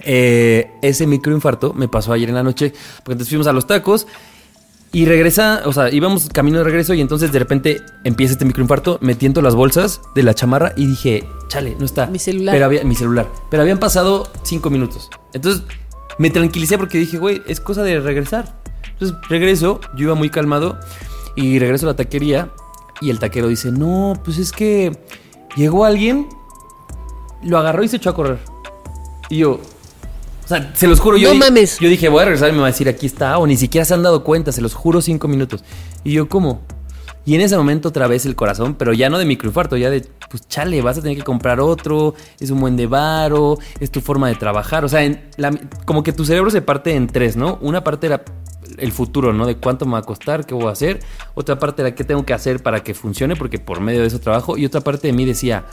Eh, 0.03 0.71
ese 0.81 1.05
microinfarto 1.05 1.73
me 1.73 1.87
pasó 1.87 2.13
ayer 2.13 2.29
en 2.29 2.35
la 2.35 2.43
noche, 2.43 2.71
porque 3.03 3.13
entonces 3.13 3.29
fuimos 3.29 3.47
a 3.47 3.51
los 3.53 3.67
tacos 3.67 4.07
y 4.93 5.05
regresa, 5.05 5.63
o 5.65 5.73
sea, 5.73 5.91
íbamos 5.91 6.29
camino 6.29 6.59
de 6.59 6.63
regreso 6.63 6.93
y 6.93 7.01
entonces 7.01 7.31
de 7.31 7.39
repente 7.39 7.81
empieza 8.03 8.33
este 8.33 8.45
microinfarto, 8.45 8.97
me 9.01 9.15
tiento 9.15 9.41
las 9.41 9.53
bolsas 9.53 10.01
de 10.15 10.23
la 10.23 10.33
chamarra 10.33 10.73
y 10.75 10.85
dije, 10.85 11.27
chale, 11.49 11.75
no 11.77 11.85
está. 11.85 12.07
Mi 12.07 12.19
celular. 12.19 12.53
Pero 12.53 12.65
había, 12.65 12.83
mi 12.83 12.95
celular. 12.95 13.27
Pero 13.49 13.63
habían 13.63 13.79
pasado 13.79 14.27
cinco 14.43 14.69
minutos. 14.69 15.09
Entonces 15.33 15.63
me 16.17 16.29
tranquilicé 16.29 16.77
porque 16.77 16.97
dije, 16.97 17.17
güey, 17.17 17.41
es 17.47 17.59
cosa 17.59 17.83
de 17.83 17.99
regresar. 17.99 18.59
Entonces 18.93 19.17
regreso, 19.29 19.81
yo 19.95 20.05
iba 20.05 20.15
muy 20.15 20.29
calmado 20.29 20.79
y 21.35 21.59
regreso 21.59 21.85
a 21.85 21.91
la 21.91 21.95
taquería 21.95 22.49
y 23.01 23.09
el 23.09 23.19
taquero 23.19 23.47
dice, 23.47 23.71
no, 23.71 24.19
pues 24.23 24.37
es 24.37 24.51
que 24.51 24.97
llegó 25.55 25.85
alguien, 25.85 26.27
lo 27.43 27.57
agarró 27.57 27.83
y 27.83 27.87
se 27.89 27.97
echó 27.97 28.11
a 28.11 28.15
correr. 28.15 28.39
Y 29.29 29.39
yo, 29.39 29.59
o 30.47 30.49
sea, 30.49 30.71
se 30.73 30.87
los 30.87 30.99
juro, 31.01 31.17
yo, 31.17 31.33
No 31.33 31.39
mames. 31.39 31.77
yo 31.79 31.89
dije, 31.89 32.07
voy 32.09 32.21
a 32.21 32.25
regresar 32.25 32.49
y 32.49 32.53
me 32.53 32.59
va 32.59 32.67
a 32.67 32.71
decir, 32.71 32.87
aquí 32.87 33.05
está, 33.05 33.37
o 33.37 33.45
ni 33.45 33.57
siquiera 33.57 33.83
se 33.83 33.93
han 33.93 34.01
dado 34.01 34.23
cuenta, 34.23 34.51
se 34.53 34.61
los 34.61 34.73
juro 34.73 35.01
cinco 35.01 35.27
minutos. 35.27 35.63
Y 36.05 36.13
yo, 36.13 36.29
¿cómo? 36.29 36.61
Y 37.25 37.35
en 37.35 37.41
ese 37.41 37.57
momento 37.57 37.89
otra 37.89 38.07
vez 38.07 38.25
el 38.25 38.35
corazón, 38.35 38.75
pero 38.75 38.93
ya 38.93 39.09
no 39.09 39.17
de 39.19 39.25
microinfarto, 39.25 39.75
ya 39.75 39.89
de, 39.89 40.07
pues 40.29 40.47
chale, 40.47 40.81
vas 40.81 40.97
a 40.97 41.01
tener 41.01 41.17
que 41.17 41.23
comprar 41.23 41.59
otro, 41.59 42.13
es 42.39 42.49
un 42.51 42.61
buen 42.61 42.77
de 42.77 42.87
varo, 42.87 43.57
es 43.81 43.91
tu 43.91 43.99
forma 43.99 44.29
de 44.29 44.35
trabajar. 44.35 44.85
O 44.85 44.87
sea, 44.87 45.03
en 45.03 45.29
la- 45.35 45.51
como 45.83 46.03
que 46.03 46.13
tu 46.13 46.23
cerebro 46.23 46.49
se 46.49 46.61
parte 46.61 46.95
en 46.95 47.07
tres, 47.07 47.35
¿no? 47.35 47.57
Una 47.61 47.83
parte 47.83 48.07
era 48.07 48.23
el 48.77 48.93
futuro, 48.93 49.33
¿no? 49.33 49.45
De 49.45 49.57
cuánto 49.57 49.85
me 49.85 49.91
va 49.93 49.97
a 49.99 50.03
costar, 50.03 50.45
qué 50.45 50.53
voy 50.53 50.67
a 50.67 50.71
hacer. 50.71 51.01
Otra 51.35 51.59
parte 51.59 51.81
era 51.81 51.93
qué 51.93 52.05
tengo 52.05 52.25
que 52.25 52.33
hacer 52.33 52.63
para 52.63 52.81
que 52.81 52.93
funcione, 52.93 53.35
porque 53.35 53.59
por 53.59 53.81
medio 53.81 53.99
de 54.01 54.07
eso 54.07 54.19
trabajo. 54.21 54.57
Y 54.57 54.65
otra 54.65 54.79
parte 54.79 55.07
de 55.07 55.13
mí 55.13 55.25
decía, 55.25 55.65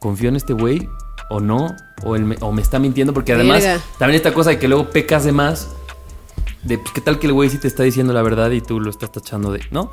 confío 0.00 0.28
en 0.30 0.34
este 0.36 0.52
güey 0.52 0.88
o 1.30 1.40
no, 1.40 1.74
o, 2.02 2.16
me, 2.18 2.36
o 2.40 2.52
me 2.52 2.62
está 2.62 2.78
mintiendo, 2.78 3.12
porque 3.12 3.32
además 3.32 3.62
Verga. 3.62 3.82
también 3.98 4.16
esta 4.16 4.32
cosa 4.34 4.50
de 4.50 4.58
que 4.58 4.68
luego 4.68 4.90
pecas 4.90 5.24
de 5.24 5.32
más, 5.32 5.68
de 6.62 6.78
pues, 6.78 6.92
qué 6.92 7.00
tal 7.00 7.18
que 7.18 7.26
el 7.26 7.32
güey 7.32 7.50
sí 7.50 7.58
te 7.58 7.68
está 7.68 7.82
diciendo 7.82 8.12
la 8.12 8.22
verdad 8.22 8.50
y 8.50 8.60
tú 8.60 8.80
lo 8.80 8.90
estás 8.90 9.12
tachando 9.12 9.52
de, 9.52 9.60
¿no? 9.70 9.90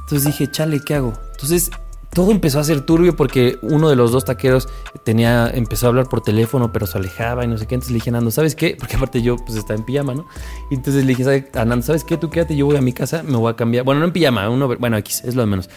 Entonces 0.00 0.24
dije, 0.26 0.50
chale, 0.50 0.80
¿qué 0.84 0.94
hago? 0.94 1.14
Entonces 1.32 1.70
todo 2.12 2.30
empezó 2.30 2.60
a 2.60 2.64
ser 2.64 2.82
turbio 2.82 3.16
porque 3.16 3.58
uno 3.62 3.88
de 3.90 3.96
los 3.96 4.12
dos 4.12 4.24
taqueros 4.24 4.68
tenía, 5.02 5.50
empezó 5.52 5.86
a 5.86 5.88
hablar 5.88 6.08
por 6.08 6.20
teléfono, 6.20 6.70
pero 6.72 6.86
se 6.86 6.96
alejaba 6.98 7.44
y 7.44 7.48
no 7.48 7.58
sé 7.58 7.66
qué. 7.66 7.74
Entonces 7.74 7.90
le 7.90 7.96
dije 7.96 8.10
a 8.10 8.12
Nando, 8.12 8.30
¿sabes 8.30 8.54
qué? 8.54 8.76
Porque 8.78 8.94
aparte 8.94 9.20
yo 9.20 9.36
pues 9.36 9.56
estaba 9.58 9.76
en 9.76 9.84
pijama, 9.84 10.14
¿no? 10.14 10.26
Y 10.70 10.74
entonces 10.76 11.02
le 11.04 11.08
dije 11.08 11.24
¿sabe- 11.24 11.50
a 11.54 11.64
Nando, 11.64 11.84
¿sabes 11.84 12.04
qué? 12.04 12.16
Tú 12.16 12.30
quédate, 12.30 12.54
yo 12.54 12.66
voy 12.66 12.76
a 12.76 12.80
mi 12.80 12.92
casa, 12.92 13.24
me 13.24 13.36
voy 13.36 13.50
a 13.50 13.56
cambiar. 13.56 13.84
Bueno, 13.84 13.98
no 14.00 14.06
en 14.06 14.12
pijama, 14.12 14.48
uno, 14.48 14.68
bueno, 14.78 14.96
X, 14.98 15.22
es 15.24 15.34
lo 15.34 15.42
de 15.42 15.46
menos. 15.46 15.68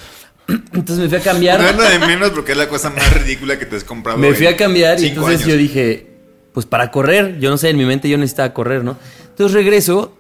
Entonces 0.48 0.98
me 1.00 1.10
fui 1.10 1.18
a 1.18 1.22
cambiar. 1.22 1.60
No 1.76 1.84
es 1.84 2.00
de 2.00 2.06
menos 2.08 2.32
porque 2.32 2.54
es 2.54 2.58
la 2.58 2.70
cosa 2.70 2.90
más 2.90 3.14
ridícula 3.14 3.60
que 3.60 3.66
te 3.66 3.76
has 3.76 3.84
comprado. 3.84 4.18
Me 4.18 4.34
fui 4.34 4.48
a 4.48 4.56
cambiar 4.56 5.00
y 5.00 5.08
entonces 5.08 5.42
años. 5.42 5.48
yo 5.48 5.58
dije, 5.58 6.08
pues 6.54 6.66
para 6.66 6.92
correr, 6.92 7.40
yo 7.40 7.50
no 7.50 7.58
sé, 7.58 7.70
en 7.70 7.78
mi 7.78 7.86
mente 7.86 8.10
yo 8.10 8.18
necesitaba 8.18 8.54
correr, 8.54 8.84
¿no? 8.84 8.98
Entonces 9.30 9.54
regreso 9.54 10.18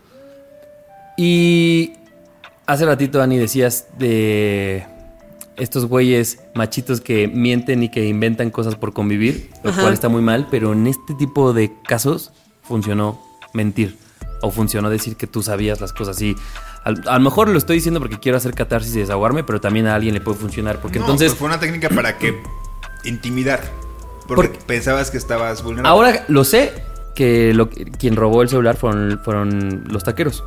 y 1.18 1.94
hace 2.66 2.86
ratito, 2.86 3.18
Dani, 3.18 3.38
decías 3.38 3.88
de 3.98 4.86
estos 5.56 5.86
güeyes 5.86 6.40
machitos 6.54 7.02
que 7.02 7.28
mienten 7.28 7.82
y 7.82 7.90
que 7.90 8.06
inventan 8.06 8.52
cosas 8.52 8.76
por 8.76 8.94
convivir, 8.94 9.50
lo 9.63 9.72
Ajá. 9.72 9.82
cual 9.82 9.94
está 9.94 10.10
muy 10.10 10.22
mal, 10.22 10.48
pero 10.52 10.74
en 10.74 10.86
este 10.86 11.16
tipo 11.16 11.54
de 11.54 11.72
casos 11.88 12.32
funcionó 12.62 13.20
mentir 13.54 13.98
o 14.42 14.52
funcionó 14.52 14.90
decir 14.90 15.16
que 15.16 15.26
tú 15.26 15.42
sabías 15.42 15.82
las 15.82 15.94
cosas 15.94 16.22
y 16.22 16.36
a 16.88 17.13
lo 17.17 17.19
mejor 17.19 17.50
lo 17.50 17.58
estoy 17.58 17.78
diciendo 17.78 18.00
porque 18.00 18.19
quiero 18.19 18.38
hacer 18.38 18.54
catarsis 18.54 18.95
y 18.95 19.00
desahogarme, 19.00 19.43
pero 19.43 19.60
también 19.62 19.88
a 19.88 19.95
alguien 19.95 20.13
le 20.13 20.21
puede 20.21 20.38
funcionar 20.38 20.80
porque 20.82 21.00
No, 21.00 21.06
entonces 21.06 21.30
pues 21.32 21.39
fue 21.39 21.47
una 21.47 21.60
técnica 21.60 21.89
para 21.89 22.17
que 22.17 22.41
intimidar. 23.06 23.62
Porque 24.28 24.50
Porque- 24.50 24.65
pensabas 24.65 25.10
que 25.12 25.17
estabas 25.17 25.63
vulnerable. 25.63 25.89
Ahora 25.89 26.26
lo 26.28 26.43
sé 26.43 26.73
que 27.15 27.54
lo, 27.54 27.69
quien 27.69 28.15
robó 28.15 28.41
el 28.41 28.50
celular 28.50 28.76
fueron, 28.76 29.19
fueron 29.23 29.86
los 29.89 30.04
taqueros. 30.04 30.43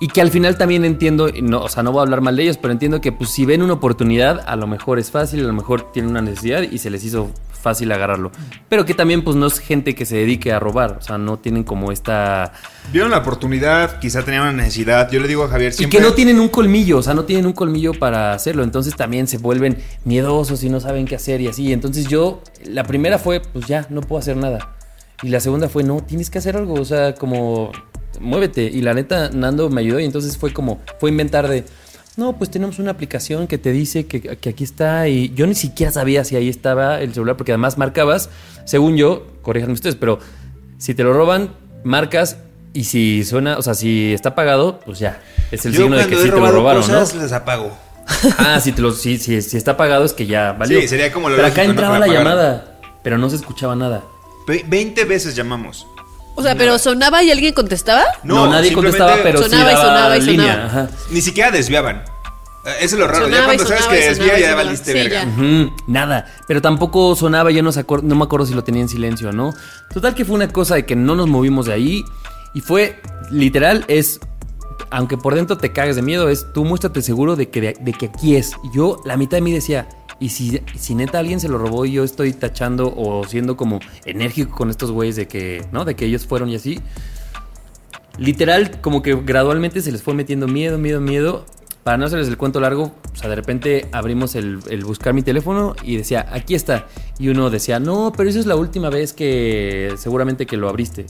Y 0.00 0.08
que 0.08 0.20
al 0.20 0.30
final 0.30 0.58
también 0.58 0.84
entiendo, 0.84 1.30
no, 1.42 1.60
o 1.60 1.68
sea, 1.68 1.82
no 1.84 1.92
voy 1.92 2.00
a 2.00 2.02
hablar 2.02 2.20
mal 2.22 2.34
de 2.34 2.42
ellos, 2.42 2.58
pero 2.58 2.72
entiendo 2.72 3.00
que 3.00 3.12
pues 3.12 3.30
si 3.30 3.46
ven 3.46 3.62
una 3.62 3.74
oportunidad, 3.74 4.42
a 4.46 4.56
lo 4.56 4.66
mejor 4.66 4.98
es 4.98 5.10
fácil, 5.12 5.40
a 5.44 5.46
lo 5.46 5.52
mejor 5.52 5.92
tienen 5.92 6.10
una 6.10 6.20
necesidad 6.22 6.62
y 6.62 6.78
se 6.78 6.90
les 6.90 7.04
hizo 7.04 7.30
fácil 7.62 7.90
agarrarlo. 7.92 8.32
Pero 8.68 8.84
que 8.84 8.92
también 8.92 9.22
pues 9.22 9.36
no 9.36 9.46
es 9.46 9.58
gente 9.60 9.94
que 9.94 10.04
se 10.04 10.16
dedique 10.16 10.52
a 10.52 10.58
robar, 10.58 10.98
o 11.00 11.02
sea, 11.02 11.16
no 11.16 11.38
tienen 11.38 11.64
como 11.64 11.92
esta... 11.92 12.52
Vieron 12.92 13.10
la 13.10 13.18
oportunidad, 13.18 14.00
quizá 14.00 14.22
tenían 14.24 14.42
una 14.42 14.52
necesidad. 14.52 15.10
Yo 15.10 15.20
le 15.20 15.28
digo 15.28 15.44
a 15.44 15.48
Javier 15.48 15.72
Y 15.72 15.76
siempre. 15.76 15.98
que 15.98 16.04
no 16.04 16.12
tienen 16.12 16.40
un 16.40 16.48
colmillo, 16.48 16.98
o 16.98 17.02
sea, 17.02 17.14
no 17.14 17.24
tienen 17.24 17.46
un 17.46 17.52
colmillo 17.52 17.94
para 17.94 18.34
hacerlo. 18.34 18.64
Entonces 18.64 18.96
también 18.96 19.28
se 19.28 19.38
vuelven 19.38 19.78
miedosos 20.04 20.62
y 20.64 20.68
no 20.68 20.80
saben 20.80 21.06
qué 21.06 21.14
hacer 21.14 21.40
y 21.40 21.48
así. 21.48 21.72
Entonces 21.72 22.08
yo, 22.08 22.42
la 22.64 22.84
primera 22.84 23.18
fue, 23.18 23.40
pues 23.40 23.66
ya, 23.66 23.86
no 23.88 24.00
puedo 24.02 24.18
hacer 24.18 24.36
nada. 24.36 24.76
Y 25.22 25.28
la 25.28 25.38
segunda 25.40 25.68
fue, 25.68 25.84
no, 25.84 26.02
tienes 26.02 26.28
que 26.28 26.38
hacer 26.38 26.56
algo, 26.56 26.74
o 26.74 26.84
sea, 26.84 27.14
como, 27.14 27.70
muévete. 28.20 28.64
Y 28.64 28.82
la 28.82 28.92
neta, 28.92 29.30
Nando 29.30 29.70
me 29.70 29.80
ayudó 29.80 30.00
y 30.00 30.04
entonces 30.04 30.36
fue 30.36 30.52
como, 30.52 30.80
fue 30.98 31.10
inventar 31.10 31.48
de, 31.48 31.64
no, 32.16 32.36
pues 32.36 32.50
tenemos 32.50 32.78
una 32.78 32.90
aplicación 32.90 33.46
que 33.46 33.58
te 33.58 33.72
dice 33.72 34.06
que, 34.06 34.20
que 34.20 34.48
aquí 34.50 34.64
está. 34.64 35.08
Y 35.08 35.32
yo 35.34 35.46
ni 35.46 35.54
siquiera 35.54 35.90
sabía 35.92 36.24
si 36.24 36.36
ahí 36.36 36.48
estaba 36.48 37.00
el 37.00 37.14
celular, 37.14 37.36
porque 37.36 37.52
además 37.52 37.78
marcabas, 37.78 38.28
según 38.66 38.96
yo, 38.96 39.26
corríjanme 39.42 39.74
ustedes, 39.74 39.96
pero 39.96 40.18
si 40.78 40.94
te 40.94 41.02
lo 41.04 41.12
roban, 41.12 41.50
marcas. 41.84 42.36
Y 42.74 42.84
si 42.84 43.22
suena, 43.24 43.58
o 43.58 43.62
sea, 43.62 43.74
si 43.74 44.14
está 44.14 44.30
apagado, 44.30 44.80
pues 44.80 44.98
ya. 44.98 45.20
Es 45.50 45.66
el 45.66 45.72
Yo 45.72 45.82
signo 45.82 45.96
de 45.96 46.06
que 46.06 46.16
sí 46.16 46.22
te 46.22 46.28
lo 46.40 46.50
robaron, 46.50 46.80
cosas, 46.82 47.14
¿no? 47.14 47.22
les 47.22 47.32
apago. 47.32 47.70
Ah, 48.38 48.60
si, 48.60 48.72
te 48.72 48.80
lo, 48.82 48.92
si, 48.92 49.18
si, 49.18 49.42
si 49.42 49.56
está 49.56 49.72
apagado 49.72 50.04
es 50.04 50.12
que 50.12 50.26
ya 50.26 50.52
valió. 50.52 50.80
Sí, 50.80 50.88
sería 50.88 51.12
como 51.12 51.28
lo 51.28 51.36
Pero 51.36 51.48
acá 51.48 51.64
entraba 51.64 51.98
la 51.98 52.06
apagar. 52.06 52.24
llamada, 52.24 52.80
pero 53.02 53.18
no 53.18 53.28
se 53.30 53.36
escuchaba 53.36 53.76
nada. 53.76 54.02
Ve- 54.46 54.64
20 54.66 55.04
veces 55.04 55.36
llamamos. 55.36 55.86
O 56.34 56.42
sea, 56.42 56.54
pero 56.56 56.78
sonaba 56.78 57.22
y 57.22 57.30
alguien 57.30 57.52
contestaba. 57.54 58.04
No, 58.22 58.46
nadie 58.48 58.70
simplemente 58.70 58.98
contestaba, 58.98 59.22
pero 59.22 59.42
Sonaba 59.42 59.70
sí 59.70 59.72
y 59.72 59.76
daba 59.76 59.88
sonaba 59.88 60.16
y 60.18 60.20
línea. 60.22 60.52
sonaba. 60.54 60.66
Ajá. 60.66 60.88
Ni 61.10 61.20
siquiera 61.20 61.50
desviaban. 61.50 61.96
Eh, 62.64 62.70
Eso 62.80 62.94
es 62.96 63.00
lo 63.00 63.06
raro. 63.08 63.24
Sonaba 63.26 63.46
ya 63.48 63.54
y 63.54 63.56
cuando 63.56 63.64
sabes 63.66 63.82
sonaba 63.84 63.92
que 63.98 64.04
y 64.04 64.08
desvía, 64.08 64.24
sonaba 64.26 64.38
y 64.38 64.40
ya 64.42 64.46
sonaba. 64.50 64.62
valiste 64.64 64.92
Sí, 64.92 64.98
verga. 64.98 65.22
ya. 65.24 65.28
Ujú, 65.28 65.72
nada, 65.88 66.26
pero 66.48 66.62
tampoco 66.62 67.16
sonaba, 67.16 67.50
yo 67.50 67.62
no, 67.62 67.72
se 67.72 67.84
no 68.02 68.14
me 68.14 68.24
acuerdo 68.24 68.46
si 68.46 68.54
lo 68.54 68.64
tenía 68.64 68.82
en 68.82 68.88
silencio 68.88 69.28
o 69.28 69.32
no. 69.32 69.52
Total 69.92 70.14
que 70.14 70.24
fue 70.24 70.34
una 70.36 70.48
cosa 70.48 70.74
de 70.76 70.86
que 70.86 70.96
no 70.96 71.14
nos 71.14 71.26
movimos 71.28 71.66
de 71.66 71.72
ahí 71.74 72.04
y 72.54 72.60
fue 72.60 73.00
literal, 73.30 73.84
es, 73.88 74.20
aunque 74.90 75.16
por 75.18 75.34
dentro 75.34 75.58
te 75.58 75.72
cagues 75.72 75.96
de 75.96 76.02
miedo, 76.02 76.28
es 76.28 76.46
tú 76.54 76.64
muéstrate 76.64 77.02
seguro 77.02 77.36
de 77.36 77.50
que, 77.50 77.60
de, 77.60 77.76
de 77.80 77.92
que 77.92 78.06
aquí 78.06 78.36
es. 78.36 78.52
Y 78.64 78.76
Yo, 78.76 79.00
la 79.04 79.16
mitad 79.16 79.36
de 79.38 79.42
mí 79.42 79.52
decía, 79.52 79.88
y 80.22 80.28
si, 80.28 80.60
si 80.78 80.94
neta 80.94 81.18
alguien 81.18 81.40
se 81.40 81.48
lo 81.48 81.58
robó 81.58 81.84
y 81.84 81.90
yo 81.90 82.04
estoy 82.04 82.32
tachando 82.32 82.94
o 82.96 83.24
siendo 83.24 83.56
como 83.56 83.80
enérgico 84.04 84.54
con 84.54 84.70
estos 84.70 84.92
güeyes 84.92 85.16
de 85.16 85.26
que, 85.26 85.66
¿no? 85.72 85.84
De 85.84 85.96
que 85.96 86.04
ellos 86.04 86.26
fueron 86.26 86.48
y 86.48 86.54
así. 86.54 86.78
Literal, 88.18 88.80
como 88.80 89.02
que 89.02 89.16
gradualmente 89.16 89.82
se 89.82 89.90
les 89.90 90.00
fue 90.00 90.14
metiendo 90.14 90.46
miedo, 90.46 90.78
miedo, 90.78 91.00
miedo. 91.00 91.44
Para 91.82 91.96
no 91.96 92.06
hacerles 92.06 92.28
el 92.28 92.36
cuento 92.36 92.60
largo, 92.60 92.92
o 93.12 93.16
sea, 93.16 93.28
de 93.28 93.34
repente 93.34 93.88
abrimos 93.90 94.36
el, 94.36 94.60
el 94.70 94.84
buscar 94.84 95.12
mi 95.12 95.22
teléfono 95.22 95.74
y 95.82 95.96
decía, 95.96 96.24
aquí 96.30 96.54
está. 96.54 96.86
Y 97.18 97.26
uno 97.26 97.50
decía, 97.50 97.80
no, 97.80 98.12
pero 98.16 98.30
esa 98.30 98.38
es 98.38 98.46
la 98.46 98.54
última 98.54 98.90
vez 98.90 99.12
que 99.12 99.92
seguramente 99.96 100.46
que 100.46 100.56
lo 100.56 100.68
abriste. 100.68 101.06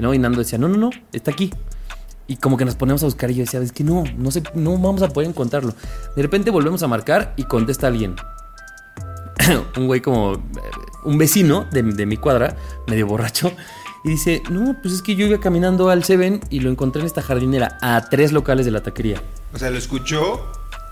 ¿no? 0.00 0.12
Y 0.12 0.18
Nando 0.18 0.40
decía, 0.40 0.58
no, 0.58 0.68
no, 0.68 0.76
no, 0.76 0.90
está 1.12 1.30
aquí. 1.30 1.52
Y 2.26 2.36
como 2.36 2.56
que 2.56 2.64
nos 2.64 2.74
ponemos 2.74 3.00
a 3.04 3.06
buscar 3.06 3.30
y 3.30 3.34
yo 3.34 3.44
decía, 3.44 3.60
es 3.60 3.70
que 3.70 3.84
no, 3.84 4.02
no 4.18 4.32
sé, 4.32 4.42
no 4.54 4.76
vamos 4.76 5.02
a 5.02 5.08
poder 5.08 5.28
encontrarlo. 5.28 5.72
De 6.16 6.22
repente 6.22 6.50
volvemos 6.50 6.82
a 6.82 6.88
marcar 6.88 7.32
y 7.36 7.44
contesta 7.44 7.86
alguien. 7.86 8.16
un 9.76 9.86
güey 9.86 10.00
como, 10.00 10.42
un 11.04 11.18
vecino 11.18 11.66
de, 11.72 11.82
de 11.82 12.06
mi 12.06 12.16
cuadra, 12.16 12.56
medio 12.86 13.06
borracho, 13.06 13.52
y 14.04 14.10
dice, 14.10 14.42
no, 14.50 14.76
pues 14.80 14.94
es 14.94 15.02
que 15.02 15.14
yo 15.14 15.26
iba 15.26 15.38
caminando 15.40 15.90
al 15.90 16.04
Seven 16.04 16.40
y 16.50 16.60
lo 16.60 16.70
encontré 16.70 17.00
en 17.00 17.06
esta 17.06 17.20
jardinera 17.22 17.76
a 17.82 18.08
tres 18.08 18.32
locales 18.32 18.64
de 18.66 18.72
la 18.72 18.82
taquería. 18.82 19.22
O 19.52 19.58
sea, 19.58 19.70
lo 19.70 19.76
escuchó 19.78 20.40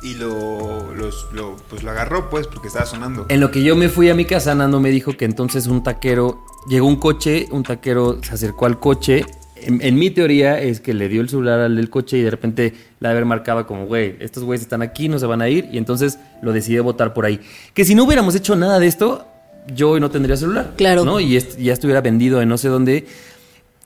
y 0.03 0.15
lo, 0.15 0.95
los- 0.95 1.27
lo, 1.33 1.57
pues 1.71 1.83
lo 1.83 1.91
agarró, 1.91 2.29
pues, 2.29 2.47
porque 2.47 2.69
estaba 2.69 2.85
sonando. 2.87 3.27
En 3.31 3.41
lo 3.41 3.51
que 3.51 3.63
yo 3.63 3.77
me 3.77 3.89
fui 3.89 4.11
a 4.11 4.15
mi 4.15 4.25
casa, 4.27 4.55
Nando 4.55 4.79
me 4.81 4.91
dijo 4.91 5.17
que 5.17 5.25
entonces 5.25 5.67
un 5.69 5.83
taquero, 5.83 6.45
llegó 6.69 6.87
un 6.87 6.97
coche, 6.97 7.49
un 7.51 7.63
taquero 7.63 8.23
se 8.23 8.35
acercó 8.35 8.67
al 8.67 8.79
coche. 8.79 9.25
En, 9.63 9.81
en 9.83 9.95
mi 9.97 10.11
teoría 10.11 10.61
es 10.61 10.81
que 10.81 10.95
le 10.95 11.09
dio 11.09 11.21
el 11.21 11.29
celular 11.29 11.61
al 11.61 11.77
del 11.77 11.91
coche 11.91 12.19
y 12.19 12.23
de 12.23 12.31
repente 12.31 12.73
la 13.01 13.11
haber 13.11 13.25
marcaba 13.25 13.67
como, 13.67 13.87
güey, 13.87 14.17
estos 14.21 14.45
güeyes 14.45 14.63
están 14.63 14.83
aquí, 14.83 15.09
no 15.09 15.19
se 15.19 15.27
van 15.27 15.43
a 15.43 15.49
ir. 15.49 15.69
Y 15.73 15.79
entonces 15.79 16.19
lo 16.43 16.53
decidí 16.53 16.79
votar 16.79 17.15
por 17.15 17.25
ahí. 17.27 17.41
Que 17.75 17.85
si 17.85 17.95
no 17.95 18.05
hubiéramos 18.05 18.35
hecho 18.35 18.57
nada 18.57 18.79
de 18.79 18.87
esto, 18.87 19.27
yo 19.75 19.91
hoy 19.91 20.01
no 20.01 20.11
tendría 20.11 20.37
celular. 20.37 20.73
Claro. 20.77 21.05
¿no? 21.05 21.21
Y 21.21 21.37
est- 21.37 21.59
ya 21.59 21.73
estuviera 21.73 22.01
vendido 22.01 22.41
en 22.43 22.49
no 22.49 22.59
sé 22.59 22.69
dónde. 22.69 23.07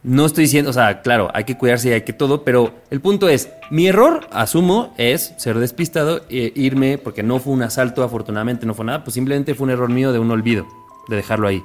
No 0.04 0.26
estoy 0.26 0.44
diciendo, 0.44 0.70
o 0.70 0.72
sea, 0.72 1.00
claro, 1.00 1.30
hay 1.32 1.44
que 1.44 1.56
cuidarse 1.56 1.90
y 1.90 1.92
hay 1.92 2.02
que 2.02 2.12
todo, 2.12 2.42
pero 2.42 2.74
el 2.90 3.00
punto 3.00 3.28
es, 3.28 3.50
mi 3.70 3.86
error, 3.86 4.26
asumo, 4.32 4.92
es 4.98 5.32
ser 5.36 5.56
despistado 5.60 6.22
e 6.28 6.52
irme, 6.56 6.98
porque 6.98 7.22
no 7.22 7.38
fue 7.38 7.52
un 7.52 7.62
asalto, 7.62 8.02
afortunadamente 8.02 8.66
no 8.66 8.74
fue 8.74 8.84
nada, 8.84 9.04
pues 9.04 9.14
simplemente 9.14 9.54
fue 9.54 9.62
un 9.66 9.70
error 9.70 9.88
mío 9.90 10.12
de 10.12 10.18
un 10.18 10.28
olvido, 10.32 10.66
de 11.08 11.14
dejarlo 11.14 11.46
ahí. 11.46 11.62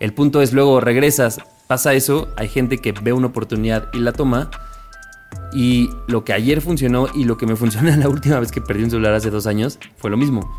El 0.00 0.12
punto 0.12 0.42
es, 0.42 0.52
luego 0.52 0.80
regresas, 0.80 1.38
pasa 1.68 1.94
eso, 1.94 2.28
hay 2.36 2.48
gente 2.48 2.78
que 2.78 2.90
ve 2.92 3.12
una 3.12 3.28
oportunidad 3.28 3.88
y 3.92 3.98
la 4.00 4.12
toma, 4.12 4.50
y 5.52 5.90
lo 6.08 6.24
que 6.24 6.32
ayer 6.32 6.60
funcionó 6.60 7.06
y 7.14 7.24
lo 7.24 7.36
que 7.38 7.46
me 7.46 7.54
funcionó 7.62 7.94
la 7.96 8.08
última 8.08 8.40
vez 8.40 8.50
que 8.50 8.60
perdí 8.60 8.82
un 8.84 8.90
celular 8.90 9.14
hace 9.14 9.30
dos 9.30 9.46
años 9.46 9.78
fue 9.96 10.10
lo 10.10 10.16
mismo. 10.16 10.50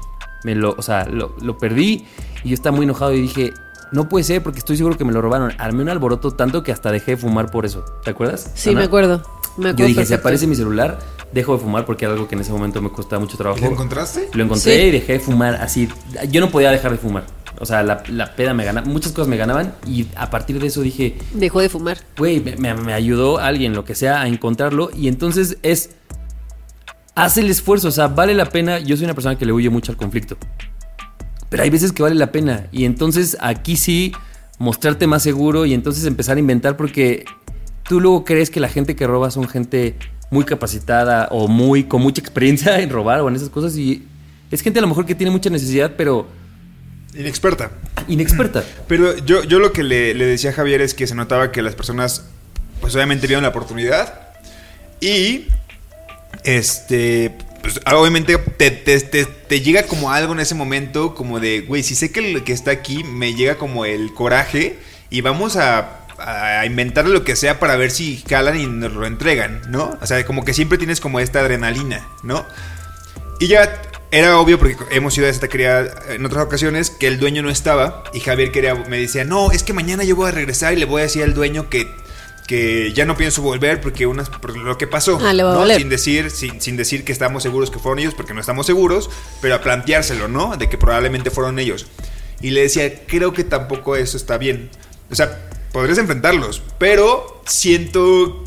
Me 0.44 0.56
lo, 0.56 0.74
o 0.78 0.82
sea, 0.82 1.06
lo, 1.06 1.36
lo 1.42 1.58
perdí 1.58 2.06
y 2.46 2.50
yo 2.50 2.54
estaba 2.54 2.74
muy 2.76 2.86
enojado 2.86 3.14
y 3.14 3.20
dije, 3.22 3.54
no 3.92 4.08
puede 4.08 4.24
ser 4.24 4.42
porque 4.42 4.60
estoy 4.60 4.78
seguro 4.78 4.98
que 4.98 5.04
me 5.04 5.12
lo 5.12 5.22
robaron. 5.22 5.52
Armé 5.58 5.82
un 5.82 5.90
alboroto 5.90 6.32
tanto 6.32 6.64
que 6.64 6.72
hasta 6.72 6.92
dejé 6.92 7.12
de 7.12 7.18
fumar 7.18 7.52
por 7.52 7.66
eso. 7.66 7.84
¿Te 8.06 8.12
acuerdas? 8.12 8.52
Sí, 8.56 8.70
Ana? 8.70 8.80
me 8.80 8.86
acuerdo. 8.86 9.18
Me 9.58 9.70
acuerdo 9.72 9.78
Yo 9.80 9.86
dije, 9.88 10.06
si 10.06 10.14
aparece 10.14 10.48
mi 10.48 10.56
celular, 10.56 11.00
dejo 11.34 11.54
de 11.58 11.60
fumar 11.60 11.86
porque 11.86 12.06
era 12.06 12.14
algo 12.14 12.28
que 12.30 12.36
en 12.36 12.42
ese 12.42 12.54
momento 12.54 12.82
me 12.82 12.90
costaba 12.90 13.20
mucho 13.20 13.36
trabajo. 13.36 13.60
¿Lo 13.66 13.72
encontraste? 13.72 14.30
Lo 14.34 14.44
encontré 14.46 14.76
Sí. 14.82 14.88
y 14.88 14.92
dejé 14.92 15.14
de 15.14 15.20
fumar 15.20 15.56
así. 15.56 15.90
Yo 16.30 16.40
no 16.40 16.50
podía 16.50 16.72
dejar 16.72 16.92
de 16.92 16.98
fumar. 16.98 17.26
O 17.62 17.66
sea, 17.66 17.84
la, 17.84 18.04
la 18.10 18.36
peda 18.36 18.54
me 18.54 18.64
ganaba, 18.64 18.88
muchas 18.88 19.12
cosas 19.12 19.28
me 19.28 19.36
ganaban 19.38 19.74
y 19.86 20.08
a 20.16 20.30
partir 20.30 20.60
de 20.62 20.68
eso 20.68 20.82
dije, 20.82 21.18
Dejó 21.34 21.60
de 21.60 21.68
fumar. 21.70 21.98
güey, 22.18 22.40
me, 22.40 22.56
me- 22.56 22.74
me 22.74 22.94
ayudó 22.94 23.38
alguien, 23.38 23.74
lo 23.74 23.84
que 23.84 23.96
sea, 23.96 24.22
a 24.22 24.28
encontrarlo. 24.28 24.90
Y 24.96 25.08
entonces 25.10 25.58
es. 25.62 25.90
Haz 27.16 27.38
el 27.38 27.50
esfuerzo, 27.50 27.90
o 27.90 27.92
sea, 27.92 28.08
vale 28.08 28.34
la 28.34 28.46
pena. 28.46 28.80
Yo 28.80 28.96
soy 28.96 29.04
una 29.06 29.14
persona 29.14 29.38
que 29.38 29.46
le 29.46 29.52
huye 29.52 29.70
mucho 29.70 29.92
al 29.92 29.98
conflicto. 29.98 30.38
Pero 31.50 31.64
hay 31.64 31.70
veces 31.70 31.92
que 31.92 32.02
vale 32.02 32.16
la 32.16 32.32
pena. 32.32 32.68
Y 32.72 32.86
entonces 32.86 33.36
aquí 33.42 33.76
sí, 33.76 34.14
mostrarte 34.58 35.06
más 35.08 35.22
seguro 35.24 35.66
y 35.66 35.74
entonces 35.74 36.06
empezar 36.06 36.38
a 36.38 36.40
inventar 36.40 36.78
porque 36.78 37.26
tú 37.84 38.00
luego 38.00 38.24
crees 38.24 38.50
que 38.50 38.60
la 38.62 38.70
gente 38.70 38.96
que 38.96 39.06
roba 39.06 39.32
son 39.32 39.48
gente 39.50 39.98
muy 40.32 40.46
capacitada 40.46 41.28
o 41.32 41.48
muy 41.50 41.86
con 41.86 42.02
mucha 42.02 42.22
experiencia 42.22 42.80
en 42.80 42.90
robar 42.90 43.20
o 43.22 43.28
en 43.28 43.36
esas 43.36 43.50
cosas. 43.50 43.76
Y 43.76 44.06
es 44.50 44.62
gente 44.62 44.80
a 44.80 44.82
lo 44.82 44.88
mejor 44.88 45.06
que 45.06 45.16
tiene 45.16 45.32
mucha 45.32 45.50
necesidad, 45.50 45.94
pero 45.98 46.26
Inexperta. 47.16 47.72
inexperta. 48.08 48.64
Pero 48.88 49.18
yo, 49.18 49.44
yo 49.44 49.60
lo 49.60 49.72
que 49.74 49.84
le, 49.84 50.14
le 50.14 50.26
decía 50.26 50.52
a 50.52 50.54
Javier 50.54 50.82
es 50.82 50.94
que 50.94 51.08
se 51.08 51.16
notaba 51.16 51.52
que 51.52 51.62
las 51.62 51.76
personas, 51.76 52.24
pues 52.82 52.96
obviamente 52.96 53.28
vieron 53.28 53.44
la 53.44 53.50
oportunidad. 53.50 54.28
Y, 55.02 55.48
este, 56.44 57.36
pues 57.62 57.80
obviamente 57.94 58.38
te, 58.38 58.72
te- 58.72 59.00
te- 59.02 59.26
te 59.26 59.62
llega 59.62 59.84
como 59.84 60.12
algo 60.12 60.34
en 60.34 60.40
ese 60.40 60.56
momento, 60.56 61.16
como 61.16 61.40
de, 61.40 61.62
güey, 61.62 61.84
si 61.84 61.96
sé 61.96 62.12
que 62.12 62.20
el 62.34 62.44
que 62.44 62.54
está 62.54 62.72
aquí 62.72 63.04
me 63.04 63.34
llega 63.34 63.56
como 63.58 63.86
el 63.86 64.14
coraje 64.14 64.78
y 65.10 65.22
vamos 65.22 65.56
a, 65.58 66.06
a 66.20 66.66
inventar 66.66 67.08
lo 67.08 67.24
que 67.24 67.36
sea 67.36 67.60
para 67.60 67.76
ver 67.76 67.92
si 67.92 68.24
jalan 68.30 68.60
y 68.60 68.68
nos 68.68 68.94
lo 68.94 69.06
entregan, 69.06 69.62
¿no? 69.70 69.98
O 70.02 70.06
sea, 70.06 70.24
como 70.26 70.46
que 70.46 70.54
siempre 70.54 70.78
tienes 70.78 71.00
como 71.00 71.20
esta 71.20 71.40
adrenalina, 71.40 72.08
¿no? 72.24 72.46
Y 73.40 73.48
ya 73.48 73.82
era 74.12 74.40
obvio, 74.40 74.58
porque 74.58 74.76
hemos 74.92 75.18
ido 75.18 75.28
a 75.28 75.30
esta 75.30 75.42
taquería 75.42 75.86
en 76.10 76.26
otras 76.26 76.44
ocasiones, 76.44 76.90
que 76.90 77.08
el 77.08 77.20
dueño 77.20 77.44
no 77.44 77.50
estaba. 77.50 78.04
Y 78.14 78.20
Javier 78.22 78.52
quería, 78.52 78.74
me 78.76 78.98
decía, 78.98 79.24
no, 79.24 79.52
es 79.52 79.64
que 79.64 79.74
mañana 79.74 80.04
yo 80.04 80.16
voy 80.16 80.30
a 80.30 80.32
regresar 80.32 80.74
y 80.74 80.78
le 80.78 80.86
voy 80.86 81.02
a 81.02 81.04
decir 81.04 81.24
al 81.24 81.34
dueño 81.36 81.70
que, 81.70 81.88
que 82.48 82.92
ya 82.94 83.06
no 83.06 83.16
pienso 83.16 83.44
volver 83.44 83.82
porque 83.82 84.08
unas, 84.08 84.30
por 84.30 84.58
lo 84.58 84.78
que 84.78 84.88
pasó. 84.88 85.20
Ah, 85.22 85.34
¿no? 85.34 85.68
Sin 85.68 85.90
decir, 85.90 86.32
sin, 86.32 86.60
sin 86.60 86.76
decir 86.76 87.06
que 87.06 87.12
estamos 87.12 87.44
seguros 87.44 87.70
que 87.70 87.78
fueron 87.78 88.00
ellos, 88.00 88.16
porque 88.16 88.34
no 88.34 88.42
estamos 88.42 88.66
seguros, 88.66 89.12
pero 89.42 89.56
a 89.56 89.62
planteárselo, 89.62 90.28
¿no? 90.28 90.58
De 90.58 90.70
que 90.70 90.78
probablemente 90.78 91.30
fueron 91.30 91.60
ellos. 91.60 91.86
Y 92.42 92.50
le 92.50 92.62
decía, 92.62 93.06
creo 93.06 93.34
que 93.34 93.44
tampoco 93.44 93.96
eso 93.96 94.18
está 94.18 94.40
bien. 94.40 94.72
O 95.12 95.16
sea, 95.16 95.50
podrías 95.72 96.00
enfrentarlos, 96.00 96.64
pero 96.80 97.44
siento 97.46 98.44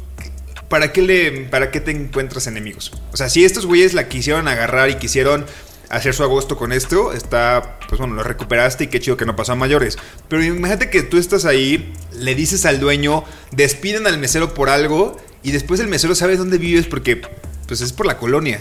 ¿para 0.73 0.91
qué, 0.91 1.03
le, 1.03 1.31
¿para 1.51 1.71
qué 1.71 1.81
te 1.83 1.91
encuentras 1.91 2.47
enemigos? 2.47 2.91
O 3.13 3.17
sea, 3.19 3.29
si 3.29 3.45
estos 3.45 3.67
güeyes 3.67 3.93
la 3.93 4.09
quisieron 4.09 4.49
agarrar 4.49 4.89
y 4.89 4.95
quisieron 4.95 5.45
hacer 5.91 6.15
su 6.15 6.23
agosto 6.23 6.57
con 6.57 6.73
esto, 6.73 7.13
está, 7.13 7.79
pues 7.87 7.99
bueno, 7.99 8.15
lo 8.15 8.23
recuperaste 8.23 8.85
y 8.85 8.87
qué 8.87 8.99
chido 8.99 9.19
que 9.19 9.27
no 9.27 9.37
pasó 9.37 9.53
a 9.53 9.57
mayores. 9.57 9.99
Pero 10.29 10.43
imagínate 10.43 10.89
que 10.89 11.03
tú 11.03 11.19
estás 11.19 11.45
ahí, 11.45 11.93
le 12.19 12.35
dices 12.35 12.65
al 12.65 12.81
dueño, 12.81 13.25
despiden 13.51 14.07
al 14.07 14.17
mesero 14.17 14.55
por 14.55 14.71
algo 14.71 15.19
y 15.43 15.51
después 15.53 15.79
el 15.81 15.89
mesero 15.89 16.15
sabe 16.15 16.39
dónde 16.39 16.57
vives 16.57 16.87
porque, 16.87 17.21
pues 17.69 17.83
es 17.83 17.93
por 17.93 18.07
la 18.07 18.17
colonia. 18.17 18.59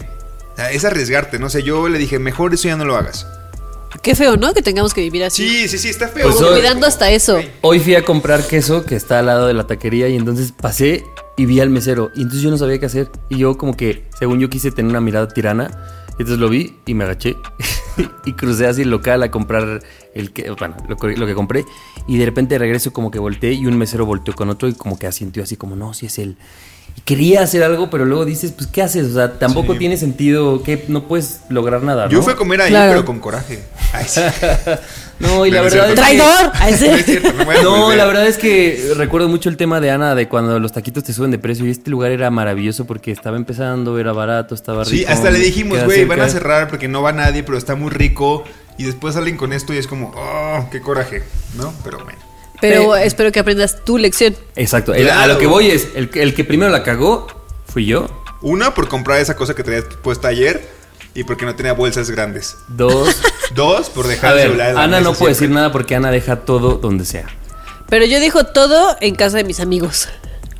O 0.52 0.56
sea, 0.58 0.70
Es 0.72 0.84
arriesgarte, 0.84 1.40
no 1.40 1.50
sé, 1.50 1.64
yo 1.64 1.88
le 1.88 1.98
dije, 1.98 2.20
mejor 2.20 2.54
eso 2.54 2.68
ya 2.68 2.76
no 2.76 2.84
lo 2.84 2.98
hagas. 2.98 3.26
Qué 4.04 4.16
feo, 4.16 4.36
¿no? 4.36 4.54
Que 4.54 4.62
tengamos 4.62 4.94
que 4.94 5.00
vivir 5.02 5.24
así. 5.24 5.48
Sí, 5.48 5.68
sí, 5.70 5.78
sí, 5.78 5.88
está 5.90 6.10
feo. 6.10 6.30
Pues 6.30 6.42
hoy- 6.42 6.60
cuidando 6.60 6.86
hasta 6.88 7.10
eso. 7.12 7.40
Hoy 7.62 7.80
fui 7.80 7.96
a 7.96 8.04
comprar 8.04 8.46
queso 8.46 8.86
que 8.86 8.96
está 8.96 9.20
al 9.20 9.28
lado 9.28 9.48
de 9.48 9.54
la 9.54 9.68
taquería 9.68 10.10
y 10.10 10.16
entonces 10.18 10.52
pasé 10.54 11.06
y 11.42 11.46
vi 11.46 11.60
al 11.60 11.70
mesero 11.70 12.12
y 12.14 12.20
entonces 12.22 12.42
yo 12.44 12.52
no 12.52 12.58
sabía 12.58 12.80
qué 12.80 12.86
hacer 12.86 13.10
y 13.30 13.38
yo 13.38 13.58
como 13.58 13.76
que 13.76 14.06
según 14.20 14.40
yo 14.40 14.50
quise 14.50 14.70
tener 14.72 14.90
una 14.92 15.02
mirada 15.02 15.28
tirana 15.28 15.72
entonces 16.12 16.38
lo 16.38 16.50
vi 16.50 16.76
y 16.86 16.94
me 16.94 17.04
agaché 17.06 17.36
y 18.26 18.34
crucé 18.34 18.68
así 18.68 18.84
el 18.84 18.90
local 18.92 19.24
a 19.24 19.32
comprar 19.32 19.82
el 20.14 20.32
que 20.34 20.52
bueno 20.52 20.76
lo, 20.88 20.98
que- 20.98 21.18
lo 21.18 21.26
que 21.26 21.34
compré 21.34 21.66
y 22.08 22.18
de 22.18 22.26
repente 22.26 22.58
regreso 22.60 22.94
como 22.94 23.10
que 23.12 23.18
volteé 23.20 23.54
y 23.54 23.66
un 23.66 23.78
mesero 23.78 24.06
volteó 24.06 24.36
con 24.36 24.50
otro 24.50 24.68
y 24.68 24.74
como 24.74 25.00
que 25.00 25.08
asintió 25.08 25.42
así 25.42 25.56
como 25.56 25.76
no 25.76 25.94
si 25.94 26.06
es 26.08 26.20
él 26.20 26.38
y 26.98 27.02
quería 27.02 27.42
hacer 27.42 27.64
algo 27.64 27.90
pero 27.90 28.06
luego 28.06 28.26
dices 28.26 28.52
pues 28.52 28.68
qué 28.68 28.82
haces 28.82 29.08
o 29.08 29.14
sea 29.14 29.40
tampoco 29.40 29.74
Sí. 29.74 29.80
tiene 29.80 29.96
sentido 29.98 30.62
que 30.62 30.84
no 30.90 31.08
puedes 31.08 31.42
lograr 31.50 31.82
nada 31.84 32.10
Yo 32.10 32.18
¿no? 32.18 32.24
fui 32.24 32.34
a 32.34 32.36
comer 32.36 32.62
ahí, 32.62 32.70
Claro. 32.70 32.92
pero 32.92 33.06
con 33.06 33.20
coraje. 33.20 33.64
Ay, 33.94 34.06
sí. 34.08 34.20
no 35.22 35.46
y 35.46 35.52
la 35.52 35.58
No, 35.58 35.64
no 35.64 35.68
es 35.68 35.74
verdad 35.74 35.90
es 35.90 35.96
¡Traidor! 35.96 36.52
A 36.54 36.70
ese- 36.70 36.90
No 36.90 36.96
es 36.98 37.06
cierto, 37.06 37.34
no 37.34 37.46
voy 37.46 37.56
a 37.56 37.62
No, 37.62 37.78
volver. 37.84 37.98
la 37.98 38.06
verdad 38.06 38.28
es 38.28 38.38
que 38.38 38.94
recuerdo 38.96 39.28
mucho 39.30 39.50
el 39.50 39.58
tema 39.58 39.80
de 39.80 39.92
Ana 39.92 40.16
de 40.16 40.28
cuando 40.28 40.60
los 40.60 40.72
taquitos 40.72 41.04
te 41.04 41.14
suben 41.14 41.32
de 41.32 41.40
precio 41.40 41.66
y 41.66 41.70
este 41.72 41.90
lugar 41.92 42.12
era 42.12 42.30
maravilloso 42.32 42.86
porque 42.86 43.12
estaba 43.12 43.38
empezando, 43.38 43.98
era 44.00 44.12
barato, 44.14 44.56
estaba 44.56 44.84
rico. 44.84 44.96
Sí, 44.98 45.06
hasta 45.06 45.30
le 45.32 45.40
dijimos, 45.40 45.84
güey, 45.86 46.06
van 46.06 46.22
a 46.22 46.30
cerrar 46.30 46.68
porque 46.70 46.88
no 46.88 47.02
va 47.02 47.12
nadie, 47.14 47.44
pero 47.44 47.58
está 47.58 47.76
muy 47.76 47.90
rico. 47.92 48.44
Y 48.78 48.84
después 48.86 49.14
salen 49.14 49.38
con 49.38 49.54
esto 49.54 49.74
y 49.74 49.78
es 49.78 49.86
como, 49.86 50.12
oh, 50.16 50.68
qué 50.72 50.82
coraje, 50.82 51.24
¿no? 51.56 51.74
Pero 51.84 52.00
bueno. 52.04 52.18
Pero 52.62 52.96
espero 52.96 53.32
que 53.32 53.40
aprendas 53.40 53.84
tu 53.84 53.98
lección. 53.98 54.36
Exacto, 54.56 54.94
el- 54.94 55.10
a 55.10 55.28
lo 55.28 55.38
que 55.38 55.46
voy 55.48 55.68
es, 55.68 55.90
el, 55.96 56.10
que- 56.10 56.22
el 56.24 56.34
que 56.34 56.44
primero 56.44 56.72
la 56.72 56.82
cagó 56.84 57.28
fui 57.68 57.86
yo. 57.86 58.08
Una, 58.42 58.74
por 58.74 58.88
comprar 58.88 59.20
esa 59.20 59.36
cosa 59.36 59.54
que 59.56 59.64
traías 59.64 59.86
puesta 60.02 60.28
ayer 60.30 60.68
y 61.14 61.24
porque 61.26 61.46
no 61.46 61.54
tenía 61.56 61.74
bolsas 61.74 62.10
grandes. 62.10 62.56
Dos. 62.70 63.16
Dos, 63.56 63.90
por 63.90 64.08
dejar 64.08 64.30
a 64.30 64.32
el 64.34 64.38
ver, 64.38 64.46
celular 64.48 64.70
en 64.70 64.76
la 64.76 64.84
Ana 64.84 64.98
mesa 65.00 65.10
no 65.10 65.16
puede 65.16 65.30
decir 65.32 65.40
siempre. 65.48 65.56
nada 65.56 65.72
porque 65.72 65.96
Ana 65.96 66.12
deja 66.12 66.38
todo 66.38 66.76
donde 66.76 67.06
sea. 67.06 67.26
Pero 67.90 68.06
yo 68.06 68.20
dijo 68.20 68.46
todo 68.46 68.96
en 69.02 69.16
casa 69.16 69.38
de 69.38 69.44
mis 69.44 69.60
amigos. 69.60 70.08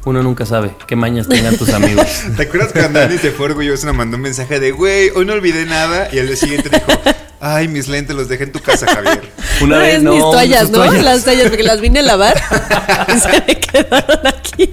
Uno 0.04 0.24
nunca 0.24 0.46
sabe 0.46 0.72
qué 0.88 0.96
mañas 0.96 1.28
tengan 1.30 1.58
tus 1.58 1.70
amigos. 1.70 2.06
¿Te 2.36 2.44
acuerdas 2.44 2.72
cuando 2.74 3.00
Dani 3.00 3.18
se 3.20 3.32
fue 3.32 3.46
orgulloso? 3.48 3.86
Nos 3.86 3.96
mandó 3.96 4.18
un 4.18 4.24
mensaje 4.24 4.60
de, 4.60 4.72
güey, 4.72 5.10
hoy 5.12 5.26
no 5.26 5.34
olvidé 5.34 5.66
nada. 5.66 6.10
Y 6.12 6.18
al 6.20 6.28
día 6.28 6.36
siguiente 6.36 6.70
dijo, 6.70 7.00
ay, 7.40 7.68
mis 7.68 7.88
lentes 7.88 8.16
los 8.16 8.28
dejé 8.28 8.46
en 8.46 8.52
tu 8.52 8.60
casa, 8.62 8.88
Javier. 8.88 9.22
Una 9.62 9.76
No, 9.78 9.82
vez 9.84 9.96
es 9.98 10.04
no, 10.04 10.12
mis 10.14 10.22
toallas, 10.22 10.62
sus 10.62 10.70
¿no? 10.72 10.78
toallas. 10.80 11.04
Las 11.04 11.24
toallas, 11.24 11.48
porque 11.50 11.64
las 11.64 11.80
vine 11.82 12.00
a 12.00 12.04
lavar 12.04 12.36
se 13.22 13.44
me 13.48 13.60
quedaron 13.60 14.28
aquí. 14.28 14.72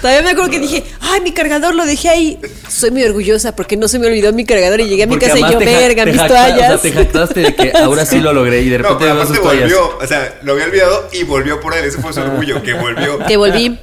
Todavía 0.00 0.22
me 0.22 0.30
acuerdo 0.30 0.50
que 0.50 0.60
dije, 0.60 0.84
ay, 1.00 1.20
mi 1.20 1.32
cargador 1.32 1.74
lo 1.74 1.84
dejé 1.84 2.08
ahí. 2.08 2.38
Soy 2.68 2.90
muy 2.90 3.04
orgullosa 3.04 3.54
porque 3.54 3.76
no 3.76 3.86
se 3.88 3.98
me 3.98 4.06
olvidó 4.06 4.32
mi 4.32 4.44
cargador 4.44 4.80
y 4.80 4.84
llegué 4.88 5.02
a 5.02 5.06
mi 5.06 5.10
Porque 5.12 5.26
casa 5.26 5.38
y 5.38 5.52
yo, 5.52 5.58
verga, 5.58 6.06
mis 6.06 6.16
toallas. 6.16 6.56
O 6.58 6.58
sea, 6.58 6.78
te 6.78 6.92
jactaste 6.92 7.40
de 7.40 7.54
que 7.54 7.72
ahora 7.76 8.06
sí 8.06 8.20
lo 8.20 8.32
logré 8.32 8.62
y 8.62 8.68
de 8.70 8.78
No, 8.78 8.98
repente 8.98 9.38
toallas. 9.38 9.62
volvió. 9.62 9.98
O 9.98 10.06
sea, 10.06 10.38
lo 10.42 10.52
había 10.52 10.64
olvidado 10.64 11.08
y 11.12 11.24
volvió 11.24 11.60
por 11.60 11.74
él. 11.76 11.84
Ese 11.84 11.98
fue 11.98 12.12
su 12.12 12.20
orgullo, 12.20 12.62
que 12.62 12.72
volvió. 12.74 13.18
Que 13.26 13.36
volví. 13.36 13.78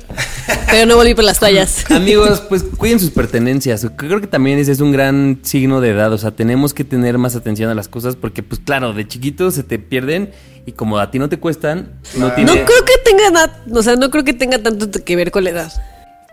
Pero 0.72 0.86
no 0.86 0.96
volví 0.96 1.14
por 1.14 1.24
las 1.24 1.40
toallas. 1.40 1.86
Amigos, 1.92 2.42
pues 2.50 2.64
cuiden 2.64 3.00
sus 3.00 3.12
pertenencias. 3.12 3.86
Creo 3.96 4.20
que 4.22 4.28
también 4.28 4.58
ese 4.60 4.72
es 4.72 4.80
un 4.80 4.92
gran 4.92 5.40
signo 5.44 5.82
de 5.82 5.90
edad. 5.92 6.12
O 6.14 6.18
sea, 6.18 6.32
tenemos 6.32 6.74
que 6.74 6.84
tener 6.84 7.18
más 7.18 7.36
atención 7.36 7.70
a 7.70 7.76
las 7.76 7.88
cosas 7.88 8.16
porque, 8.16 8.42
pues 8.44 8.60
claro, 8.64 8.94
de 8.94 9.08
chiquitos 9.08 9.54
se 9.56 9.64
te 9.64 9.78
pierden 9.78 10.32
y 10.66 10.72
como 10.72 10.98
a 11.00 11.12
ti 11.12 11.20
no 11.20 11.30
te 11.30 11.38
cuestan, 11.38 11.92
no 12.16 12.28
Claro. 12.28 12.36
tiene... 12.36 12.56
No 12.56 12.66
creo 12.66 12.84
que 12.86 12.94
tenga 13.06 13.30
nada, 13.30 13.64
o 13.72 13.82
sea, 13.84 13.96
no 13.96 14.10
creo 14.10 14.24
que 14.26 14.34
tenga 14.34 14.58
tanto 14.62 14.90
que 15.06 15.16
ver 15.16 15.32
con 15.32 15.44
la 15.46 15.52
edad. 15.52 15.72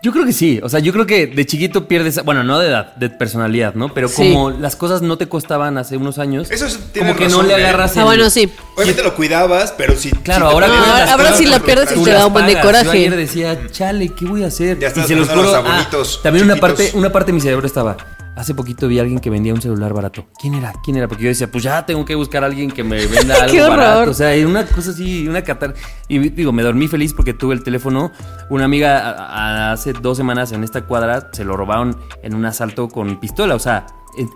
Yo 0.05 0.11
creo 0.11 0.23
que 0.23 0.33
sí. 0.33 0.59
O 0.61 0.69
sea, 0.69 0.79
yo 0.79 0.93
creo 0.93 1.07
que 1.07 1.25
de 1.25 1.45
chiquito 1.47 1.87
pierdes, 1.87 2.23
bueno, 2.23 2.43
no 2.43 2.59
de 2.59 2.67
edad, 2.67 2.93
de 2.95 3.09
personalidad, 3.09 3.73
¿no? 3.73 3.91
Pero 3.91 4.07
Sí. 4.07 4.17
como 4.33 4.51
las 4.51 4.75
cosas 4.75 5.01
no 5.01 5.17
te 5.17 5.27
costaban 5.27 5.79
hace 5.79 5.97
unos 5.97 6.19
años, 6.19 6.51
Eso 6.51 6.67
tiene 6.93 7.07
como 7.09 7.17
que 7.17 7.25
razón, 7.25 7.41
no 7.41 7.47
le 7.47 7.53
¿eh? 7.53 7.65
agarras 7.65 7.97
Ah, 7.97 8.03
bueno, 8.03 8.29
sí. 8.29 8.47
Obviamente 8.75 9.01
lo 9.01 9.15
cuidabas, 9.15 9.73
pero 9.75 9.95
si. 9.95 10.11
Claro, 10.11 10.47
si 10.49 10.53
ahora 10.53 10.67
que 10.67 10.73
ahora- 10.73 11.11
ahora 11.13 11.33
sí 11.33 11.47
la 11.47 11.57
pierdes 11.59 11.89
y 11.97 12.03
te 12.03 12.11
da 12.11 12.27
un 12.27 12.33
buen 12.33 12.45
de 12.45 12.53
pagas. 12.53 12.83
Yo 12.83 12.89
coraje. 12.91 12.97
ayer 12.99 13.15
decía, 13.15 13.59
chale, 13.71 14.09
¿qué 14.09 14.25
voy 14.25 14.43
a 14.43 14.47
hacer? 14.47 14.77
Ya 14.77 14.89
estás 14.89 15.05
y 15.05 15.07
se 15.07 15.15
los 15.15 15.27
juro. 15.27 15.55
ah, 15.55 15.57
abuelitos 15.57 16.21
también 16.21 16.45
una 16.45 16.57
parte, 16.57 16.91
una 16.93 17.11
parte 17.11 17.31
de 17.31 17.33
mi 17.33 17.41
cerebro 17.41 17.65
estaba. 17.65 17.97
Hace 18.35 18.53
poquito 18.53 18.87
vi 18.89 18.99
a 18.99 19.01
alguien 19.03 19.19
que 19.19 19.29
vendía 19.29 19.53
un 19.53 19.61
celular 19.61 19.93
barato. 19.93 20.25
¿Quién 20.39 20.55
era? 20.55 20.73
¿Quién 20.83 20.97
era? 20.97 21.07
Porque 21.07 21.23
yo 21.23 21.29
decía, 21.29 21.49
pues 21.49 21.63
ya 21.63 21.85
tengo 21.85 22.03
que 22.03 22.15
buscar 22.15 22.43
a 22.43 22.47
alguien 22.47 22.69
que 22.69 22.83
me 22.83 23.05
venda 23.07 23.35
algo 23.41 23.51
¡Qué 23.51 23.63
horror! 23.63 23.77
barato. 23.77 24.11
O 24.11 24.13
sea, 24.13 24.33
era 24.33 24.47
una 24.47 24.65
cosa 24.65 24.91
así, 24.91 25.27
una 25.27 25.41
catar. 25.43 25.73
Y 26.09 26.19
digo, 26.29 26.51
me 26.51 26.61
dormí 26.61 26.87
feliz 26.89 27.13
porque 27.13 27.33
tuve 27.33 27.53
el 27.55 27.63
teléfono. 27.63 28.11
Una 28.49 28.65
amiga 28.65 28.99
a- 28.99 29.69
a- 29.69 29.71
hace 29.71 29.93
dos 29.93 30.17
semanas 30.17 30.51
en 30.51 30.63
esta 30.65 30.81
cuadra 30.85 31.29
se 31.31 31.45
lo 31.45 31.55
robaron 31.55 31.97
en 32.23 32.35
un 32.35 32.45
asalto 32.45 32.89
con 32.89 33.19
pistola. 33.21 33.55
O 33.55 33.59
sea, 33.59 33.85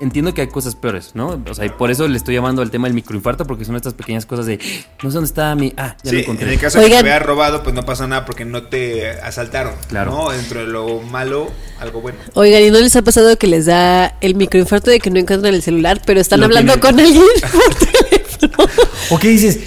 entiendo 0.01 0.33
que 0.33 0.41
hay 0.41 0.47
cosas 0.47 0.75
peores, 0.75 1.11
¿no? 1.13 1.41
O 1.49 1.53
sea, 1.53 1.65
y 1.65 1.69
por 1.69 1.91
eso 1.91 2.07
le 2.07 2.17
estoy 2.17 2.35
llamando 2.35 2.61
al 2.61 2.71
tema 2.71 2.87
del 2.87 2.93
microinfarto 2.93 3.45
porque 3.45 3.65
son 3.65 3.75
estas 3.75 3.93
pequeñas 3.93 4.25
cosas 4.25 4.45
de, 4.45 4.57
no 5.03 5.09
sé 5.09 5.15
dónde 5.15 5.27
está 5.27 5.55
mi... 5.55 5.73
Ah, 5.77 5.95
ya 6.03 6.11
lo 6.11 6.17
Sí, 6.17 6.23
encontré. 6.23 6.47
en 6.47 6.53
el 6.53 6.59
caso 6.59 6.79
de 6.79 6.85
que 6.89 6.95
te 6.95 7.01
hubieras 7.01 7.23
robado, 7.23 7.63
pues 7.63 7.75
no 7.75 7.83
pasa 7.83 8.07
nada 8.07 8.25
porque 8.25 8.45
no 8.45 8.63
te 8.63 9.09
asaltaron. 9.09 9.73
Claro. 9.87 10.11
¿no? 10.11 10.29
Dentro 10.31 10.61
de 10.61 10.67
lo 10.67 11.01
malo, 11.01 11.49
algo 11.79 12.01
bueno. 12.01 12.19
Oigan, 12.33 12.61
¿y 12.63 12.69
no 12.71 12.79
les 12.79 12.95
ha 12.95 13.01
pasado 13.01 13.37
que 13.37 13.47
les 13.47 13.65
da 13.65 14.15
el 14.21 14.35
microinfarto 14.35 14.89
de 14.91 14.99
que 14.99 15.09
no 15.09 15.19
encuentran 15.19 15.53
el 15.53 15.61
celular, 15.61 16.01
pero 16.05 16.19
están 16.19 16.39
Lo 16.39 16.45
hablando 16.47 16.73
tienen. 16.73 16.95
con 16.95 16.99
alguien 17.05 17.23
por 17.51 17.75
teléfono? 18.09 18.69
¿O 19.11 19.19
qué 19.19 19.29
dices? 19.29 19.59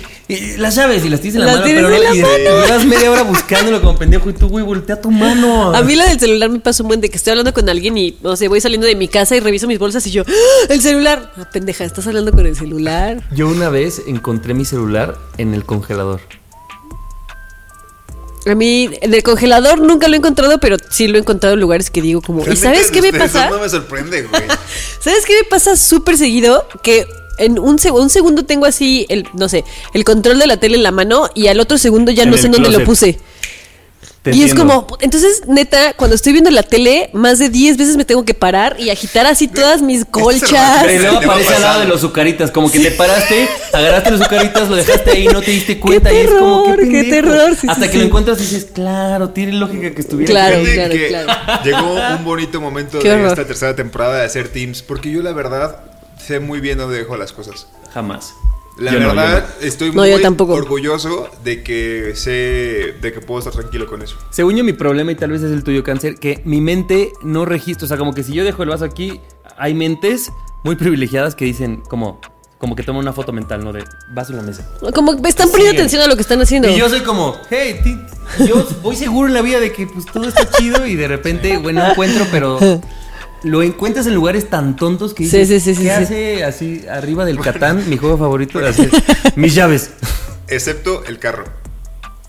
Las 0.58 0.74
llaves 0.76 1.04
y 1.04 1.08
las 1.08 1.20
tienes 1.20 1.34
en 1.36 1.40
la 1.40 1.46
Las 1.46 1.54
mano, 1.56 1.64
tienes 1.64 1.84
pero 1.84 1.94
en 1.96 2.02
no, 2.02 2.08
la 2.10 2.14
y 2.16 2.20
mano. 2.22 2.66
llevas 2.66 2.84
media 2.86 3.10
hora 3.10 3.22
buscándolo 3.22 3.80
como 3.80 3.98
pendejo 3.98 4.30
y 4.30 4.32
tú, 4.32 4.48
güey, 4.48 4.64
voltea 4.64 5.00
tu 5.00 5.10
mano. 5.10 5.74
A 5.74 5.82
mí 5.82 5.94
la 5.96 6.06
del 6.08 6.18
celular 6.20 6.48
me 6.50 6.60
pasa 6.60 6.82
un 6.82 6.88
buen 6.88 7.00
de 7.00 7.08
que 7.10 7.16
estoy 7.16 7.32
hablando 7.32 7.52
con 7.52 7.68
alguien 7.68 7.96
y, 7.98 8.16
no 8.22 8.36
sé, 8.36 8.48
voy 8.48 8.60
saliendo 8.60 8.86
de 8.86 8.94
mi 8.96 9.08
casa 9.08 9.36
y 9.36 9.40
reviso 9.40 9.66
mis 9.66 9.78
bolsas 9.78 10.06
y 10.06 10.10
yo, 10.10 10.22
¡Ah! 10.26 10.32
el 10.68 10.80
celular. 10.80 11.32
Ah, 11.36 11.48
pendeja, 11.50 11.84
estás 11.84 12.06
hablando 12.06 12.32
con 12.32 12.46
el 12.46 12.56
celular. 12.56 13.22
Yo 13.32 13.48
una 13.48 13.68
vez 13.68 14.02
encontré 14.06 14.54
mi 14.54 14.64
celular 14.64 15.16
en 15.38 15.54
el 15.54 15.64
congelador. 15.64 16.20
A 18.44 18.56
mí, 18.56 18.90
en 19.00 19.14
el 19.14 19.22
congelador 19.22 19.80
nunca 19.80 20.08
lo 20.08 20.14
he 20.14 20.18
encontrado, 20.18 20.58
pero 20.58 20.76
sí 20.90 21.06
lo 21.06 21.16
he 21.16 21.20
encontrado 21.20 21.54
en 21.54 21.60
lugares 21.60 21.90
que 21.90 22.02
digo 22.02 22.20
como, 22.22 22.44
¿y 22.44 22.56
sabes 22.56 22.90
qué 22.90 23.00
me 23.00 23.12
pasa? 23.12 23.48
No 23.48 23.60
me 23.60 23.68
sorprende, 23.68 24.22
güey. 24.22 24.42
¿Sabes 25.00 25.24
qué 25.26 25.34
me 25.42 25.48
pasa 25.48 25.76
súper 25.76 26.16
seguido? 26.16 26.66
Que 26.82 27.06
en 27.38 27.58
un, 27.58 27.78
seg- 27.78 27.92
un 27.92 28.10
segundo 28.10 28.44
tengo 28.44 28.66
así, 28.66 29.06
el, 29.08 29.26
no 29.34 29.48
sé, 29.48 29.64
el 29.94 30.04
control 30.04 30.38
de 30.38 30.46
la 30.46 30.56
tele 30.58 30.76
en 30.76 30.82
la 30.82 30.90
mano 30.92 31.28
y 31.34 31.48
al 31.48 31.60
otro 31.60 31.78
segundo 31.78 32.10
ya 32.12 32.24
En 32.24 32.30
no 32.30 32.36
sé 32.36 32.46
en 32.46 32.52
dónde 32.52 32.68
lo 32.70 32.84
closet. 32.84 32.86
puse. 32.86 33.18
Te 34.22 34.30
y 34.36 34.44
es 34.44 34.54
como, 34.54 34.86
entonces, 35.00 35.42
neta, 35.48 35.94
cuando 35.94 36.14
estoy 36.14 36.30
viendo 36.30 36.48
la 36.52 36.62
tele, 36.62 37.10
más 37.12 37.40
de 37.40 37.48
10 37.48 37.76
veces 37.76 37.96
me 37.96 38.04
tengo 38.04 38.24
que 38.24 38.34
parar 38.34 38.76
y 38.78 38.90
agitar 38.90 39.26
así 39.26 39.48
todas 39.48 39.82
mis 39.82 40.04
colchas. 40.04 40.84
Pero 40.86 41.02
luego 41.02 41.16
aparece 41.18 41.54
al 41.56 41.62
lado 41.62 41.80
de 41.80 41.86
los 41.86 41.96
azucaritas, 41.96 42.52
como 42.52 42.70
que 42.70 42.78
te 42.78 42.92
paraste, 42.92 43.48
agarraste 43.72 44.12
los 44.12 44.20
azucaritas, 44.20 44.68
lo 44.68 44.76
dejaste 44.76 45.10
ahí, 45.10 45.26
no 45.26 45.42
te 45.42 45.50
diste 45.50 45.80
cuenta 45.80 46.12
y 46.12 46.18
es 46.18 46.30
como 46.30 46.62
terror, 46.62 46.78
que 46.84 46.88
qué 46.88 47.04
terror, 47.10 47.56
sí, 47.60 47.66
Hasta 47.68 47.86
sí, 47.86 47.90
que 47.90 47.98
lo 47.98 48.04
encuentras 48.04 48.38
y 48.38 48.42
dices, 48.42 48.66
claro, 48.72 49.30
tiene 49.30 49.54
lógica 49.54 49.90
que 49.92 50.00
estuviera 50.00 50.30
Claro. 50.30 50.56
aquí. 50.58 50.66
Fíjate 50.66 50.98
que 50.98 51.08
claro. 51.08 51.62
Llegó 51.64 51.94
un 52.16 52.24
bonito 52.24 52.60
momento 52.60 53.00
Qué 53.00 53.08
de 53.08 53.14
horror. 53.16 53.26
esta 53.26 53.44
tercera 53.44 53.74
temporada 53.74 54.18
de 54.20 54.26
hacer 54.26 54.50
teams, 54.50 54.82
porque 54.82 55.10
yo 55.10 55.20
la 55.22 55.32
verdad 55.32 55.78
sé 56.22 56.40
muy 56.40 56.60
bien 56.60 56.78
dónde 56.78 56.96
dejo 56.98 57.16
las 57.16 57.32
cosas. 57.32 57.66
Jamás. 57.92 58.34
La 58.78 58.90
Yo 58.92 59.00
verdad, 59.00 59.44
no. 59.60 59.66
estoy 59.66 59.90
No, 59.92 60.00
muy 60.02 60.22
tampoco. 60.22 60.54
orgulloso 60.54 61.28
de 61.44 61.62
que 61.62 62.12
sé, 62.16 62.94
de 63.02 63.12
que 63.12 63.20
puedo 63.20 63.38
estar 63.40 63.52
tranquilo 63.52 63.86
con 63.86 64.00
eso. 64.00 64.16
Según 64.30 64.56
yo, 64.56 64.64
mi 64.64 64.72
problema, 64.72 65.12
y 65.12 65.14
tal 65.14 65.30
vez 65.30 65.42
es 65.42 65.52
el 65.52 65.62
tuyo, 65.62 65.84
cáncer, 65.84 66.14
que 66.18 66.40
mi 66.46 66.62
mente 66.62 67.12
no 67.22 67.44
registra. 67.44 67.84
O 67.84 67.88
sea, 67.88 67.98
como 67.98 68.14
que 68.14 68.22
si 68.22 68.32
yo 68.32 68.44
dejo 68.44 68.62
el 68.62 68.70
vaso 68.70 68.86
aquí, 68.86 69.20
hay 69.58 69.74
mentes 69.74 70.32
muy 70.64 70.76
privilegiadas 70.76 71.34
que 71.34 71.44
dicen, 71.44 71.82
como, 71.86 72.18
como 72.56 72.74
que 72.74 72.82
toman 72.82 73.00
una 73.02 73.12
foto 73.12 73.30
mental, 73.30 73.62
¿no? 73.62 73.74
De 73.74 73.84
vaso 74.14 74.30
en 74.32 74.38
la 74.38 74.42
mesa. 74.42 74.66
Como 74.94 75.20
que 75.20 75.28
están 75.28 75.50
poniendo 75.50 75.74
atención 75.74 76.00
a 76.00 76.06
lo 76.06 76.16
que 76.16 76.22
están 76.22 76.40
haciendo. 76.40 76.70
Y 76.70 76.78
yo 76.78 76.88
soy 76.88 77.00
como, 77.00 77.36
hey, 77.50 77.78
ti- 77.84 78.46
yo 78.46 78.66
voy 78.82 78.96
seguro 78.96 79.28
en 79.28 79.34
la 79.34 79.42
vida 79.42 79.60
de 79.60 79.70
que 79.72 79.86
pues 79.86 80.06
todo 80.06 80.26
está 80.28 80.48
chido 80.50 80.86
y 80.86 80.94
de 80.96 81.08
repente, 81.08 81.58
bueno, 81.58 81.86
encuentro, 81.90 82.24
pero 82.30 82.58
lo 83.44 83.62
encuentras 83.62 84.06
en 84.06 84.14
lugares 84.14 84.48
tan 84.48 84.76
tontos 84.76 85.14
que 85.14 85.24
dices, 85.24 85.48
sí, 85.48 85.60
sí, 85.60 85.70
¿qué 85.70 85.74
sí, 85.74 85.82
sí. 85.82 85.88
hace 85.90 86.44
así 86.44 86.84
arriba 86.90 87.24
del 87.24 87.38
Catán, 87.40 87.88
mi 87.88 87.96
juego 87.96 88.16
favorito? 88.18 88.58
de 88.58 88.68
hacer 88.68 88.90
mis 89.36 89.54
llaves. 89.54 89.90
Excepto 90.48 91.04
el 91.04 91.18
carro. 91.18 91.44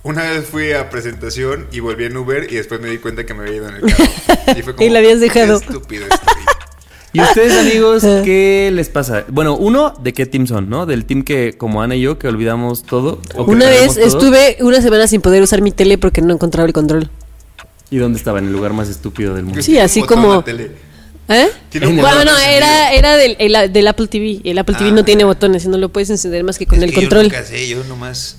Una 0.03 0.23
vez 0.31 0.45
fui 0.45 0.73
a 0.73 0.89
presentación 0.89 1.67
y 1.71 1.79
volví 1.79 2.05
en 2.05 2.17
Uber 2.17 2.47
y 2.51 2.55
después 2.55 2.81
me 2.81 2.89
di 2.89 2.97
cuenta 2.97 3.25
que 3.25 3.33
me 3.33 3.41
había 3.43 3.55
ido 3.55 3.69
en 3.69 3.75
el 3.75 3.81
carro. 3.81 4.03
Y 4.57 4.61
fue 4.61 4.73
como, 4.75 4.85
Y 4.85 4.89
la 4.89 4.99
habías 4.99 5.19
dejado. 5.21 5.59
"Qué 5.59 5.65
estúpido 5.67 6.03
estoy". 6.03 6.43
¿Y 7.15 7.21
ustedes, 7.21 7.53
amigos, 7.57 8.03
qué 8.25 8.71
les 8.73 8.89
pasa? 8.89 9.23
Bueno, 9.29 9.55
uno, 9.55 9.93
¿de 10.01 10.13
qué 10.13 10.25
team 10.25 10.47
son, 10.47 10.67
no? 10.69 10.85
Del 10.87 11.05
team 11.05 11.23
que, 11.23 11.53
como 11.57 11.81
Ana 11.83 11.95
y 11.95 12.01
yo, 12.01 12.17
que 12.17 12.27
olvidamos 12.27 12.83
todo. 12.83 13.21
o 13.35 13.43
Una 13.43 13.67
vez 13.69 13.93
todo. 13.95 14.03
estuve 14.05 14.57
una 14.61 14.81
semana 14.81 15.05
sin 15.07 15.21
poder 15.21 15.41
usar 15.43 15.61
mi 15.61 15.71
tele 15.71 15.97
porque 15.97 16.21
no 16.21 16.33
encontraba 16.33 16.65
el 16.67 16.73
control. 16.73 17.09
¿Y 17.91 17.97
dónde 17.97 18.17
estaba? 18.17 18.39
En 18.39 18.47
el 18.47 18.51
lugar 18.53 18.73
más 18.73 18.89
estúpido 18.89 19.35
del 19.35 19.45
mundo. 19.45 19.61
Sí, 19.61 19.77
así 19.77 20.01
como- 20.01 20.33
la 20.35 20.41
tele. 20.43 20.71
¿Eh? 21.29 21.47
Tiene 21.69 21.87
un 21.87 21.97
Bueno, 21.97 22.25
no, 22.25 22.37
era, 22.37 22.91
era 22.93 23.15
del, 23.15 23.35
el- 23.39 23.71
del 23.71 23.87
Apple 23.87 24.07
TV. 24.07 24.41
El 24.43 24.57
Apple 24.57 24.75
TV 24.75 24.89
Ah. 24.89 24.93
no 24.93 25.05
tiene 25.05 25.23
botones 25.23 25.63
y 25.65 25.69
no 25.69 25.77
lo 25.77 25.89
puedes 25.89 26.09
encender 26.09 26.43
más 26.43 26.57
que 26.57 26.65
con 26.65 26.77
Es 26.79 26.83
el 26.83 26.89
que 26.91 26.95
control. 27.01 27.23
Yo 27.29 27.37
nunca 27.37 27.43
sé, 27.45 27.67
yo 27.67 27.83
nomás. 27.85 28.37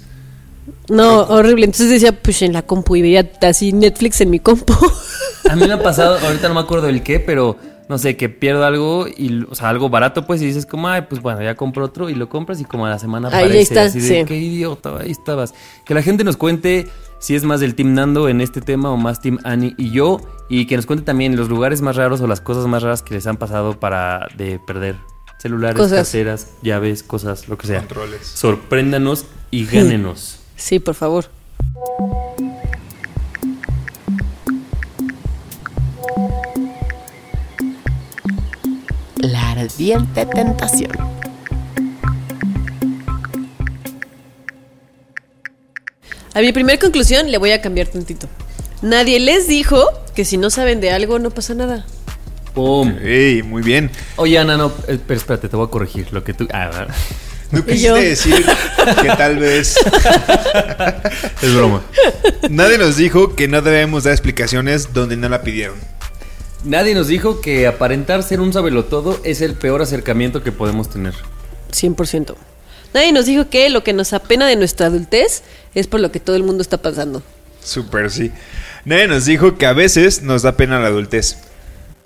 No, 0.88 1.20
horrible. 1.22 1.64
Entonces 1.64 1.90
decía, 1.90 2.12
pues 2.12 2.42
en 2.42 2.52
la 2.52 2.62
compu 2.62 2.96
y 2.96 3.02
veía 3.02 3.30
así 3.42 3.72
Netflix 3.72 4.20
en 4.20 4.30
mi 4.30 4.38
compu. 4.40 4.74
A 5.50 5.56
mí 5.56 5.66
me 5.66 5.72
ha 5.74 5.82
pasado, 5.82 6.18
ahorita 6.26 6.48
no 6.48 6.54
me 6.54 6.60
acuerdo 6.60 6.88
el 6.88 7.02
qué, 7.02 7.20
pero 7.20 7.56
no 7.88 7.98
sé, 7.98 8.16
que 8.16 8.30
pierdo 8.30 8.64
algo, 8.64 9.06
y, 9.06 9.44
o 9.50 9.54
sea, 9.54 9.68
algo 9.68 9.90
barato, 9.90 10.26
pues, 10.26 10.40
y 10.40 10.46
dices 10.46 10.64
como, 10.64 10.88
ay, 10.88 11.02
pues 11.08 11.20
bueno, 11.20 11.42
ya 11.42 11.54
compro 11.54 11.84
otro, 11.84 12.08
y 12.08 12.14
lo 12.14 12.30
compras, 12.30 12.58
y 12.58 12.64
como 12.64 12.86
a 12.86 12.88
la 12.90 12.98
semana 12.98 13.28
Ahí 13.28 13.44
aparece, 13.44 13.60
está, 13.60 13.82
así 13.82 14.00
de, 14.00 14.20
sí. 14.20 14.24
qué 14.26 14.36
idiota, 14.38 14.96
ahí 15.00 15.10
estabas. 15.10 15.52
Que 15.84 15.92
la 15.92 16.00
gente 16.00 16.24
nos 16.24 16.38
cuente 16.38 16.86
si 17.24 17.34
es 17.34 17.42
más 17.44 17.58
del 17.58 17.74
Team 17.74 17.94
Nando 17.94 18.28
en 18.28 18.42
este 18.42 18.60
tema, 18.60 18.90
o 18.90 18.98
más 18.98 19.22
Team 19.22 19.38
Annie 19.44 19.74
y 19.78 19.90
yo, 19.92 20.20
y 20.50 20.66
que 20.66 20.76
nos 20.76 20.84
cuente 20.84 21.06
también 21.06 21.36
los 21.36 21.48
lugares 21.48 21.80
más 21.80 21.96
raros 21.96 22.20
o 22.20 22.26
las 22.26 22.42
cosas 22.42 22.66
más 22.66 22.82
raras 22.82 23.00
que 23.00 23.14
les 23.14 23.26
han 23.26 23.38
pasado 23.38 23.80
para 23.80 24.28
de 24.36 24.58
perder 24.58 24.96
celulares, 25.38 25.74
Cosas. 25.80 26.06
carteras, 26.06 26.50
llaves, 26.60 27.02
cosas, 27.02 27.48
lo 27.48 27.56
que 27.56 27.66
sea. 27.66 27.78
Controles. 27.78 28.26
Sorpréndanos 28.26 29.24
y 29.50 29.64
gánenos. 29.64 30.40
sí, 30.56 30.80
por 30.80 30.94
favor. 30.94 31.24
La 39.16 39.52
ardiente 39.52 40.26
tentación. 40.26 40.92
A 46.34 46.40
mi 46.40 46.52
primera 46.52 46.78
conclusión 46.80 47.30
le 47.30 47.38
voy 47.38 47.52
a 47.52 47.62
cambiar 47.62 47.86
tantito. 47.86 48.28
Nadie 48.82 49.20
les 49.20 49.46
dijo 49.46 49.86
que 50.16 50.24
si 50.24 50.36
no 50.36 50.50
saben 50.50 50.80
de 50.80 50.90
algo 50.90 51.20
no 51.20 51.30
pasa 51.30 51.54
nada. 51.54 51.86
¡Pum! 52.54 52.96
Ey, 53.02 53.44
muy 53.44 53.62
bien. 53.62 53.88
Oye, 54.16 54.36
Ana, 54.38 54.56
no, 54.56 54.72
eh, 54.88 54.98
pero 55.06 55.18
espérate, 55.18 55.48
te 55.48 55.56
voy 55.56 55.66
a 55.66 55.70
corregir 55.70 56.12
lo 56.12 56.24
que 56.24 56.34
tú... 56.34 56.48
Ah, 56.52 56.66
¿verdad? 56.66 56.94
No 57.52 57.64
quisiste 57.64 58.00
decir 58.00 58.44
que 59.00 59.08
tal 59.10 59.38
vez 59.38 59.76
es 61.42 61.54
broma. 61.54 61.82
nadie 62.50 62.78
nos 62.78 62.96
dijo 62.96 63.36
que 63.36 63.46
no 63.46 63.62
debemos 63.62 64.02
dar 64.02 64.12
explicaciones 64.12 64.92
donde 64.92 65.16
no 65.16 65.28
la 65.28 65.42
pidieron. 65.42 65.76
Nadie 66.64 66.94
nos 66.94 67.06
dijo 67.06 67.40
que 67.40 67.68
aparentar 67.68 68.24
ser 68.24 68.40
un 68.40 68.52
sabelotodo 68.52 69.20
es 69.22 69.40
el 69.40 69.54
peor 69.54 69.82
acercamiento 69.82 70.42
que 70.42 70.50
podemos 70.50 70.90
tener. 70.90 71.14
100%. 71.70 72.34
Nadie 72.94 73.10
nos 73.10 73.26
dijo 73.26 73.50
que 73.50 73.68
lo 73.70 73.82
que 73.82 73.92
nos 73.92 74.12
apena 74.12 74.46
de 74.46 74.54
nuestra 74.54 74.86
adultez 74.86 75.42
es 75.74 75.88
por 75.88 75.98
lo 75.98 76.12
que 76.12 76.20
todo 76.20 76.36
el 76.36 76.44
mundo 76.44 76.62
está 76.62 76.78
pasando. 76.78 77.24
Súper, 77.60 78.08
sí. 78.08 78.30
Nadie 78.84 79.08
nos 79.08 79.24
dijo 79.24 79.58
que 79.58 79.66
a 79.66 79.72
veces 79.72 80.22
nos 80.22 80.42
da 80.42 80.56
pena 80.56 80.78
la 80.78 80.86
adultez. 80.86 81.38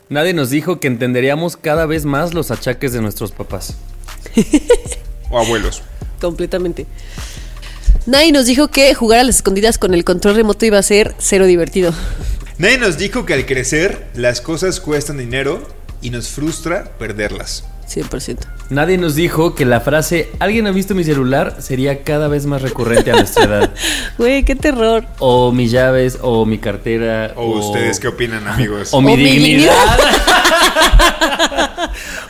Nadie 0.08 0.32
nos 0.32 0.48
dijo 0.48 0.80
que 0.80 0.88
entenderíamos 0.88 1.58
cada 1.58 1.84
vez 1.84 2.06
más 2.06 2.32
los 2.32 2.50
achaques 2.50 2.94
de 2.94 3.02
nuestros 3.02 3.32
papás. 3.32 3.74
O 5.28 5.38
abuelos. 5.38 5.82
Completamente. 6.22 6.86
Nadie 8.06 8.32
nos 8.32 8.46
dijo 8.46 8.68
que 8.68 8.94
jugar 8.94 9.20
a 9.20 9.24
las 9.24 9.36
escondidas 9.36 9.76
con 9.76 9.92
el 9.92 10.04
control 10.04 10.36
remoto 10.36 10.64
iba 10.64 10.78
a 10.78 10.82
ser 10.82 11.14
cero 11.18 11.44
divertido. 11.44 11.92
Nadie 12.56 12.78
nos 12.78 12.96
dijo 12.96 13.26
que 13.26 13.34
al 13.34 13.44
crecer 13.44 14.06
las 14.14 14.40
cosas 14.40 14.80
cuestan 14.80 15.18
dinero 15.18 15.68
y 16.00 16.08
nos 16.08 16.28
frustra 16.28 16.84
perderlas. 16.98 17.64
100%. 17.88 18.36
Nadie 18.70 18.98
nos 18.98 19.14
dijo 19.14 19.54
que 19.54 19.64
la 19.64 19.80
frase 19.80 20.28
¿Alguien 20.40 20.66
ha 20.66 20.72
visto 20.72 20.94
mi 20.94 21.02
celular? 21.04 21.56
sería 21.60 22.02
cada 22.04 22.28
vez 22.28 22.44
más 22.46 22.60
recurrente 22.62 23.10
a 23.10 23.14
nuestra 23.14 23.44
edad. 23.44 23.70
Güey, 24.18 24.44
qué 24.44 24.54
terror. 24.56 25.04
O 25.20 25.52
mis 25.52 25.70
llaves, 25.70 26.18
o 26.20 26.44
mi 26.44 26.58
cartera. 26.58 27.32
¿O 27.36 27.46
ustedes 27.58 27.98
qué 28.00 28.08
opinan, 28.08 28.46
amigos? 28.48 28.88
O 28.92 29.00
mi 29.00 29.14
O 29.14 29.16
mi 29.16 29.22
dignidad. 29.24 29.72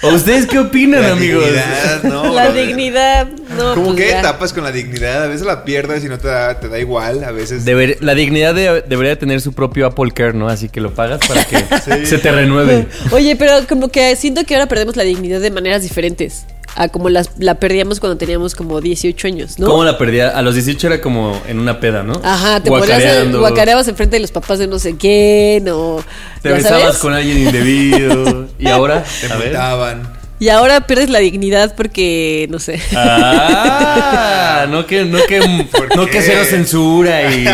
¿O 0.02 0.09
ustedes 0.11 0.46
qué 0.46 0.59
opinan, 0.59 1.02
La 1.02 1.12
amigos? 1.12 1.44
dignidad, 1.44 2.02
¿no, 2.04 2.32
la 2.32 2.44
brother? 2.44 2.66
dignidad. 2.66 3.26
No, 3.59 3.74
¿Cómo 3.74 3.86
pues 3.94 3.96
que 3.98 4.09
ya. 4.11 4.22
tapas 4.22 4.52
con 4.52 4.64
la 4.64 4.72
dignidad? 4.72 5.24
A 5.24 5.26
veces 5.26 5.46
la 5.46 5.64
pierdes 5.64 6.04
y 6.04 6.09
no 6.09 6.18
te 6.18 6.28
da, 6.28 6.59
te 6.61 6.68
da 6.68 6.78
igual. 6.78 7.24
A 7.24 7.32
veces. 7.32 7.64
Deber- 7.66 7.98
la 8.00 8.14
dignidad 8.14 8.54
de- 8.54 8.82
debería 8.88 9.18
tener 9.18 9.40
su 9.40 9.52
propio 9.52 9.86
Apple 9.86 10.12
Care, 10.12 10.32
¿no? 10.32 10.48
Así 10.48 10.68
que 10.68 10.80
lo 10.80 10.94
pagas 10.94 11.20
para 11.26 11.44
que 11.44 11.56
Sí. 11.84 12.06
se 12.06 12.18
te 12.18 12.30
renueve. 12.32 12.86
Oye, 13.11 13.36
pero 13.36 13.54
como 13.68 13.88
que 13.88 14.16
siento 14.16 14.44
que 14.44 14.54
ahora 14.54 14.66
perdemos 14.68 14.96
la 14.96 15.02
dignidad 15.02 15.40
de 15.40 15.50
maneras 15.50 15.82
diferentes. 15.82 16.46
A 16.76 16.88
como 16.88 17.09
las, 17.09 17.30
la 17.38 17.54
perdíamos 17.56 17.98
cuando 17.98 18.18
teníamos 18.18 18.54
como 18.54 18.80
18 18.80 19.26
años, 19.26 19.59
¿no? 19.59 19.66
¿Cómo 19.66 19.84
la 19.84 19.96
perdía? 19.98 20.28
A 20.28 20.42
los 20.42 20.54
18 20.54 20.86
era 20.88 21.00
como 21.00 21.40
en 21.48 21.59
una 21.59 21.80
peda, 21.80 22.02
¿no? 22.04 22.20
Ajá, 22.22 22.62
te 22.62 22.68
ponías 22.70 22.88
Guacareando. 22.88 23.40
guacareabas 23.40 23.88
enfrente 23.88 24.16
de 24.16 24.20
los 24.20 24.30
papás 24.30 24.59
de 24.61 24.66
no 24.68 24.78
sé 24.78 24.96
quién 24.96 25.66
o... 25.70 26.00
Te 26.42 26.50
¿ya 26.50 26.54
besabas 26.56 26.82
sabes? 26.82 26.98
con 26.98 27.14
alguien 27.14 27.38
indebido. 27.38 28.46
¿Y 28.59 28.68
ahora? 28.68 29.02
Te 29.20 29.28
multaban. 29.34 30.17
Y 30.41 30.51
ahora 30.51 30.86
pierdes 30.86 31.11
la 31.11 31.18
dignidad 31.18 31.74
porque, 31.74 32.47
no 32.51 32.59
sé. 32.61 32.80
Ah, 32.95 34.66
no 34.70 34.86
que, 34.86 35.05
no 35.05 35.18
que, 35.26 35.41
no 35.41 36.07
qué? 36.07 36.11
que 36.12 36.22
cero 36.22 36.43
censura 36.49 37.32
y, 37.34 37.45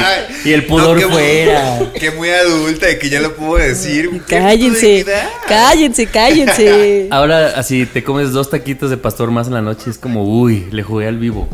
y 0.44 0.52
el 0.52 0.64
pudor 0.66 0.94
No, 1.00 1.00
que 1.00 1.06
muy- 1.06 1.14
fuera. 1.14 1.78
Que 1.98 2.10
muy 2.10 2.28
adulta 2.30 2.90
y 2.90 2.98
que 2.98 3.08
ya 3.08 3.20
lo 3.20 3.34
puedo 3.36 3.54
decir. 3.66 4.10
¿Qué 4.10 4.16
es 4.16 4.20
tu 4.20 4.28
Cállense, 4.28 5.04
cállense, 5.48 6.06
cállense. 6.06 7.08
Ahora, 7.10 7.54
así 7.56 7.86
te 7.86 8.02
comes 8.04 8.32
dos 8.32 8.50
taquitos 8.50 8.90
de 8.90 8.96
pastor 8.96 9.30
más 9.30 9.46
en 9.46 9.54
la 9.54 9.62
noche, 9.62 9.90
es 9.90 9.98
como, 9.98 10.24
uy, 10.24 10.66
le 10.70 10.82
jugué 10.82 11.06
al 11.08 11.18
vivo. 11.18 11.48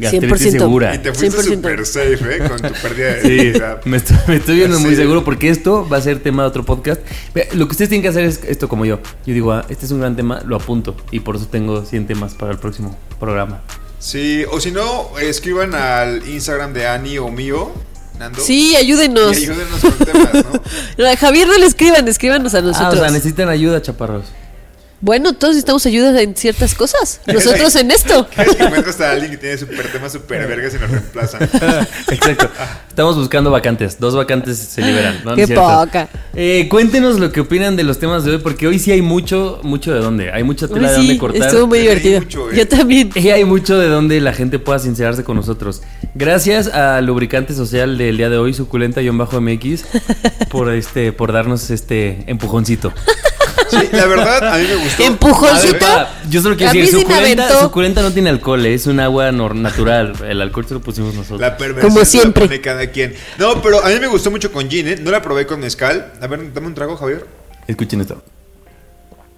Gastritis 0.00 0.54
100%. 0.54 0.58
segura. 0.58 0.94
Y 0.94 0.98
te 0.98 1.12
fuiste 1.12 1.38
100%. 1.42 1.42
super 1.54 1.86
safe, 1.86 2.36
¿eh? 2.36 2.38
Con 2.48 2.56
tu 2.58 2.74
pérdida 2.80 3.14
de 3.14 3.52
Sí, 3.54 3.60
me 3.88 3.96
estoy, 3.98 4.16
me 4.28 4.36
estoy 4.36 4.56
viendo 4.56 4.80
muy 4.80 4.96
seguro 4.96 5.24
porque 5.24 5.48
esto 5.50 5.88
va 5.88 5.98
a 5.98 6.00
ser 6.00 6.20
tema 6.20 6.42
de 6.42 6.48
otro 6.48 6.64
podcast. 6.64 7.00
Lo 7.52 7.66
que 7.66 7.72
ustedes 7.72 7.88
tienen 7.88 8.02
que 8.02 8.08
hacer 8.08 8.24
es 8.24 8.40
esto 8.46 8.68
como 8.68 8.84
yo. 8.84 9.00
Yo 9.26 9.34
digo, 9.34 9.52
ah, 9.52 9.64
este 9.68 9.84
es 9.86 9.92
un 9.92 10.00
gran 10.00 10.16
tema, 10.16 10.42
lo 10.44 10.56
apunto. 10.56 10.96
Y 11.10 11.20
por 11.20 11.36
eso 11.36 11.46
tengo 11.46 11.84
100 11.84 12.06
temas 12.06 12.34
para 12.34 12.52
el 12.52 12.58
próximo 12.58 12.96
programa. 13.18 13.62
Sí, 13.98 14.44
o 14.50 14.58
si 14.60 14.70
no, 14.72 15.18
escriban 15.18 15.74
al 15.74 16.26
Instagram 16.26 16.72
de 16.72 16.86
Ani 16.86 17.18
o 17.18 17.28
mío, 17.28 17.70
Nando. 18.18 18.40
Sí, 18.40 18.72
Y 18.72 18.76
ayúdenos. 18.76 19.36
ayúdenos 19.36 19.80
con 19.80 19.92
temas, 20.06 20.34
¿no? 20.34 20.62
No, 20.98 21.06
a 21.10 21.16
Javier 21.16 21.46
no 21.48 21.58
le 21.58 21.66
escriban, 21.66 22.06
escríbanos 22.08 22.54
a 22.54 22.58
Ah, 22.58 22.60
o 22.60 22.64
nosotros. 22.64 23.00
sea, 23.00 23.10
necesitan 23.10 23.48
ayuda, 23.48 23.80
chaparros. 23.82 24.24
Bueno, 25.02 25.32
todos 25.32 25.54
necesitamos 25.54 25.86
ayuda 25.86 26.20
en 26.20 26.36
ciertas 26.36 26.74
cosas. 26.74 27.20
Nosotros 27.26 27.74
en 27.76 27.90
esto. 27.90 28.28
¿Quieres 28.34 28.56
que 28.56 28.62
encuentres 28.64 29.00
a 29.00 29.12
alguien 29.12 29.30
que 29.30 29.38
tiene 29.38 29.56
super 29.56 29.90
temas 29.90 30.12
super 30.12 30.46
vergas 30.46 30.74
y 30.74 30.78
nos 30.78 30.90
reemplazan? 30.90 31.42
Exacto. 32.10 32.50
Estamos 32.88 33.16
buscando 33.16 33.50
vacantes. 33.50 33.98
Dos 33.98 34.14
vacantes 34.14 34.58
se 34.58 34.82
liberan. 34.82 35.20
¿no? 35.24 35.30
¿No 35.30 35.36
Qué 35.36 35.48
poca. 35.54 36.08
Eh, 36.34 36.68
cuéntenos 36.68 37.18
lo 37.18 37.32
que 37.32 37.40
opinan 37.40 37.76
de 37.76 37.82
los 37.82 37.98
temas 37.98 38.24
de 38.24 38.32
hoy, 38.32 38.38
porque 38.38 38.66
hoy 38.66 38.78
sí 38.78 38.92
hay 38.92 39.00
mucho, 39.00 39.60
mucho 39.62 39.94
de 39.94 40.00
dónde. 40.00 40.30
Hay 40.32 40.42
mucha 40.42 40.68
tela 40.68 40.80
Uy, 40.80 40.86
de 40.88 40.92
dónde 40.96 41.12
sí, 41.12 41.18
cortar. 41.18 41.48
estuvo 41.48 41.66
muy 41.66 41.78
divertido. 41.78 42.20
mucho, 42.20 42.50
eh. 42.50 42.56
Yo 42.56 42.68
también. 42.68 43.10
Y 43.14 43.28
hay 43.30 43.44
mucho 43.46 43.78
de 43.78 43.88
donde 43.88 44.20
la 44.20 44.34
gente 44.34 44.58
pueda 44.58 44.78
sincerarse 44.78 45.24
con 45.24 45.36
nosotros. 45.36 45.80
Gracias 46.14 46.68
al 46.68 47.06
lubricante 47.06 47.54
social 47.54 47.96
del 47.96 48.18
día 48.18 48.28
de 48.28 48.36
hoy, 48.36 48.52
suculenta-mx, 48.52 49.84
por 50.50 50.70
este, 50.74 51.12
por 51.12 51.32
darnos 51.32 51.70
este 51.70 52.24
empujoncito. 52.26 52.92
Sí, 53.70 53.88
la 53.92 54.06
verdad, 54.06 54.54
a 54.54 54.58
mí 54.58 54.66
me 54.68 54.76
gustó. 54.76 55.02
Empujoncito. 55.04 55.86
Yo 56.28 56.42
solo 56.42 56.56
quiero 56.56 56.70
A 56.70 56.74
mí 56.74 56.80
decir, 56.80 56.98
sí 56.98 57.04
me 57.06 57.12
suculenta, 57.14 57.44
aventó. 57.44 57.64
suculenta 57.64 58.02
no 58.02 58.12
tiene 58.12 58.30
alcohol, 58.30 58.66
eh, 58.66 58.74
es 58.74 58.86
un 58.86 59.00
agua 59.00 59.30
nor- 59.30 59.54
natural. 59.54 60.12
El 60.28 60.40
alcohol 60.40 60.66
se 60.66 60.74
lo 60.74 60.80
pusimos 60.80 61.14
nosotros. 61.14 61.40
La 61.40 61.56
perversión 61.56 61.92
Como 61.92 62.04
se 62.04 62.10
siempre. 62.10 62.42
la 62.44 62.48
pone 62.48 62.60
cada 62.60 62.86
quien. 62.90 63.14
No, 63.38 63.60
pero 63.62 63.84
a 63.84 63.88
mí 63.88 63.98
me 64.00 64.06
gustó 64.08 64.30
mucho 64.30 64.50
con 64.52 64.68
gin, 64.68 64.88
¿eh? 64.88 64.96
No 65.00 65.10
la 65.10 65.22
probé 65.22 65.46
con 65.46 65.60
mezcal. 65.60 66.12
A 66.20 66.26
ver, 66.26 66.52
dame 66.52 66.66
un 66.66 66.74
trago, 66.74 66.96
Javier. 66.96 67.26
Escuchen 67.66 68.00
esto. 68.00 68.22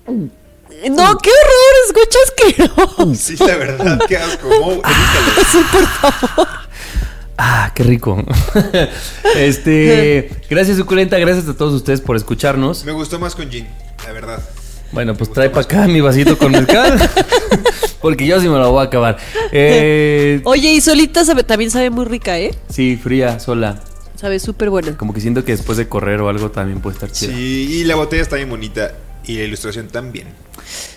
No, 0.06 1.18
qué 1.18 1.30
horror, 1.30 1.74
escucha 1.86 2.18
asqueroso. 2.26 3.14
Sí, 3.14 3.36
la 3.38 3.56
verdad, 3.56 4.00
qué 4.08 4.16
asco. 4.16 4.48
Mo, 4.48 4.72
evítalo. 4.72 5.44
Sí, 5.50 5.58
por 5.70 5.86
favor. 5.86 6.48
Ah, 7.38 7.72
qué 7.74 7.82
rico. 7.84 8.22
este, 9.36 10.30
gracias 10.50 10.76
suculenta, 10.76 11.18
gracias 11.18 11.48
a 11.48 11.54
todos 11.54 11.74
ustedes 11.74 12.00
por 12.00 12.16
escucharnos. 12.16 12.84
Me 12.84 12.92
gustó 12.92 13.18
más 13.18 13.34
con 13.34 13.48
gin, 13.50 13.66
la 14.06 14.12
verdad. 14.12 14.42
Bueno, 14.92 15.14
pues 15.16 15.32
trae 15.32 15.48
para 15.48 15.62
acá 15.62 15.86
mi 15.88 16.00
vasito 16.00 16.36
con 16.36 16.52
mezcal. 16.52 16.98
Porque 18.02 18.26
yo 18.26 18.40
sí 18.40 18.48
me 18.48 18.58
lo 18.58 18.72
voy 18.72 18.82
a 18.82 18.86
acabar. 18.86 19.16
Eh, 19.52 20.40
Oye, 20.44 20.72
y 20.72 20.80
solita 20.80 21.24
sabe- 21.24 21.44
también 21.44 21.70
sabe 21.70 21.88
muy 21.90 22.04
rica, 22.04 22.38
¿eh? 22.38 22.54
sí, 22.68 22.98
fría, 23.02 23.38
sola. 23.38 23.80
Sabe 24.16 24.38
súper 24.38 24.70
buena. 24.70 24.96
Como 24.96 25.14
que 25.14 25.20
siento 25.20 25.44
que 25.44 25.52
después 25.52 25.78
de 25.78 25.88
correr 25.88 26.20
o 26.20 26.28
algo 26.28 26.50
también 26.50 26.80
puede 26.80 26.94
estar 26.94 27.10
chido. 27.10 27.32
Sí, 27.32 27.78
y 27.80 27.84
la 27.84 27.94
botella 27.96 28.22
está 28.22 28.36
bien 28.36 28.50
bonita. 28.50 28.92
Y 29.24 29.36
la 29.36 29.44
ilustración 29.44 29.88
también. 29.88 30.26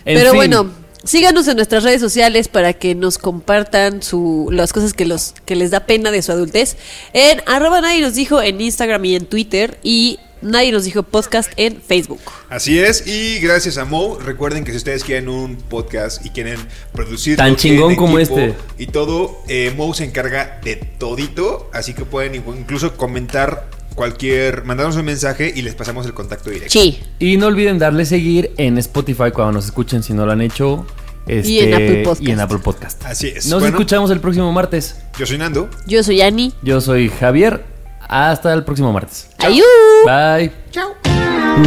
En 0.03 0.18
Pero 0.18 0.32
fin, 0.32 0.38
bueno, 0.38 0.72
síganos 1.03 1.47
en 1.47 1.56
nuestras 1.58 1.84
redes 1.84 2.01
sociales 2.01 2.47
para 2.47 2.74
que 2.74 2.95
nos 2.95 3.18
compartan 3.20 4.01
su, 4.01 4.49
las 4.51 4.74
cosas 4.74 4.93
que, 4.93 5.06
los, 5.06 5.36
que 5.45 5.56
les 5.56 5.72
da 5.72 5.82
pena 5.82 6.12
de 6.12 6.22
su 6.24 6.32
adultez. 6.32 6.76
En 7.14 7.41
arroba 7.45 7.82
nadie 7.82 8.01
nos 8.01 8.16
dijo 8.16 8.41
en 8.41 8.60
Instagram 8.62 9.06
y 9.06 9.16
en 9.16 9.26
Twitter. 9.28 9.78
Y 9.84 10.20
nadie 10.45 10.71
nos 10.71 10.83
dijo 10.85 11.03
podcast 11.03 11.51
en 11.57 11.81
Facebook. 11.81 12.21
Así 12.49 12.79
es, 12.79 13.05
y 13.07 13.39
gracias 13.39 13.77
a 13.77 13.85
Mo, 13.85 14.17
recuerden 14.19 14.63
que 14.63 14.71
si 14.71 14.77
ustedes 14.77 15.03
quieren 15.03 15.27
un 15.27 15.55
podcast 15.57 16.25
y 16.25 16.29
quieren 16.29 16.57
producir 16.93 17.37
Tan 17.37 17.55
chingón 17.55 17.95
como 17.95 18.19
este. 18.19 18.53
y 18.77 18.87
todo, 18.87 19.41
eh, 19.47 19.73
Mo 19.75 19.93
se 19.93 20.05
encarga 20.05 20.59
de 20.63 20.75
todito, 20.75 21.69
así 21.73 21.93
que 21.93 22.05
pueden 22.05 22.35
incluso 22.35 22.95
comentar 22.95 23.67
cualquier, 23.95 24.63
mandarnos 24.65 24.95
un 24.97 25.05
mensaje 25.05 25.51
y 25.55 25.61
les 25.61 25.73
pasamos 25.73 26.05
el 26.05 26.13
contacto 26.13 26.49
directo. 26.49 26.71
Sí. 26.79 26.99
Y 27.19 27.37
no 27.37 27.47
olviden 27.47 27.79
darle 27.79 28.05
seguir 28.05 28.51
en 28.57 28.77
Spotify 28.77 29.31
cuando 29.33 29.53
nos 29.53 29.65
escuchen 29.65 30.03
si 30.03 30.13
no 30.13 30.25
lo 30.25 30.31
han 30.33 30.41
hecho. 30.41 30.85
Este, 31.27 31.49
Y 31.49 31.59
en 31.61 31.73
Apple 31.73 32.03
Podcast. 32.03 32.21
y 32.27 32.31
en 32.31 32.39
Apple 32.39 32.59
Podcast. 32.59 33.05
Así 33.05 33.27
es. 33.29 33.47
Nos 33.47 33.61
Bueno. 33.61 33.77
escuchamos 33.77 34.11
el 34.11 34.19
próximo 34.19 34.51
martes. 34.51 34.97
Yo 35.17 35.25
soy 35.25 35.37
Nando. 35.39 35.69
Yo 35.87 36.03
soy 36.03 36.21
Ani. 36.21 36.53
Yo 36.61 36.81
soy 36.81 37.09
Javier. 37.09 37.74
Hasta 38.08 38.53
el 38.53 38.64
próximo 38.64 38.91
martes. 38.91 39.30
Ayú. 39.39 39.64
Bye. 40.06 40.51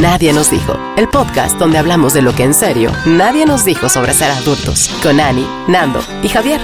Nadie 0.00 0.32
nos 0.32 0.50
dijo. 0.50 0.78
El 0.96 1.08
podcast 1.08 1.56
donde 1.58 1.78
hablamos 1.78 2.12
de 2.12 2.22
lo 2.22 2.34
que 2.34 2.44
en 2.44 2.54
serio 2.54 2.92
nadie 3.06 3.46
nos 3.46 3.64
dijo 3.64 3.88
sobre 3.88 4.12
ser 4.12 4.30
adultos. 4.30 4.90
Con 5.02 5.20
Ani, 5.20 5.46
Nando 5.66 6.00
y 6.22 6.28
Javier. 6.28 6.60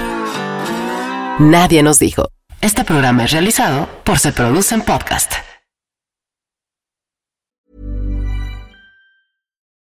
Nadie 1.39 1.83
nos 1.83 1.99
dijo. 1.99 2.29
Este 2.61 2.83
programa 2.83 3.25
es 3.25 3.31
realizado 3.31 3.87
por 4.03 4.19
Se 4.19 4.31
Producen 4.31 4.81
Podcast. 4.81 5.33